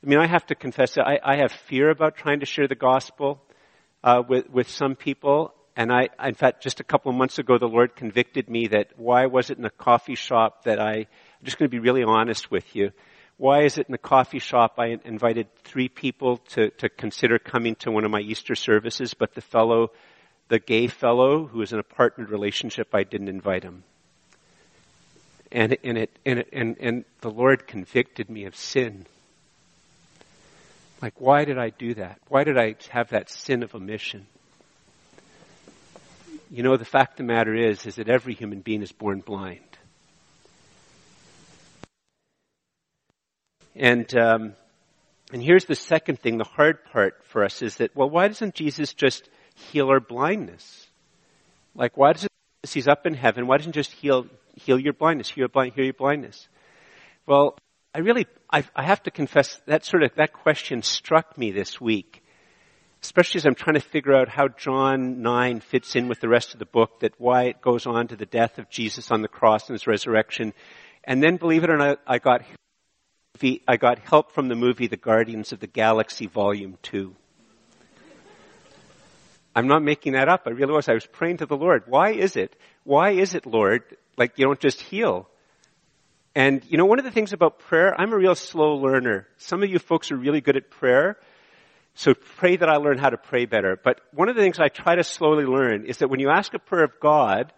I 0.04 0.06
mean, 0.06 0.20
I 0.20 0.28
have 0.28 0.46
to 0.48 0.56
confess 0.56 0.96
that 0.96 1.08
I, 1.08 1.20
I 1.24 1.38
have 1.38 1.54
fear 1.54 1.90
about 1.90 2.18
trying 2.18 2.42
to 2.42 2.46
share 2.46 2.68
the 2.68 2.76
gospel 2.76 3.42
uh, 4.04 4.22
with 4.28 4.50
with 4.50 4.70
some 4.70 4.96
people. 4.96 5.54
And 5.78 5.90
I, 5.90 6.10
in 6.22 6.36
fact, 6.36 6.64
just 6.64 6.82
a 6.82 6.84
couple 6.84 7.12
of 7.12 7.18
months 7.18 7.40
ago, 7.40 7.58
the 7.58 7.68
Lord 7.68 7.96
convicted 7.96 8.50
me 8.50 8.68
that 8.68 8.90
why 8.98 9.28
was 9.28 9.50
it 9.50 9.58
in 9.58 9.64
a 9.64 9.70
coffee 9.70 10.16
shop 10.16 10.66
that 10.66 10.82
I, 10.82 10.96
I'm 10.96 11.46
just 11.46 11.58
going 11.58 11.72
to 11.72 11.74
be 11.74 11.80
really 11.80 12.04
honest 12.04 12.52
with 12.52 12.76
you. 12.76 12.92
Why 13.40 13.64
is 13.64 13.78
it 13.78 13.88
in 13.88 13.94
the 13.94 13.98
coffee 13.98 14.40
shop 14.40 14.74
I 14.80 14.98
invited 15.06 15.48
three 15.64 15.88
people 15.88 16.40
to, 16.50 16.72
to 16.72 16.90
consider 16.90 17.40
coming 17.40 17.76
to 17.76 17.90
one 17.90 18.04
of 18.04 18.12
my 18.12 18.20
Easter 18.20 18.54
services, 18.54 19.14
but 19.14 19.34
the 19.34 19.40
fellow, 19.40 19.92
the 20.50 20.60
gay 20.60 20.88
fellow 20.88 21.46
who 21.46 21.60
was 21.60 21.72
in 21.72 21.80
a 21.80 21.84
partnered 21.84 22.30
relationship, 22.30 22.94
I 22.94 23.04
didn't 23.04 23.30
invite 23.30 23.64
him. 23.64 23.84
And, 25.52 25.78
and, 25.84 25.98
it, 25.98 26.12
and, 26.26 26.40
it, 26.40 26.50
and, 26.52 26.76
and 26.80 27.06
the 27.22 27.32
Lord 27.32 27.66
convicted 27.66 28.30
me 28.30 28.46
of 28.46 28.56
sin. 28.56 29.06
Like, 31.02 31.20
why 31.22 31.46
did 31.46 31.58
I 31.58 31.70
do 31.70 31.94
that? 31.96 32.20
Why 32.28 32.44
did 32.44 32.58
I 32.58 32.76
have 32.90 33.10
that 33.10 33.30
sin 33.30 33.64
of 33.64 33.74
omission? 33.74 34.28
You 36.52 36.64
know, 36.64 36.78
the 36.78 36.86
fact 36.86 37.14
of 37.14 37.18
the 37.18 37.34
matter 37.34 37.56
is, 37.56 37.86
is 37.86 37.96
that 37.96 38.10
every 38.10 38.34
human 38.34 38.62
being 38.62 38.82
is 38.82 38.92
born 38.92 39.22
blind. 39.22 39.62
And, 43.76 44.14
um, 44.18 44.54
and 45.32 45.44
here's 45.44 45.66
the 45.66 45.76
second 45.76 46.20
thing, 46.20 46.38
the 46.38 46.44
hard 46.44 46.84
part 46.86 47.24
for 47.26 47.44
us 47.44 47.62
is 47.62 47.76
that, 47.76 47.96
well, 47.96 48.10
why 48.10 48.28
doesn't 48.28 48.56
Jesus 48.56 48.94
just 48.94 49.30
heal 49.60 49.90
our 49.90 50.00
blindness? 50.00 50.88
Like, 51.76 51.98
why 51.98 52.14
does 52.14 52.26
it, 52.26 52.32
he's 52.70 52.88
up 52.88 53.06
in 53.06 53.14
heaven, 53.14 53.48
why 53.48 53.58
doesn't 53.58 53.74
he 53.74 53.80
just 53.80 53.92
heal, 53.92 54.28
heal 54.56 54.80
your 54.80 54.94
blindness, 54.94 55.30
heal, 55.30 55.48
blind, 55.48 55.74
heal 55.76 55.86
your 55.86 55.94
blindness? 55.94 56.48
Well, 57.26 57.58
I 57.94 58.00
really, 58.00 58.28
I, 58.52 58.64
I 58.76 58.84
have 58.84 59.04
to 59.04 59.12
confess, 59.12 59.62
that 59.66 59.86
sort 59.86 60.04
of, 60.04 60.16
that 60.16 60.34
question 60.34 60.82
struck 60.82 61.38
me 61.38 61.52
this 61.52 61.80
week. 61.82 62.24
Especially 63.02 63.40
as 63.40 63.46
I'm 63.46 63.56
trying 63.56 63.76
to 63.76 63.82
figure 63.82 64.14
out 64.14 64.28
how 64.28 64.50
John 64.50 65.22
9 65.22 65.62
fits 65.62 65.96
in 65.96 66.10
with 66.10 66.20
the 66.20 66.28
rest 66.28 66.54
of 66.54 66.60
the 66.60 66.66
book, 66.66 67.00
that 67.00 67.14
why 67.18 67.44
it 67.44 67.62
goes 67.62 67.86
on 67.86 68.08
to 68.10 68.16
the 68.16 68.26
death 68.26 68.58
of 68.58 68.70
Jesus 68.70 69.10
on 69.10 69.22
the 69.22 69.30
cross 69.30 69.70
and 69.70 69.74
his 69.74 69.88
resurrection. 69.88 70.54
And 71.06 71.24
then, 71.24 71.38
believe 71.38 71.64
it 71.64 71.70
or 71.70 71.78
not, 71.78 72.00
I 72.06 72.20
got, 72.20 72.44
I 73.68 73.78
got 73.78 74.00
help 74.00 74.34
from 74.34 74.50
the 74.50 74.56
movie 74.56 74.88
The 74.88 74.98
Guardians 74.98 75.54
of 75.54 75.62
the 75.62 75.68
Galaxy 75.68 76.28
Volume 76.28 76.78
2. 76.84 77.16
I'm 79.56 79.68
not 79.68 79.84
making 79.84 80.14
that 80.14 80.30
up. 80.30 80.44
I 80.46 80.52
really 80.52 80.74
was. 80.74 80.88
I 80.88 80.94
was 80.94 81.06
praying 81.06 81.38
to 81.38 81.46
the 81.46 81.58
Lord. 81.58 81.84
Why 81.88 82.12
is 82.12 82.36
it? 82.36 82.56
Why 82.84 83.12
is 83.12 83.34
it, 83.34 83.46
Lord, 83.46 83.84
like 84.18 84.38
you 84.38 84.46
don't 84.46 84.60
just 84.60 84.80
heal? 84.82 85.28
And 86.36 86.64
you 86.70 86.78
know, 86.78 86.86
one 86.86 87.00
of 87.00 87.06
the 87.06 87.12
things 87.12 87.34
about 87.34 87.60
prayer, 87.60 88.00
I'm 88.00 88.14
a 88.14 88.18
real 88.18 88.36
slow 88.36 88.76
learner. 88.76 89.28
Some 89.38 89.64
of 89.64 89.70
you 89.70 89.80
folks 89.80 90.12
are 90.12 90.16
really 90.16 90.42
good 90.42 90.56
at 90.56 90.70
prayer. 90.70 91.18
So 91.96 92.14
pray 92.14 92.56
that 92.56 92.70
I 92.70 92.78
learn 92.78 92.98
how 92.98 93.10
to 93.10 93.18
pray 93.18 93.46
better. 93.46 93.78
But 93.84 94.00
one 94.14 94.30
of 94.30 94.36
the 94.36 94.42
things 94.42 94.60
I 94.60 94.70
try 94.70 94.96
to 94.96 95.04
slowly 95.04 95.46
learn 95.46 95.86
is 95.86 95.98
that 95.98 96.10
when 96.10 96.20
you 96.20 96.30
ask 96.30 96.54
a 96.54 96.60
prayer 96.60 96.84
of 96.84 97.00
God, 97.02 97.52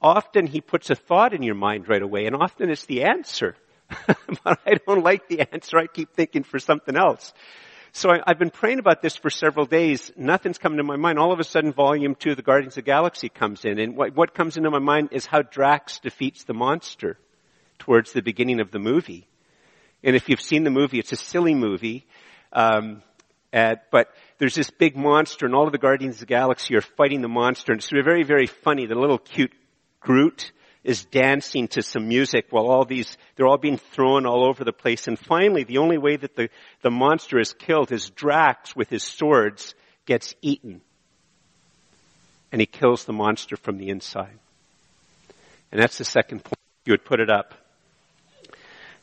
often 0.00 0.46
He 0.46 0.60
puts 0.60 0.88
a 0.90 0.94
thought 0.94 1.34
in 1.34 1.42
your 1.42 1.54
mind 1.54 1.88
right 1.88 2.00
away, 2.00 2.26
and 2.26 2.36
often 2.36 2.70
it's 2.70 2.86
the 2.86 3.04
answer. 3.04 3.56
but 4.06 4.58
I 4.64 4.74
don't 4.86 5.02
like 5.02 5.28
the 5.28 5.42
answer. 5.52 5.76
I 5.76 5.86
keep 5.86 6.14
thinking 6.14 6.44
for 6.44 6.58
something 6.58 6.96
else. 6.96 7.34
So 7.96 8.10
I, 8.10 8.18
have 8.26 8.40
been 8.40 8.50
praying 8.50 8.80
about 8.80 9.02
this 9.02 9.14
for 9.14 9.30
several 9.30 9.66
days. 9.66 10.10
Nothing's 10.16 10.58
coming 10.58 10.78
to 10.78 10.82
my 10.82 10.96
mind. 10.96 11.16
All 11.16 11.30
of 11.30 11.38
a 11.38 11.44
sudden, 11.44 11.72
volume 11.72 12.16
two 12.16 12.30
of 12.32 12.36
the 12.36 12.42
Guardians 12.42 12.72
of 12.72 12.84
the 12.84 12.90
Galaxy 12.90 13.28
comes 13.28 13.64
in, 13.64 13.78
and 13.78 13.96
what, 13.96 14.16
what 14.16 14.34
comes 14.34 14.56
into 14.56 14.68
my 14.68 14.80
mind 14.80 15.10
is 15.12 15.26
how 15.26 15.42
Drax 15.42 16.00
defeats 16.00 16.42
the 16.42 16.54
monster 16.54 17.16
towards 17.78 18.12
the 18.12 18.20
beginning 18.20 18.58
of 18.58 18.72
the 18.72 18.80
movie. 18.80 19.28
And 20.02 20.16
if 20.16 20.28
you've 20.28 20.40
seen 20.40 20.64
the 20.64 20.72
movie, 20.72 20.98
it's 20.98 21.12
a 21.12 21.16
silly 21.16 21.54
movie. 21.54 22.04
Um, 22.52 23.04
uh, 23.52 23.76
but 23.92 24.08
there's 24.38 24.56
this 24.56 24.70
big 24.70 24.96
monster, 24.96 25.46
and 25.46 25.54
all 25.54 25.66
of 25.66 25.72
the 25.72 25.78
Guardians 25.78 26.16
of 26.16 26.20
the 26.20 26.26
Galaxy 26.26 26.74
are 26.74 26.80
fighting 26.80 27.22
the 27.22 27.28
monster, 27.28 27.70
and 27.70 27.80
it's 27.80 27.90
very, 27.90 28.24
very 28.24 28.48
funny. 28.48 28.86
The 28.86 28.96
little 28.96 29.18
cute 29.18 29.52
Groot 30.00 30.50
is 30.84 31.04
dancing 31.06 31.66
to 31.68 31.82
some 31.82 32.06
music 32.06 32.46
while 32.50 32.66
all 32.66 32.84
these, 32.84 33.16
they're 33.34 33.46
all 33.46 33.58
being 33.58 33.78
thrown 33.78 34.26
all 34.26 34.46
over 34.46 34.64
the 34.64 34.72
place. 34.72 35.08
And 35.08 35.18
finally, 35.18 35.64
the 35.64 35.78
only 35.78 35.98
way 35.98 36.16
that 36.16 36.36
the, 36.36 36.50
the 36.82 36.90
monster 36.90 37.40
is 37.40 37.52
killed 37.54 37.90
is 37.90 38.10
Drax 38.10 38.76
with 38.76 38.90
his 38.90 39.02
swords 39.02 39.74
gets 40.06 40.34
eaten. 40.42 40.82
And 42.52 42.60
he 42.60 42.66
kills 42.66 43.04
the 43.04 43.12
monster 43.12 43.56
from 43.56 43.78
the 43.78 43.88
inside. 43.88 44.38
And 45.72 45.82
that's 45.82 45.98
the 45.98 46.04
second 46.04 46.44
point. 46.44 46.58
You 46.84 46.92
would 46.92 47.04
put 47.04 47.18
it 47.18 47.30
up 47.30 47.54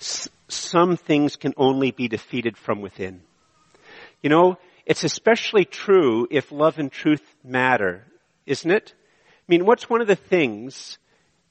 some 0.01 0.97
things 0.97 1.35
can 1.35 1.53
only 1.57 1.91
be 1.91 2.07
defeated 2.07 2.57
from 2.57 2.81
within. 2.81 3.21
You 4.21 4.29
know, 4.29 4.57
it's 4.85 5.03
especially 5.03 5.65
true 5.65 6.27
if 6.29 6.51
love 6.51 6.79
and 6.79 6.91
truth 6.91 7.23
matter, 7.43 8.05
isn't 8.45 8.69
it? 8.69 8.93
I 8.95 9.43
mean, 9.47 9.65
what's 9.65 9.89
one 9.89 10.01
of 10.01 10.07
the 10.07 10.15
things 10.15 10.97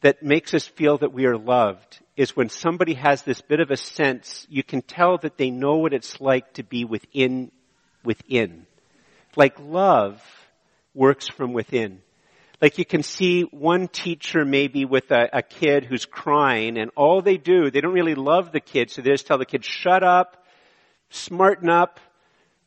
that 0.01 0.23
makes 0.23 0.55
us 0.55 0.67
feel 0.67 0.99
that 0.99 1.13
we 1.13 1.27
are 1.27 1.37
loved 1.37 2.01
is 2.17 2.37
when 2.37 2.49
somebody 2.49 2.95
has 2.95 3.23
this 3.23 3.41
bit 3.41 3.61
of 3.61 3.71
a 3.71 3.77
sense, 3.77 4.47
you 4.49 4.63
can 4.63 4.83
tell 4.83 5.19
that 5.19 5.37
they 5.37 5.51
know 5.51 5.77
what 5.77 5.93
it's 5.93 6.21
like 6.21 6.53
to 6.55 6.63
be 6.63 6.85
within, 6.85 7.51
within. 8.05 8.67
Like 9.37 9.59
love 9.61 10.23
works 10.95 11.29
from 11.29 11.53
within. 11.53 12.03
Like 12.61 12.79
you 12.79 12.85
can 12.85 13.03
see 13.03 13.43
one 13.43 13.89
teacher 13.89 14.45
maybe 14.45 14.85
with 14.85 15.11
a, 15.11 15.29
a, 15.33 15.43
kid 15.43 15.87
who's 15.87 16.05
crying 16.05 16.79
and 16.79 16.91
all 16.95 17.23
they 17.23 17.39
do, 17.39 17.71
they 17.71 17.81
don't 17.81 17.95
really 17.95 18.15
love 18.15 18.53
the 18.53 18.61
kid, 18.61 18.91
so 18.91 19.01
they 19.01 19.11
just 19.11 19.27
tell 19.27 19.39
the 19.39 19.47
kid, 19.47 19.65
shut 19.65 20.03
up, 20.03 20.45
smarten 21.09 21.71
up, 21.71 22.01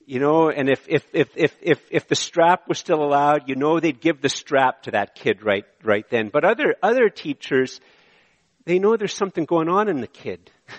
you 0.06 0.20
know, 0.20 0.50
and 0.50 0.70
if, 0.70 0.86
if, 0.88 1.06
if, 1.14 1.30
if, 1.36 1.56
if, 1.62 1.82
if 1.90 2.08
the 2.08 2.16
strap 2.16 2.68
was 2.68 2.78
still 2.78 3.04
allowed, 3.04 3.48
you 3.48 3.56
know 3.56 3.80
they'd 3.80 4.00
give 4.00 4.22
the 4.22 4.30
strap 4.30 4.84
to 4.84 4.92
that 4.92 5.16
kid 5.16 5.44
right, 5.44 5.66
right 5.84 6.10
then. 6.10 6.30
But 6.30 6.44
other, 6.44 6.76
other 6.82 7.10
teachers, 7.10 7.80
they 8.66 8.80
know 8.80 8.98
there's 8.98 9.14
something 9.14 9.46
going 9.46 9.70
on 9.70 9.90
in 9.90 10.02
the 10.02 10.08
kid. 10.08 10.52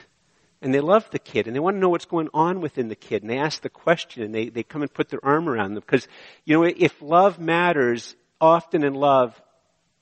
And 0.62 0.72
they 0.72 0.80
love 0.80 1.06
the 1.10 1.18
kid 1.18 1.46
and 1.46 1.54
they 1.54 1.60
want 1.60 1.76
to 1.76 1.78
know 1.78 1.90
what's 1.90 2.06
going 2.06 2.30
on 2.32 2.62
within 2.62 2.88
the 2.88 2.96
kid 2.96 3.20
and 3.20 3.30
they 3.30 3.36
ask 3.36 3.60
the 3.60 3.68
question 3.68 4.22
and 4.22 4.34
they, 4.34 4.48
they 4.48 4.62
come 4.62 4.80
and 4.80 4.90
put 4.90 5.10
their 5.10 5.22
arm 5.22 5.46
around 5.46 5.74
them 5.74 5.82
because, 5.86 6.08
you 6.46 6.56
know, 6.56 6.64
if 6.64 7.02
love 7.02 7.38
matters, 7.38 8.16
often 8.40 8.82
in 8.82 8.94
love, 8.94 9.38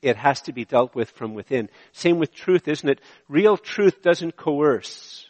it 0.02 0.16
has 0.16 0.42
to 0.42 0.52
be 0.52 0.64
dealt 0.64 0.94
with 0.94 1.10
from 1.10 1.34
within. 1.34 1.68
Same 1.90 2.20
with 2.20 2.32
truth, 2.32 2.68
isn't 2.68 2.88
it? 2.88 3.00
Real 3.28 3.56
truth 3.56 4.02
doesn't 4.02 4.36
coerce. 4.36 5.28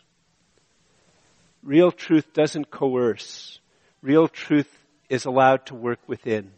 Real 1.62 1.92
truth 1.92 2.34
doesn't 2.34 2.70
coerce. 2.70 3.58
Real 4.02 4.26
truth 4.26 4.68
is 5.08 5.24
allowed 5.24 5.66
to 5.66 5.74
work 5.74 6.00
within. 6.08 6.50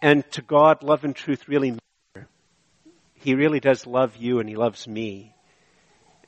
And 0.00 0.28
to 0.32 0.42
God, 0.42 0.82
love 0.82 1.04
and 1.04 1.14
truth 1.14 1.48
really 1.48 1.72
matter. 1.72 2.28
He 3.14 3.34
really 3.34 3.60
does 3.60 3.86
love 3.86 4.16
you 4.16 4.38
and 4.38 4.48
He 4.48 4.56
loves 4.56 4.86
me. 4.86 5.34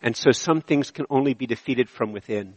And 0.03 0.17
so 0.17 0.33
some 0.33 0.61
things 0.61 0.91
can 0.91 1.07
only 1.09 1.33
be 1.35 1.47
defeated 1.47 1.89
from 1.89 2.13
within. 2.13 2.55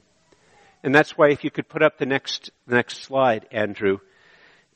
And 0.83 0.93
that's 0.93 1.17
why 1.17 1.29
if 1.29 1.43
you 1.43 1.51
could 1.51 1.69
put 1.69 1.83
up 1.83 1.97
the 1.97 2.05
next, 2.05 2.51
next 2.67 3.03
slide, 3.03 3.47
Andrew, 3.51 3.97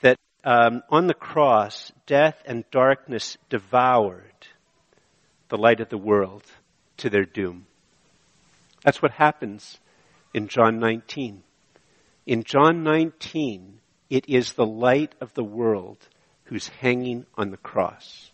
that 0.01 0.17
um, 0.43 0.83
on 0.89 1.07
the 1.07 1.13
cross, 1.13 1.91
death 2.05 2.41
and 2.45 2.63
darkness 2.71 3.37
devoured 3.49 4.47
the 5.49 5.57
light 5.57 5.79
of 5.79 5.89
the 5.89 5.97
world 5.97 6.43
to 6.97 7.09
their 7.09 7.25
doom. 7.25 7.65
That's 8.83 9.01
what 9.01 9.11
happens 9.11 9.79
in 10.33 10.47
John 10.47 10.79
19. 10.79 11.43
In 12.25 12.43
John 12.43 12.83
19, 12.83 13.79
it 14.09 14.29
is 14.29 14.53
the 14.53 14.65
light 14.65 15.15
of 15.19 15.33
the 15.33 15.43
world 15.43 15.97
who's 16.45 16.67
hanging 16.67 17.25
on 17.35 17.49
the 17.49 17.57
cross. 17.57 18.29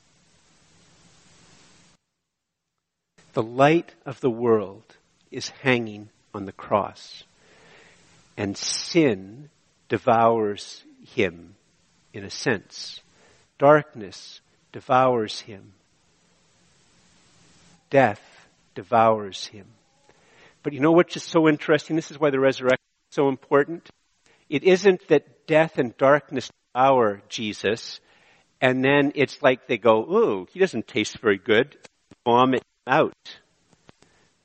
The 3.34 3.44
light 3.44 3.94
of 4.06 4.20
the 4.20 4.30
world 4.30 4.84
is 5.32 5.50
hanging 5.50 6.10
on 6.34 6.46
the 6.46 6.52
cross 6.52 7.24
and 8.36 8.58
sin 8.58 9.50
devours 9.90 10.84
him 11.14 11.56
in 12.14 12.24
a 12.24 12.30
sense. 12.30 13.02
Darkness 13.58 14.42
devours 14.72 15.40
him. 15.42 15.74
Death 17.90 18.22
devours 18.76 19.48
him. 19.48 19.66
But 20.62 20.74
you 20.74 20.80
know 20.80 20.92
what's 20.92 21.14
just 21.14 21.30
so 21.30 21.48
interesting? 21.48 21.96
This 21.96 22.12
is 22.12 22.20
why 22.20 22.30
the 22.30 22.40
resurrection 22.40 22.87
so 23.12 23.30
important. 23.30 23.90
It 24.50 24.64
isn't 24.64 25.08
that 25.10 25.48
death 25.48 25.78
and 25.78 25.96
darkness 25.98 26.50
devour 26.74 27.22
Jesus, 27.30 28.00
and 28.62 28.84
then 28.84 29.12
it's 29.16 29.42
like 29.42 29.68
they 29.68 29.78
go, 29.78 30.04
ooh, 30.04 30.48
he 30.52 30.60
doesn't 30.60 30.88
taste 30.88 31.20
very 31.20 31.38
good. 31.38 31.78
Vomit 32.26 32.62
him 32.62 32.94
out. 32.94 33.40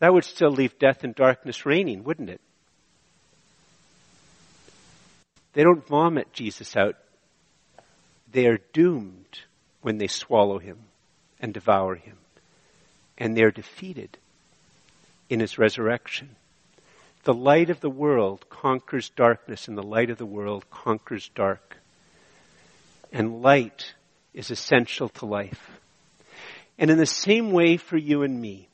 That 0.00 0.12
would 0.12 0.24
still 0.24 0.50
leave 0.50 0.78
death 0.78 1.04
and 1.04 1.14
darkness 1.14 1.64
reigning, 1.64 2.04
wouldn't 2.04 2.30
it? 2.30 2.40
They 5.52 5.62
don't 5.62 5.86
vomit 5.86 6.32
Jesus 6.32 6.76
out. 6.76 6.96
They 8.30 8.46
are 8.46 8.58
doomed 8.72 9.40
when 9.82 9.98
they 9.98 10.06
swallow 10.06 10.58
him 10.58 10.78
and 11.40 11.52
devour 11.52 11.94
him. 11.94 12.16
And 13.18 13.36
they're 13.36 13.50
defeated 13.50 14.16
in 15.28 15.40
his 15.40 15.58
resurrection. 15.58 16.36
The 17.24 17.34
light 17.34 17.70
of 17.70 17.80
the 17.80 17.90
world 17.90 18.48
conquers 18.48 19.10
darkness, 19.10 19.68
and 19.68 19.78
the 19.78 19.82
light 19.82 20.10
of 20.10 20.18
the 20.18 20.26
world 20.26 20.68
conquers 20.70 21.30
dark. 21.34 21.76
And 23.12 23.42
light 23.42 23.94
is 24.34 24.50
essential 24.50 25.08
to 25.10 25.26
life. 25.26 25.70
And 26.78 26.90
in 26.90 26.98
the 26.98 27.06
same 27.06 27.52
way 27.52 27.76
for 27.76 27.96
you 27.96 28.22
and 28.22 28.40
me, 28.40 28.68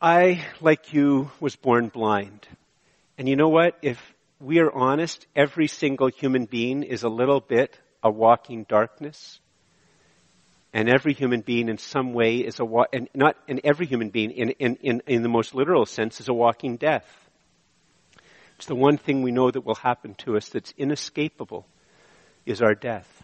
I, 0.00 0.44
like 0.60 0.92
you, 0.92 1.30
was 1.40 1.56
born 1.56 1.88
blind. 1.88 2.46
And 3.16 3.28
you 3.28 3.36
know 3.36 3.48
what? 3.48 3.78
If 3.80 3.98
we 4.38 4.58
are 4.58 4.70
honest, 4.70 5.26
every 5.34 5.68
single 5.68 6.08
human 6.08 6.44
being 6.44 6.82
is 6.82 7.02
a 7.02 7.08
little 7.08 7.40
bit 7.40 7.78
a 8.02 8.10
walking 8.10 8.64
darkness. 8.64 9.40
And 10.72 10.88
every 10.88 11.14
human 11.14 11.40
being 11.40 11.68
in 11.68 11.78
some 11.78 12.12
way 12.12 12.38
is 12.38 12.60
a 12.60 12.64
wa- 12.64 12.86
and 12.92 13.08
not 13.14 13.36
in 13.48 13.60
every 13.64 13.86
human 13.86 14.10
being 14.10 14.30
in, 14.30 14.50
in, 14.50 14.76
in, 14.82 15.02
in 15.06 15.22
the 15.22 15.28
most 15.28 15.54
literal 15.54 15.86
sense 15.86 16.20
is 16.20 16.28
a 16.28 16.34
walking 16.34 16.76
death. 16.76 17.06
It's 18.56 18.66
the 18.66 18.74
one 18.74 18.98
thing 18.98 19.22
we 19.22 19.32
know 19.32 19.50
that 19.50 19.64
will 19.64 19.74
happen 19.74 20.14
to 20.18 20.36
us 20.36 20.48
that's 20.48 20.72
inescapable 20.76 21.66
is 22.44 22.62
our 22.62 22.74
death. 22.74 23.22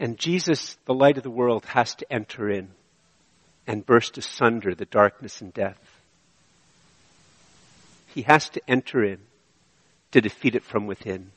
And 0.00 0.18
Jesus, 0.18 0.76
the 0.84 0.94
light 0.94 1.16
of 1.16 1.22
the 1.22 1.30
world, 1.30 1.64
has 1.66 1.94
to 1.96 2.12
enter 2.12 2.48
in 2.48 2.70
and 3.66 3.84
burst 3.84 4.16
asunder 4.18 4.74
the 4.74 4.84
darkness 4.84 5.40
and 5.40 5.52
death. 5.52 5.78
He 8.06 8.22
has 8.22 8.48
to 8.50 8.62
enter 8.68 9.04
in 9.04 9.18
to 10.12 10.20
defeat 10.20 10.54
it 10.54 10.64
from 10.64 10.86
within, 10.86 11.30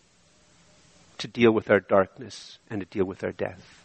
to 1.18 1.28
deal 1.28 1.52
with 1.52 1.70
our 1.70 1.80
darkness 1.80 2.58
and 2.70 2.80
to 2.80 2.86
deal 2.86 3.06
with 3.06 3.24
our 3.24 3.34
death. 3.34 3.81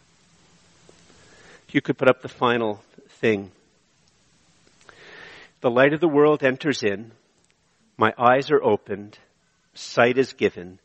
You 1.77 1.81
could 1.81 1.99
put 1.99 2.09
up 2.09 2.23
the 2.23 2.27
final 2.27 2.81
thing. 3.21 3.51
The 5.61 5.69
light 5.69 5.93
of 5.93 5.99
the 5.99 6.07
world 6.07 6.43
enters 6.43 6.81
in, 6.81 7.11
my 7.97 8.15
eyes 8.17 8.49
are 8.49 8.63
opened, 8.63 9.19
sight 9.75 10.17
is 10.17 10.33
given, 10.33 10.79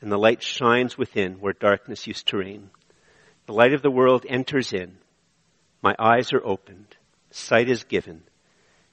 and 0.00 0.12
the 0.12 0.16
light 0.16 0.40
shines 0.40 0.96
within 0.96 1.40
where 1.40 1.52
darkness 1.52 2.06
used 2.06 2.28
to 2.28 2.36
reign. 2.36 2.70
The 3.46 3.54
light 3.54 3.72
of 3.72 3.82
the 3.82 3.90
world 3.90 4.24
enters 4.28 4.72
in, 4.72 4.98
my 5.82 5.96
eyes 5.98 6.32
are 6.32 6.46
opened, 6.46 6.94
sight 7.32 7.68
is 7.68 7.82
given, 7.82 8.22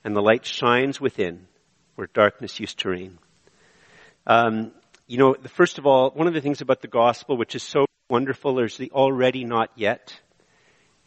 and 0.03 0.15
the 0.15 0.23
light 0.23 0.43
shines 0.43 0.99
within 0.99 1.45
where 1.93 2.09
darkness 2.15 2.59
used 2.59 2.79
to 2.79 2.89
reign. 2.89 3.19
Um, 4.25 4.71
you 5.05 5.19
know, 5.19 5.35
first 5.49 5.77
of 5.77 5.85
all, 5.85 6.09
one 6.09 6.25
of 6.25 6.33
the 6.33 6.41
things 6.41 6.61
about 6.61 6.81
the 6.81 6.87
gospel, 6.87 7.37
which 7.37 7.53
is 7.53 7.61
so 7.61 7.85
wonderful, 8.09 8.59
is 8.59 8.77
the 8.77 8.89
already 8.89 9.43
not 9.43 9.69
yet. 9.75 10.19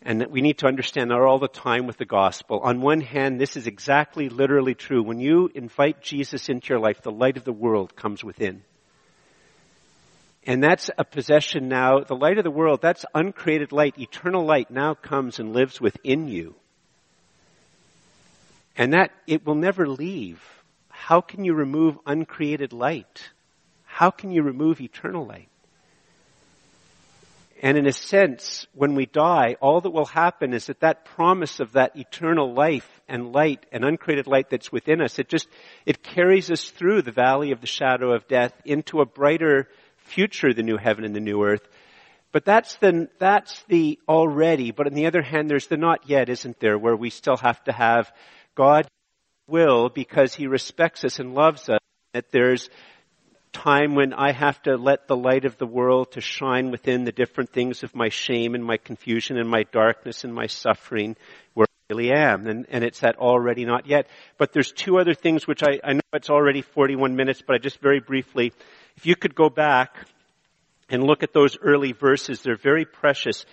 And 0.02 0.26
we 0.30 0.40
need 0.40 0.58
to 0.58 0.66
understand 0.66 1.10
that 1.10 1.20
all 1.20 1.38
the 1.38 1.46
time 1.46 1.86
with 1.86 1.98
the 1.98 2.06
gospel. 2.06 2.60
On 2.60 2.80
one 2.80 3.02
hand, 3.02 3.38
this 3.38 3.56
is 3.56 3.66
exactly 3.66 4.30
literally 4.30 4.74
true. 4.74 5.02
When 5.02 5.20
you 5.20 5.50
invite 5.54 6.00
Jesus 6.00 6.48
into 6.48 6.70
your 6.70 6.78
life, 6.78 7.02
the 7.02 7.10
light 7.10 7.36
of 7.36 7.44
the 7.44 7.52
world 7.52 7.94
comes 7.96 8.24
within. 8.24 8.62
And 10.46 10.62
that's 10.64 10.90
a 10.96 11.04
possession 11.04 11.68
now. 11.68 12.00
The 12.00 12.16
light 12.16 12.38
of 12.38 12.44
the 12.44 12.50
world, 12.50 12.80
that's 12.80 13.04
uncreated 13.14 13.72
light, 13.72 13.98
eternal 13.98 14.44
light 14.44 14.70
now 14.70 14.94
comes 14.94 15.38
and 15.38 15.52
lives 15.52 15.82
within 15.82 16.28
you. 16.28 16.54
And 18.74 18.94
that, 18.94 19.10
it 19.26 19.44
will 19.44 19.54
never 19.54 19.86
leave. 19.86 20.40
How 20.88 21.20
can 21.20 21.44
you 21.44 21.52
remove 21.52 21.98
uncreated 22.06 22.72
light? 22.72 23.28
How 23.84 24.10
can 24.10 24.30
you 24.30 24.42
remove 24.42 24.80
eternal 24.80 25.26
light? 25.26 25.49
And 27.62 27.76
in 27.76 27.86
a 27.86 27.92
sense, 27.92 28.66
when 28.72 28.94
we 28.94 29.04
die, 29.04 29.56
all 29.60 29.82
that 29.82 29.90
will 29.90 30.06
happen 30.06 30.54
is 30.54 30.66
that 30.66 30.80
that 30.80 31.04
promise 31.04 31.60
of 31.60 31.72
that 31.72 31.94
eternal 31.94 32.54
life 32.54 32.88
and 33.06 33.34
light 33.34 33.66
and 33.70 33.84
uncreated 33.84 34.26
light 34.26 34.48
that's 34.48 34.72
within 34.72 35.02
us, 35.02 35.18
it 35.18 35.28
just, 35.28 35.46
it 35.84 36.02
carries 36.02 36.50
us 36.50 36.70
through 36.70 37.02
the 37.02 37.12
valley 37.12 37.52
of 37.52 37.60
the 37.60 37.66
shadow 37.66 38.14
of 38.14 38.26
death 38.28 38.54
into 38.64 39.02
a 39.02 39.06
brighter 39.06 39.68
future, 39.98 40.54
the 40.54 40.62
new 40.62 40.78
heaven 40.78 41.04
and 41.04 41.14
the 41.14 41.20
new 41.20 41.44
earth. 41.44 41.68
But 42.32 42.46
that's 42.46 42.76
the, 42.76 43.10
that's 43.18 43.62
the 43.68 43.98
already, 44.08 44.70
but 44.70 44.86
on 44.86 44.94
the 44.94 45.06
other 45.06 45.20
hand, 45.20 45.50
there's 45.50 45.66
the 45.66 45.76
not 45.76 46.08
yet, 46.08 46.30
isn't 46.30 46.60
there, 46.60 46.78
where 46.78 46.96
we 46.96 47.10
still 47.10 47.36
have 47.36 47.62
to 47.64 47.72
have 47.72 48.10
God 48.54 48.88
will 49.46 49.90
because 49.90 50.34
he 50.34 50.46
respects 50.46 51.04
us 51.04 51.18
and 51.18 51.34
loves 51.34 51.68
us. 51.68 51.80
That 52.14 52.32
there's 52.32 52.70
time 53.52 53.94
when 53.94 54.12
I 54.12 54.32
have 54.32 54.60
to 54.62 54.76
let 54.76 55.06
the 55.06 55.16
light 55.16 55.44
of 55.44 55.58
the 55.58 55.66
world 55.66 56.12
to 56.12 56.20
shine 56.20 56.70
within 56.70 57.04
the 57.04 57.12
different 57.12 57.50
things 57.50 57.82
of 57.82 57.94
my 57.94 58.08
shame 58.08 58.54
and 58.54 58.64
my 58.64 58.76
confusion 58.76 59.38
and 59.38 59.48
my 59.48 59.64
darkness 59.64 60.24
and 60.24 60.34
my 60.34 60.46
suffering 60.46 61.16
where 61.54 61.66
I 61.68 61.92
really 61.92 62.12
am. 62.12 62.46
And, 62.46 62.66
and 62.70 62.84
it's 62.84 63.00
that 63.00 63.16
already 63.16 63.64
not 63.64 63.86
yet. 63.86 64.06
But 64.38 64.52
there's 64.52 64.72
two 64.72 64.98
other 64.98 65.14
things 65.14 65.46
which 65.46 65.62
I, 65.62 65.80
I 65.82 65.94
know 65.94 66.00
it's 66.12 66.30
already 66.30 66.62
41 66.62 67.16
minutes, 67.16 67.42
but 67.46 67.54
I 67.56 67.58
just 67.58 67.80
very 67.80 68.00
briefly, 68.00 68.52
if 68.96 69.06
you 69.06 69.16
could 69.16 69.34
go 69.34 69.48
back 69.48 69.96
and 70.88 71.02
look 71.02 71.22
at 71.22 71.32
those 71.32 71.58
early 71.60 71.92
verses, 71.92 72.42
they're 72.42 72.56
very 72.56 72.84
precious 72.84 73.44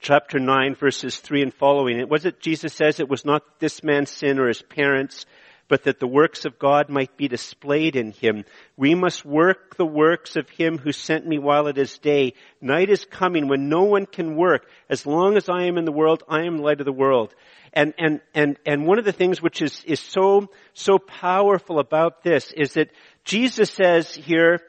chapter 0.00 0.38
9 0.38 0.74
verses 0.74 1.16
3 1.18 1.42
and 1.42 1.54
following. 1.54 1.98
It 1.98 2.08
was 2.08 2.26
it 2.26 2.40
Jesus 2.40 2.74
says 2.74 3.00
it 3.00 3.08
was 3.08 3.24
not 3.24 3.42
this 3.60 3.82
man's 3.82 4.10
sin 4.10 4.38
or 4.38 4.48
his 4.48 4.62
parents 4.62 5.26
but 5.68 5.84
that 5.84 5.98
the 5.98 6.06
works 6.06 6.44
of 6.44 6.58
God 6.58 6.88
might 6.88 7.16
be 7.16 7.28
displayed 7.28 7.96
in 7.96 8.12
him. 8.12 8.44
We 8.76 8.94
must 8.94 9.24
work 9.24 9.76
the 9.76 9.86
works 9.86 10.36
of 10.36 10.48
him 10.48 10.78
who 10.78 10.92
sent 10.92 11.26
me 11.26 11.38
while 11.38 11.66
it 11.66 11.78
is 11.78 11.98
day. 11.98 12.34
Night 12.60 12.88
is 12.88 13.04
coming 13.04 13.48
when 13.48 13.68
no 13.68 13.82
one 13.82 14.06
can 14.06 14.36
work. 14.36 14.66
As 14.88 15.06
long 15.06 15.36
as 15.36 15.48
I 15.48 15.64
am 15.64 15.78
in 15.78 15.84
the 15.84 15.92
world, 15.92 16.22
I 16.28 16.44
am 16.44 16.58
light 16.58 16.80
of 16.80 16.86
the 16.86 16.92
world. 16.92 17.34
And, 17.72 17.94
and, 17.98 18.20
and, 18.34 18.56
and 18.64 18.86
one 18.86 18.98
of 18.98 19.04
the 19.04 19.12
things 19.12 19.42
which 19.42 19.60
is, 19.60 19.82
is 19.84 20.00
so, 20.00 20.48
so 20.72 20.98
powerful 20.98 21.78
about 21.78 22.22
this 22.22 22.52
is 22.52 22.74
that 22.74 22.90
Jesus 23.24 23.70
says 23.70 24.14
here, 24.14 24.60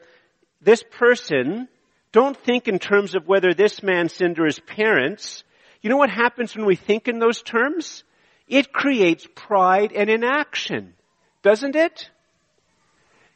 this 0.60 0.82
person, 0.82 1.68
don't 2.12 2.36
think 2.36 2.68
in 2.68 2.78
terms 2.78 3.14
of 3.14 3.26
whether 3.26 3.54
this 3.54 3.82
man 3.82 4.08
sinned 4.08 4.38
or 4.38 4.46
his 4.46 4.58
parents. 4.60 5.44
You 5.80 5.90
know 5.90 5.96
what 5.96 6.10
happens 6.10 6.56
when 6.56 6.66
we 6.66 6.76
think 6.76 7.06
in 7.06 7.18
those 7.18 7.40
terms? 7.42 8.02
It 8.48 8.72
creates 8.72 9.26
pride 9.34 9.92
and 9.92 10.08
inaction, 10.08 10.94
doesn't 11.42 11.76
it? 11.76 12.10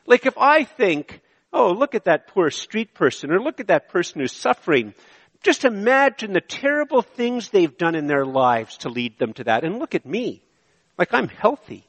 Like 0.07 0.27
if 0.27 0.37
I 0.39 0.65
think 0.65 1.23
Oh, 1.53 1.73
look 1.73 1.95
at 1.95 2.05
that 2.05 2.29
poor 2.29 2.51
street 2.51 2.95
person, 2.95 3.31
or 3.31 3.41
look 3.41 3.61
at 3.61 3.67
that 3.67 3.91
person 3.91 4.21
who's 4.21 4.33
suffering. 4.33 4.95
Just 5.43 5.65
imagine 5.65 6.33
the 6.33 6.41
terrible 6.41 7.03
things 7.03 7.49
they've 7.51 7.77
done 7.77 7.95
in 7.95 8.07
their 8.07 8.25
lives 8.25 8.79
to 8.79 8.89
lead 8.89 9.19
them 9.19 9.35
to 9.35 9.45
that. 9.45 9.65
And 9.65 9.79
look 9.79 9.95
at 9.95 10.07
me. 10.07 10.43
Like 10.97 11.13
I'm 11.13 11.29
healthy. 11.29 11.85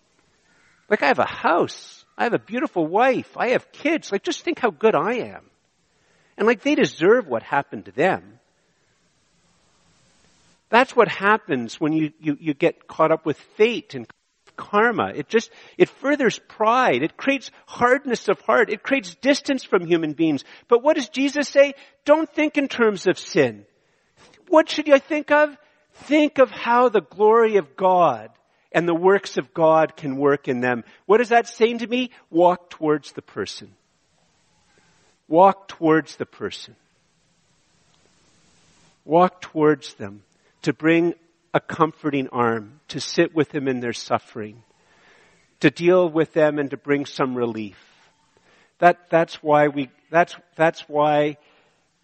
Like 0.89 1.01
I 1.01 1.07
have 1.07 1.19
a 1.19 1.26
house. 1.26 2.03
I 2.17 2.24
have 2.24 2.34
a 2.34 2.39
beautiful 2.39 2.86
wife. 2.86 3.38
I 3.38 3.49
have 3.49 3.71
kids. 3.71 4.11
Like 4.11 4.24
just 4.24 4.41
think 4.41 4.59
how 4.59 4.71
good 4.71 4.95
I 4.95 5.13
am. 5.19 5.49
And 6.38 6.47
like 6.47 6.61
they 6.61 6.76
deserve 6.76 7.28
what 7.28 7.43
happened 7.43 7.86
to 7.86 7.91
them. 7.91 8.39
That's 10.74 10.95
what 10.95 11.07
happens 11.07 11.80
when 11.80 11.93
you, 11.93 12.13
you, 12.19 12.36
you 12.39 12.55
get 12.55 12.88
caught 12.88 13.11
up 13.11 13.28
with 13.28 13.38
fate 13.57 13.93
and 13.93 14.07
karma. 14.55 15.11
It 15.13 15.30
just, 15.30 15.51
it 15.78 15.88
furthers 15.88 16.39
pride. 16.47 17.03
It 17.03 17.15
creates 17.15 17.51
hardness 17.67 18.28
of 18.28 18.41
heart. 18.41 18.71
It 18.71 18.82
creates 18.82 19.13
distance 19.13 19.63
from 19.63 19.86
human 19.86 20.13
beings. 20.13 20.43
But 20.67 20.82
what 20.82 20.95
does 20.95 21.09
Jesus 21.09 21.47
say? 21.47 21.76
Don't 22.05 22.28
think 22.28 22.57
in 22.57 22.67
terms 22.67 23.05
of 23.05 23.19
sin. 23.19 23.67
What 24.47 24.67
should 24.67 24.88
you 24.88 24.97
think 24.97 25.30
of? 25.30 25.55
Think 25.93 26.39
of 26.39 26.49
how 26.49 26.89
the 26.89 27.01
glory 27.01 27.57
of 27.57 27.76
God 27.76 28.32
and 28.71 28.88
the 28.88 28.95
works 28.95 29.38
of 29.38 29.53
God 29.53 29.95
can 29.95 30.17
work 30.17 30.47
in 30.47 30.59
them. 30.59 30.86
What 31.05 31.21
is 31.21 31.30
that 31.30 31.47
saying 31.47 31.78
to 31.78 31.88
me? 31.88 32.09
Walk 32.32 32.71
towards 32.71 33.11
the 33.11 33.21
person. 33.21 33.76
Walk 35.28 35.67
towards 35.67 36.15
the 36.15 36.26
person. 36.26 36.76
Walk 39.05 39.39
towards 39.39 39.93
them 39.93 40.24
to 40.64 40.74
bring 40.74 41.14
a 41.53 41.59
comforting 41.59 42.30
arm, 42.30 42.80
to 42.89 42.99
sit 42.99 43.36
with 43.36 43.49
them 43.49 43.68
in 43.68 43.80
their 43.80 43.93
suffering, 43.93 44.64
to 45.59 45.70
deal 45.70 46.09
with 46.09 46.34
them 46.34 46.57
and 46.57 46.72
to 46.72 46.78
bring 46.78 47.05
some 47.05 47.36
relief. 47.36 47.78
That, 48.80 49.09
that's 49.09 49.36
why 49.36 49.68
we, 49.68 49.89
that's, 50.09 50.36
that's 50.55 50.82
why, 50.89 51.38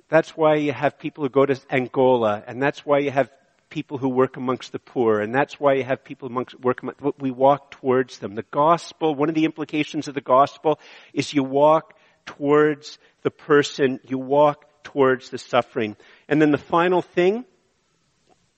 that's 0.08 0.38
why 0.38 0.56
you 0.56 0.72
have 0.72 1.00
people 1.00 1.24
who 1.24 1.30
go 1.30 1.46
to 1.46 1.60
Angola, 1.70 2.44
and 2.48 2.62
that's 2.62 2.86
why 2.86 3.00
you 3.00 3.12
have 3.12 3.30
people 3.70 3.98
who 3.98 4.10
work 4.10 4.38
amongst 4.38 4.72
the 4.72 4.80
poor, 4.80 5.20
and 5.20 5.34
that's 5.34 5.60
why 5.60 5.74
you 5.74 5.84
have 5.84 6.04
people 6.04 6.28
amongst 6.28 6.60
work. 6.60 6.82
Amongst, 6.82 7.02
We 7.20 7.32
walk 7.32 7.72
towards 7.72 8.20
them. 8.20 8.36
The 8.36 8.46
gospel. 8.52 9.16
One 9.16 9.30
of 9.30 9.36
the 9.36 9.46
implications 9.46 10.08
of 10.08 10.16
the 10.16 10.22
gospel 10.22 10.80
is 11.14 11.34
you 11.34 11.44
walk 11.44 11.94
towards 12.26 12.98
the 13.24 13.32
person. 13.32 14.00
You 14.08 14.18
walk 14.18 14.66
towards 14.84 15.30
the 15.30 15.38
suffering. 15.38 15.96
And 16.28 16.42
then 16.42 16.52
the 16.52 16.58
final 16.58 17.02
thing 17.02 17.46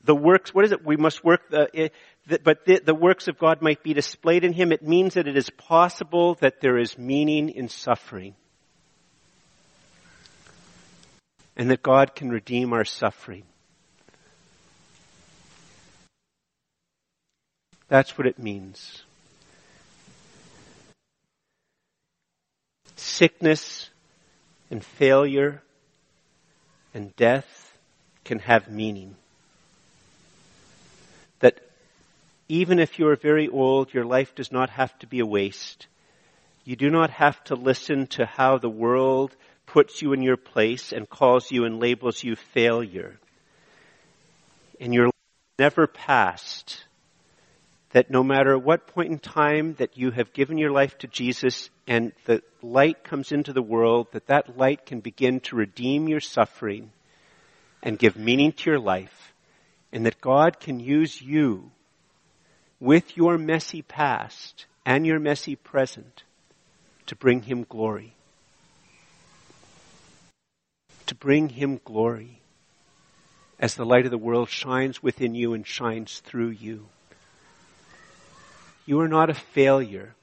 the 0.04 0.16
works, 0.16 0.54
what 0.54 0.66
is 0.66 0.72
it? 0.72 0.86
We 0.86 0.98
must 0.98 1.24
work, 1.24 1.50
the, 1.50 1.70
eh, 1.74 1.90
the, 2.28 2.40
but 2.44 2.66
the, 2.66 2.82
the 2.84 2.96
works 2.96 3.28
of 3.28 3.38
God 3.38 3.62
might 3.62 3.84
be 3.84 3.94
displayed 3.94 4.44
in 4.44 4.54
him. 4.54 4.72
It 4.72 4.82
means 4.82 5.14
that 5.14 5.28
it 5.28 5.38
is 5.38 5.50
possible 5.50 6.36
that 6.36 6.62
there 6.62 6.78
is 6.78 6.98
meaning 6.98 7.50
in 7.50 7.70
suffering. 7.70 8.36
And 11.56 11.70
that 11.70 11.84
God 11.84 12.16
can 12.16 12.30
redeem 12.30 12.74
our 12.74 12.86
suffering. 12.86 13.44
That's 17.88 18.18
what 18.18 18.26
it 18.26 18.40
means. 18.40 19.04
Sickness 22.96 23.90
and 24.70 24.84
failure 24.84 25.62
and 26.94 27.16
death 27.16 27.78
can 28.24 28.40
have 28.40 28.70
meaning. 28.70 29.16
Even 32.52 32.80
if 32.80 33.00
you 33.00 33.08
are 33.08 33.16
very 33.16 33.48
old, 33.48 33.94
your 33.94 34.04
life 34.04 34.36
does 34.36 34.52
not 34.52 34.70
have 34.72 35.00
to 35.00 35.08
be 35.08 35.22
a 35.22 35.26
waste. 35.26 35.88
You 36.66 36.76
do 36.76 36.90
not 36.90 37.10
have 37.10 37.42
to 37.46 37.56
listen 37.56 38.08
to 38.08 38.26
how 38.26 38.58
the 38.58 38.70
world 38.70 39.34
puts 39.66 40.02
you 40.02 40.12
in 40.12 40.22
your 40.22 40.36
place 40.36 40.92
and 40.92 41.10
calls 41.10 41.50
you 41.50 41.64
and 41.64 41.80
labels 41.80 42.26
you 42.26 42.36
failure. 42.36 43.18
And 44.82 44.94
your 44.94 45.06
life 45.06 45.14
never 45.60 45.88
past. 45.88 46.84
That 47.92 48.12
no 48.12 48.22
matter 48.22 48.58
what 48.58 48.86
point 48.86 49.14
in 49.14 49.20
time 49.20 49.76
that 49.76 49.98
you 49.98 50.12
have 50.12 50.34
given 50.34 50.58
your 50.58 50.72
life 50.72 50.98
to 50.98 51.08
Jesus 51.08 51.70
and 51.88 52.12
the 52.26 52.42
light 52.62 53.06
comes 53.06 53.32
into 53.32 53.54
the 53.54 53.62
world, 53.62 54.08
that 54.12 54.28
that 54.28 54.58
light 54.58 54.86
can 54.86 55.00
begin 55.00 55.40
to 55.42 55.56
redeem 55.56 56.10
your 56.10 56.20
suffering 56.20 56.92
and 57.82 57.98
give 57.98 58.18
meaning 58.18 58.52
to 58.52 58.72
your 58.72 58.80
life. 58.80 59.32
And 59.94 60.06
that 60.06 60.20
God 60.20 60.60
can 60.60 60.82
use 60.82 61.22
you 61.22 61.72
with 62.82 63.16
your 63.16 63.38
messy 63.38 63.84
past 63.84 64.66
and 64.86 65.06
your 65.06 65.20
messy 65.20 65.56
present 65.56 66.24
to 67.06 67.16
bring 67.16 67.44
him 67.44 67.64
glory. 67.70 68.16
To 71.06 71.16
bring 71.16 71.50
him 71.50 71.80
glory 71.86 72.42
as 73.60 73.76
the 73.76 73.86
light 73.86 74.06
of 74.06 74.12
the 74.12 74.18
world 74.18 74.50
shines 74.50 75.04
within 75.04 75.36
you 75.36 75.54
and 75.54 75.66
shines 75.66 76.20
through 76.26 76.50
you. 76.50 76.88
You 78.88 79.00
are 79.00 79.08
not 79.08 79.30
a 79.30 79.36
failure. 79.36 80.16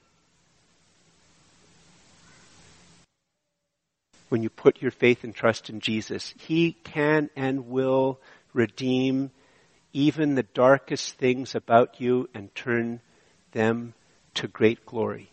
When 4.31 4.43
you 4.43 4.51
put 4.51 4.83
your 4.83 4.91
faith 4.91 5.23
and 5.23 5.35
trust 5.35 5.71
in 5.71 5.79
Jesus, 5.79 6.35
He 6.37 6.73
can 6.83 7.31
and 7.37 7.69
will 7.69 8.19
redeem 8.53 9.31
even 9.99 10.37
the 10.37 10.45
darkest 10.45 11.19
things 11.19 11.57
about 11.57 12.01
you 12.01 12.29
and 12.33 12.55
turn 12.55 13.01
them 13.51 13.95
to 14.33 14.47
great 14.47 14.87
glory. 14.87 15.29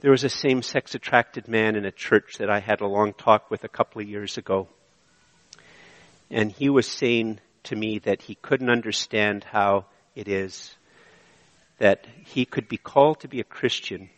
There 0.00 0.10
was 0.10 0.24
a 0.24 0.30
same-sex 0.30 0.94
attracted 0.94 1.48
man 1.48 1.76
in 1.76 1.84
a 1.84 1.90
church 1.90 2.38
that 2.38 2.48
I 2.48 2.60
had 2.60 2.80
a 2.80 2.86
long 2.86 3.12
talk 3.12 3.50
with 3.50 3.62
a 3.62 3.68
couple 3.68 4.00
of 4.00 4.08
years 4.08 4.38
ago. 4.38 4.68
And 6.30 6.50
he 6.50 6.70
was 6.70 6.86
saying 6.86 7.40
to 7.64 7.76
me 7.76 7.98
that 8.00 8.22
he 8.22 8.36
couldn't 8.36 8.70
understand 8.70 9.44
how 9.44 9.84
it 10.14 10.26
is 10.26 10.74
that 11.78 12.06
he 12.24 12.46
could 12.46 12.68
be 12.68 12.78
called 12.78 13.20
to 13.20 13.28
be 13.28 13.40
a 13.40 13.44
Christian. 13.44 14.08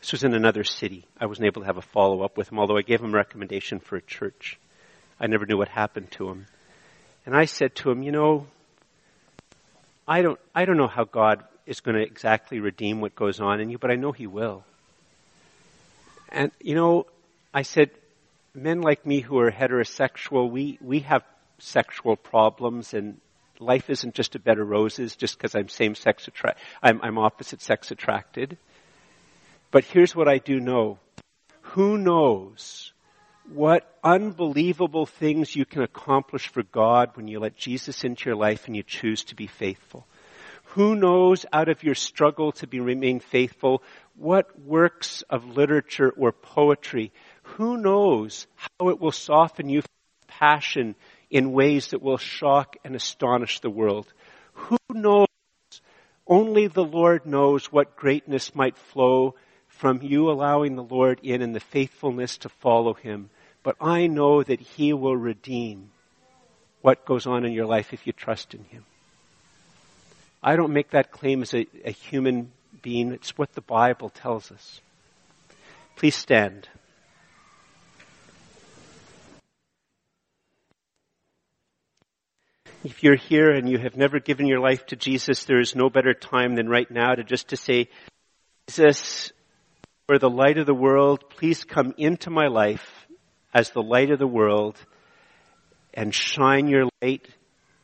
This 0.00 0.12
was 0.12 0.24
in 0.24 0.34
another 0.34 0.64
city. 0.64 1.06
I 1.18 1.24
wasn't 1.24 1.46
able 1.46 1.62
to 1.62 1.66
have 1.66 1.78
a 1.78 1.82
follow 1.82 2.22
up 2.22 2.36
with 2.36 2.52
him, 2.52 2.58
although 2.58 2.76
I 2.76 2.82
gave 2.82 3.00
him 3.00 3.14
a 3.14 3.16
recommendation 3.16 3.78
for 3.78 3.96
a 3.96 4.02
church. 4.02 4.58
I 5.18 5.28
never 5.28 5.46
knew 5.46 5.56
what 5.56 5.68
happened 5.68 6.10
to 6.12 6.28
him. 6.28 6.46
And 7.30 7.38
I 7.38 7.44
said 7.44 7.76
to 7.76 7.92
him, 7.92 8.02
you 8.02 8.10
know, 8.10 8.48
I 10.08 10.20
don't, 10.20 10.40
I 10.52 10.64
don't 10.64 10.76
know 10.76 10.88
how 10.88 11.04
God 11.04 11.44
is 11.64 11.78
going 11.78 11.94
to 11.94 12.02
exactly 12.02 12.58
redeem 12.58 13.00
what 13.00 13.14
goes 13.14 13.38
on 13.38 13.60
in 13.60 13.70
you, 13.70 13.78
but 13.78 13.92
I 13.92 13.94
know 13.94 14.10
He 14.10 14.26
will. 14.26 14.64
And, 16.30 16.50
you 16.60 16.74
know, 16.74 17.06
I 17.54 17.62
said, 17.62 17.90
men 18.52 18.80
like 18.80 19.06
me 19.06 19.20
who 19.20 19.38
are 19.38 19.52
heterosexual, 19.52 20.50
we, 20.50 20.76
we 20.80 21.00
have 21.00 21.22
sexual 21.60 22.16
problems 22.16 22.94
and 22.94 23.20
life 23.60 23.88
isn't 23.90 24.16
just 24.16 24.34
a 24.34 24.40
bed 24.40 24.58
of 24.58 24.68
roses 24.68 25.14
just 25.14 25.38
because 25.38 25.54
I'm 25.54 25.68
same 25.68 25.94
sex 25.94 26.26
attra- 26.26 26.56
I'm, 26.82 27.00
I'm 27.00 27.16
opposite 27.16 27.62
sex 27.62 27.92
attracted. 27.92 28.58
But 29.70 29.84
here's 29.84 30.16
what 30.16 30.26
I 30.26 30.38
do 30.38 30.58
know. 30.58 30.98
Who 31.60 31.96
knows 31.96 32.89
what 33.52 33.98
unbelievable 34.04 35.06
things 35.06 35.56
you 35.56 35.64
can 35.64 35.82
accomplish 35.82 36.48
for 36.48 36.62
God 36.62 37.10
when 37.14 37.26
you 37.26 37.40
let 37.40 37.56
Jesus 37.56 38.04
into 38.04 38.28
your 38.28 38.36
life 38.36 38.66
and 38.66 38.76
you 38.76 38.84
choose 38.84 39.24
to 39.24 39.34
be 39.34 39.48
faithful. 39.48 40.06
Who 40.74 40.94
knows 40.94 41.44
out 41.52 41.68
of 41.68 41.82
your 41.82 41.96
struggle 41.96 42.52
to 42.52 42.68
be 42.68 42.78
remain 42.78 43.18
faithful 43.18 43.82
what 44.14 44.60
works 44.60 45.22
of 45.28 45.56
literature 45.56 46.10
or 46.16 46.30
poetry, 46.30 47.12
who 47.42 47.76
knows 47.76 48.46
how 48.54 48.88
it 48.90 49.00
will 49.00 49.10
soften 49.10 49.68
you 49.68 49.82
passion 50.28 50.94
in 51.28 51.52
ways 51.52 51.88
that 51.88 52.02
will 52.02 52.18
shock 52.18 52.76
and 52.84 52.94
astonish 52.94 53.58
the 53.58 53.70
world. 53.70 54.12
Who 54.52 54.78
knows? 54.90 55.26
Only 56.24 56.68
the 56.68 56.84
Lord 56.84 57.26
knows 57.26 57.66
what 57.66 57.96
greatness 57.96 58.54
might 58.54 58.78
flow 58.78 59.34
from 59.66 60.02
you 60.02 60.30
allowing 60.30 60.76
the 60.76 60.84
Lord 60.84 61.18
in 61.24 61.42
and 61.42 61.52
the 61.52 61.60
faithfulness 61.60 62.38
to 62.38 62.48
follow 62.48 62.94
Him 62.94 63.28
but 63.62 63.76
I 63.80 64.06
know 64.06 64.42
that 64.42 64.60
He 64.60 64.92
will 64.92 65.16
redeem 65.16 65.90
what 66.82 67.04
goes 67.04 67.26
on 67.26 67.44
in 67.44 67.52
your 67.52 67.66
life 67.66 67.92
if 67.92 68.06
you 68.06 68.12
trust 68.12 68.54
in 68.54 68.64
Him. 68.64 68.84
I 70.42 70.56
don't 70.56 70.72
make 70.72 70.90
that 70.90 71.10
claim 71.10 71.42
as 71.42 71.52
a, 71.52 71.66
a 71.84 71.90
human 71.90 72.52
being. 72.80 73.12
It's 73.12 73.36
what 73.36 73.52
the 73.54 73.60
Bible 73.60 74.08
tells 74.08 74.50
us. 74.50 74.80
Please 75.96 76.14
stand. 76.14 76.68
If 82.82 83.02
you're 83.02 83.16
here 83.16 83.50
and 83.50 83.68
you 83.68 83.76
have 83.76 83.98
never 83.98 84.20
given 84.20 84.46
your 84.46 84.60
life 84.60 84.86
to 84.86 84.96
Jesus, 84.96 85.44
there 85.44 85.60
is 85.60 85.76
no 85.76 85.90
better 85.90 86.14
time 86.14 86.54
than 86.54 86.66
right 86.66 86.90
now 86.90 87.14
to 87.14 87.22
just 87.22 87.48
to 87.48 87.56
say, 87.56 87.90
Jesus, 88.68 89.32
for 90.06 90.18
the 90.18 90.30
light 90.30 90.56
of 90.56 90.64
the 90.64 90.72
world, 90.72 91.28
please 91.28 91.62
come 91.64 91.92
into 91.98 92.30
my 92.30 92.46
life 92.46 93.06
as 93.52 93.70
the 93.70 93.82
light 93.82 94.10
of 94.10 94.18
the 94.18 94.26
world 94.26 94.76
and 95.92 96.14
shine 96.14 96.68
your 96.68 96.88
light 97.02 97.28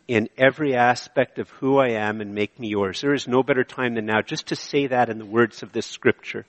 in 0.09 0.29
every 0.39 0.75
aspect 0.75 1.39
of 1.39 1.51
who 1.51 1.79
I 1.79 1.91
am 1.91 2.21
and 2.21 2.35
make 2.35 2.59
me 2.59 2.69
yours. 2.69 3.01
There 3.01 3.15
is 3.15 3.27
no 3.27 3.43
better 3.43 3.65
time 3.65 3.95
than 3.95 4.07
now 4.07 4.23
just 4.23 4.49
to 4.49 4.57
say 4.57 4.87
that 4.87 5.09
in 5.09 5.19
the 5.19 5.27
words 5.27 5.63
of 5.63 5.73
this 5.73 5.87
scripture. 5.87 6.47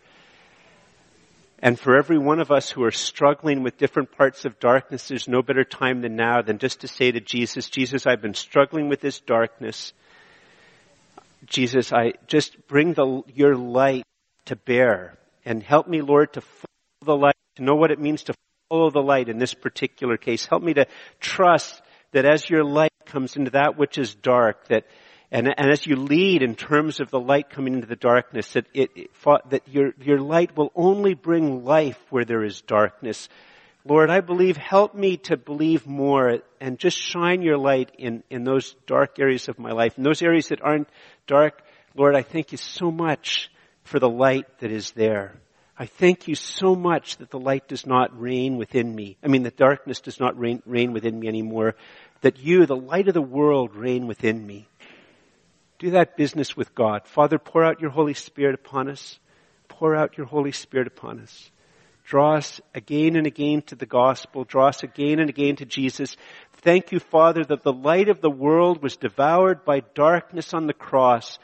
And 1.59 1.79
for 1.79 1.97
every 1.97 2.19
one 2.19 2.39
of 2.39 2.51
us 2.51 2.69
who 2.69 2.83
are 2.83 2.91
struggling 2.91 3.63
with 3.63 3.79
different 3.79 4.11
parts 4.11 4.45
of 4.45 4.59
darkness, 4.59 5.07
there's 5.07 5.27
no 5.27 5.41
better 5.41 5.63
time 5.63 6.01
than 6.01 6.15
now 6.15 6.43
than 6.43 6.59
just 6.59 6.81
to 6.81 6.87
say 6.87 7.11
to 7.11 7.19
Jesus, 7.19 7.69
Jesus, 7.69 8.05
I've 8.05 8.21
been 8.21 8.35
struggling 8.35 8.89
with 8.89 9.01
this 9.01 9.19
darkness. 9.21 9.91
Jesus, 11.47 11.91
I 11.91 12.13
just 12.27 12.67
bring 12.67 12.93
the, 12.93 13.23
your 13.33 13.55
light 13.55 14.03
to 14.45 14.55
bear 14.55 15.17
and 15.45 15.63
help 15.63 15.87
me, 15.87 16.01
Lord, 16.01 16.33
to 16.33 16.41
follow 16.41 16.67
the 17.05 17.15
light, 17.15 17.35
to 17.55 17.63
know 17.63 17.75
what 17.75 17.89
it 17.89 17.99
means 17.99 18.23
to 18.25 18.35
follow 18.69 18.89
the 18.89 19.01
light 19.01 19.29
in 19.29 19.37
this 19.37 19.53
particular 19.53 20.17
case. 20.17 20.45
Help 20.45 20.63
me 20.63 20.73
to 20.73 20.85
trust 21.19 21.81
that 22.11 22.25
as 22.25 22.49
your 22.49 22.63
light 22.63 22.93
comes 23.05 23.35
into 23.35 23.51
that 23.51 23.77
which 23.77 23.97
is 23.97 24.15
dark, 24.15 24.67
that 24.67 24.85
and, 25.29 25.47
and 25.57 25.69
as 25.69 25.85
you 25.85 25.97
lead 25.97 26.41
in 26.41 26.55
terms 26.55 27.01
of 27.01 27.11
the 27.11 27.19
light 27.19 27.49
coming 27.49 27.73
into 27.73 27.87
the 27.87 27.97
darkness, 27.97 28.53
that, 28.53 28.65
it, 28.73 28.91
it, 28.95 29.09
that 29.49 29.67
your, 29.67 29.93
your 30.01 30.19
light 30.19 30.55
will 30.55 30.71
only 30.73 31.15
bring 31.15 31.65
life 31.65 31.99
where 32.09 32.23
there 32.23 32.45
is 32.45 32.61
darkness. 32.61 33.27
Lord, 33.83 34.09
I 34.09 34.21
believe, 34.21 34.55
help 34.55 34.95
me 34.95 35.17
to 35.17 35.35
believe 35.35 35.85
more 35.85 36.39
and 36.61 36.79
just 36.79 36.97
shine 36.97 37.41
your 37.41 37.57
light 37.57 37.91
in, 37.97 38.23
in 38.29 38.45
those 38.45 38.73
dark 38.85 39.19
areas 39.19 39.49
of 39.49 39.59
my 39.59 39.71
life. 39.71 39.97
In 39.97 40.03
those 40.03 40.21
areas 40.21 40.47
that 40.47 40.61
aren't 40.61 40.87
dark, 41.25 41.61
Lord, 41.93 42.15
I 42.15 42.21
thank 42.21 42.53
you 42.53 42.57
so 42.57 42.89
much 42.89 43.51
for 43.83 43.99
the 43.99 44.09
light 44.09 44.45
that 44.59 44.71
is 44.71 44.91
there. 44.91 45.35
I 45.79 45.85
thank 45.85 46.27
you 46.27 46.33
so 46.33 46.75
much 46.75 47.17
that 47.17 47.29
the 47.29 47.39
light 47.39 47.67
does 47.67 47.85
not 47.85 48.19
reign 48.19 48.57
within 48.57 48.93
me. 48.95 49.17
I 49.23 49.27
mean, 49.27 49.43
the 49.43 49.51
darkness 49.51 49.99
does 49.99 50.19
not 50.19 50.37
reign, 50.37 50.63
reign 50.65 50.91
within 50.91 51.19
me 51.19 51.27
anymore. 51.27 51.75
That 52.21 52.39
you, 52.39 52.65
the 52.65 52.75
light 52.75 53.07
of 53.07 53.13
the 53.13 53.21
world, 53.21 53.75
reign 53.75 54.07
within 54.07 54.45
me. 54.45 54.67
Do 55.77 55.91
that 55.91 56.17
business 56.17 56.57
with 56.57 56.73
God. 56.73 57.07
Father, 57.07 57.37
pour 57.37 57.63
out 57.63 57.79
your 57.79 57.91
Holy 57.91 58.15
Spirit 58.15 58.55
upon 58.55 58.89
us. 58.89 59.19
Pour 59.67 59.95
out 59.95 60.17
your 60.17 60.25
Holy 60.25 60.51
Spirit 60.51 60.87
upon 60.87 61.19
us. 61.19 61.51
Draw 62.05 62.37
us 62.37 62.59
again 62.73 63.15
and 63.15 63.27
again 63.27 63.61
to 63.63 63.75
the 63.75 63.85
gospel. 63.85 64.45
Draw 64.45 64.69
us 64.69 64.81
again 64.81 65.19
and 65.19 65.29
again 65.29 65.57
to 65.57 65.65
Jesus. 65.65 66.17
Thank 66.53 66.91
you, 66.91 66.99
Father, 66.99 67.43
that 67.43 67.61
the 67.61 67.73
light 67.73 68.09
of 68.09 68.21
the 68.21 68.31
world 68.31 68.81
was 68.81 68.95
devoured 68.95 69.63
by 69.63 69.81
darkness 69.93 70.55
on 70.55 70.65
the 70.65 70.73
cross 70.73 71.37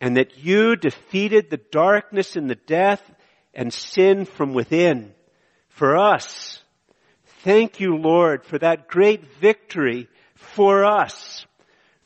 and 0.00 0.16
that 0.16 0.38
you 0.38 0.74
defeated 0.74 1.50
the 1.50 1.60
darkness 1.70 2.34
and 2.34 2.50
the 2.50 2.56
death 2.56 3.02
and 3.58 3.72
sin 3.72 4.24
from 4.24 4.54
within 4.54 5.12
for 5.66 5.96
us. 5.96 6.62
Thank 7.42 7.80
you, 7.80 7.96
Lord, 7.96 8.44
for 8.44 8.56
that 8.56 8.86
great 8.86 9.26
victory 9.40 10.06
for 10.36 10.84
us. 10.84 11.44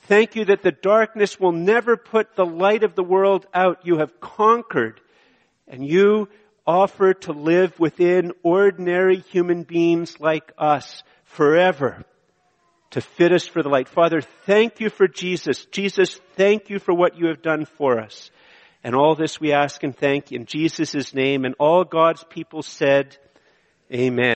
Thank 0.06 0.34
you 0.34 0.46
that 0.46 0.62
the 0.62 0.72
darkness 0.72 1.38
will 1.38 1.52
never 1.52 1.98
put 1.98 2.36
the 2.36 2.46
light 2.46 2.84
of 2.84 2.94
the 2.94 3.04
world 3.04 3.46
out. 3.52 3.84
You 3.84 3.98
have 3.98 4.18
conquered 4.18 4.98
and 5.68 5.86
you 5.86 6.30
offer 6.66 7.12
to 7.12 7.32
live 7.32 7.78
within 7.78 8.32
ordinary 8.42 9.18
human 9.18 9.64
beings 9.64 10.18
like 10.18 10.52
us 10.56 11.02
forever 11.24 12.02
to 12.92 13.02
fit 13.02 13.30
us 13.30 13.46
for 13.46 13.62
the 13.62 13.68
light. 13.68 13.88
Father, 13.88 14.22
thank 14.46 14.80
you 14.80 14.88
for 14.88 15.06
Jesus. 15.06 15.66
Jesus, 15.66 16.18
thank 16.34 16.70
you 16.70 16.78
for 16.78 16.94
what 16.94 17.18
you 17.18 17.26
have 17.26 17.42
done 17.42 17.66
for 17.66 17.98
us. 17.98 18.30
And 18.84 18.94
all 18.94 19.14
this 19.14 19.40
we 19.40 19.52
ask 19.52 19.82
and 19.82 19.96
thank 19.96 20.32
in 20.32 20.46
Jesus' 20.46 21.14
name. 21.14 21.44
And 21.44 21.54
all 21.58 21.84
God's 21.84 22.24
people 22.24 22.62
said, 22.62 23.16
Amen. 23.92 24.34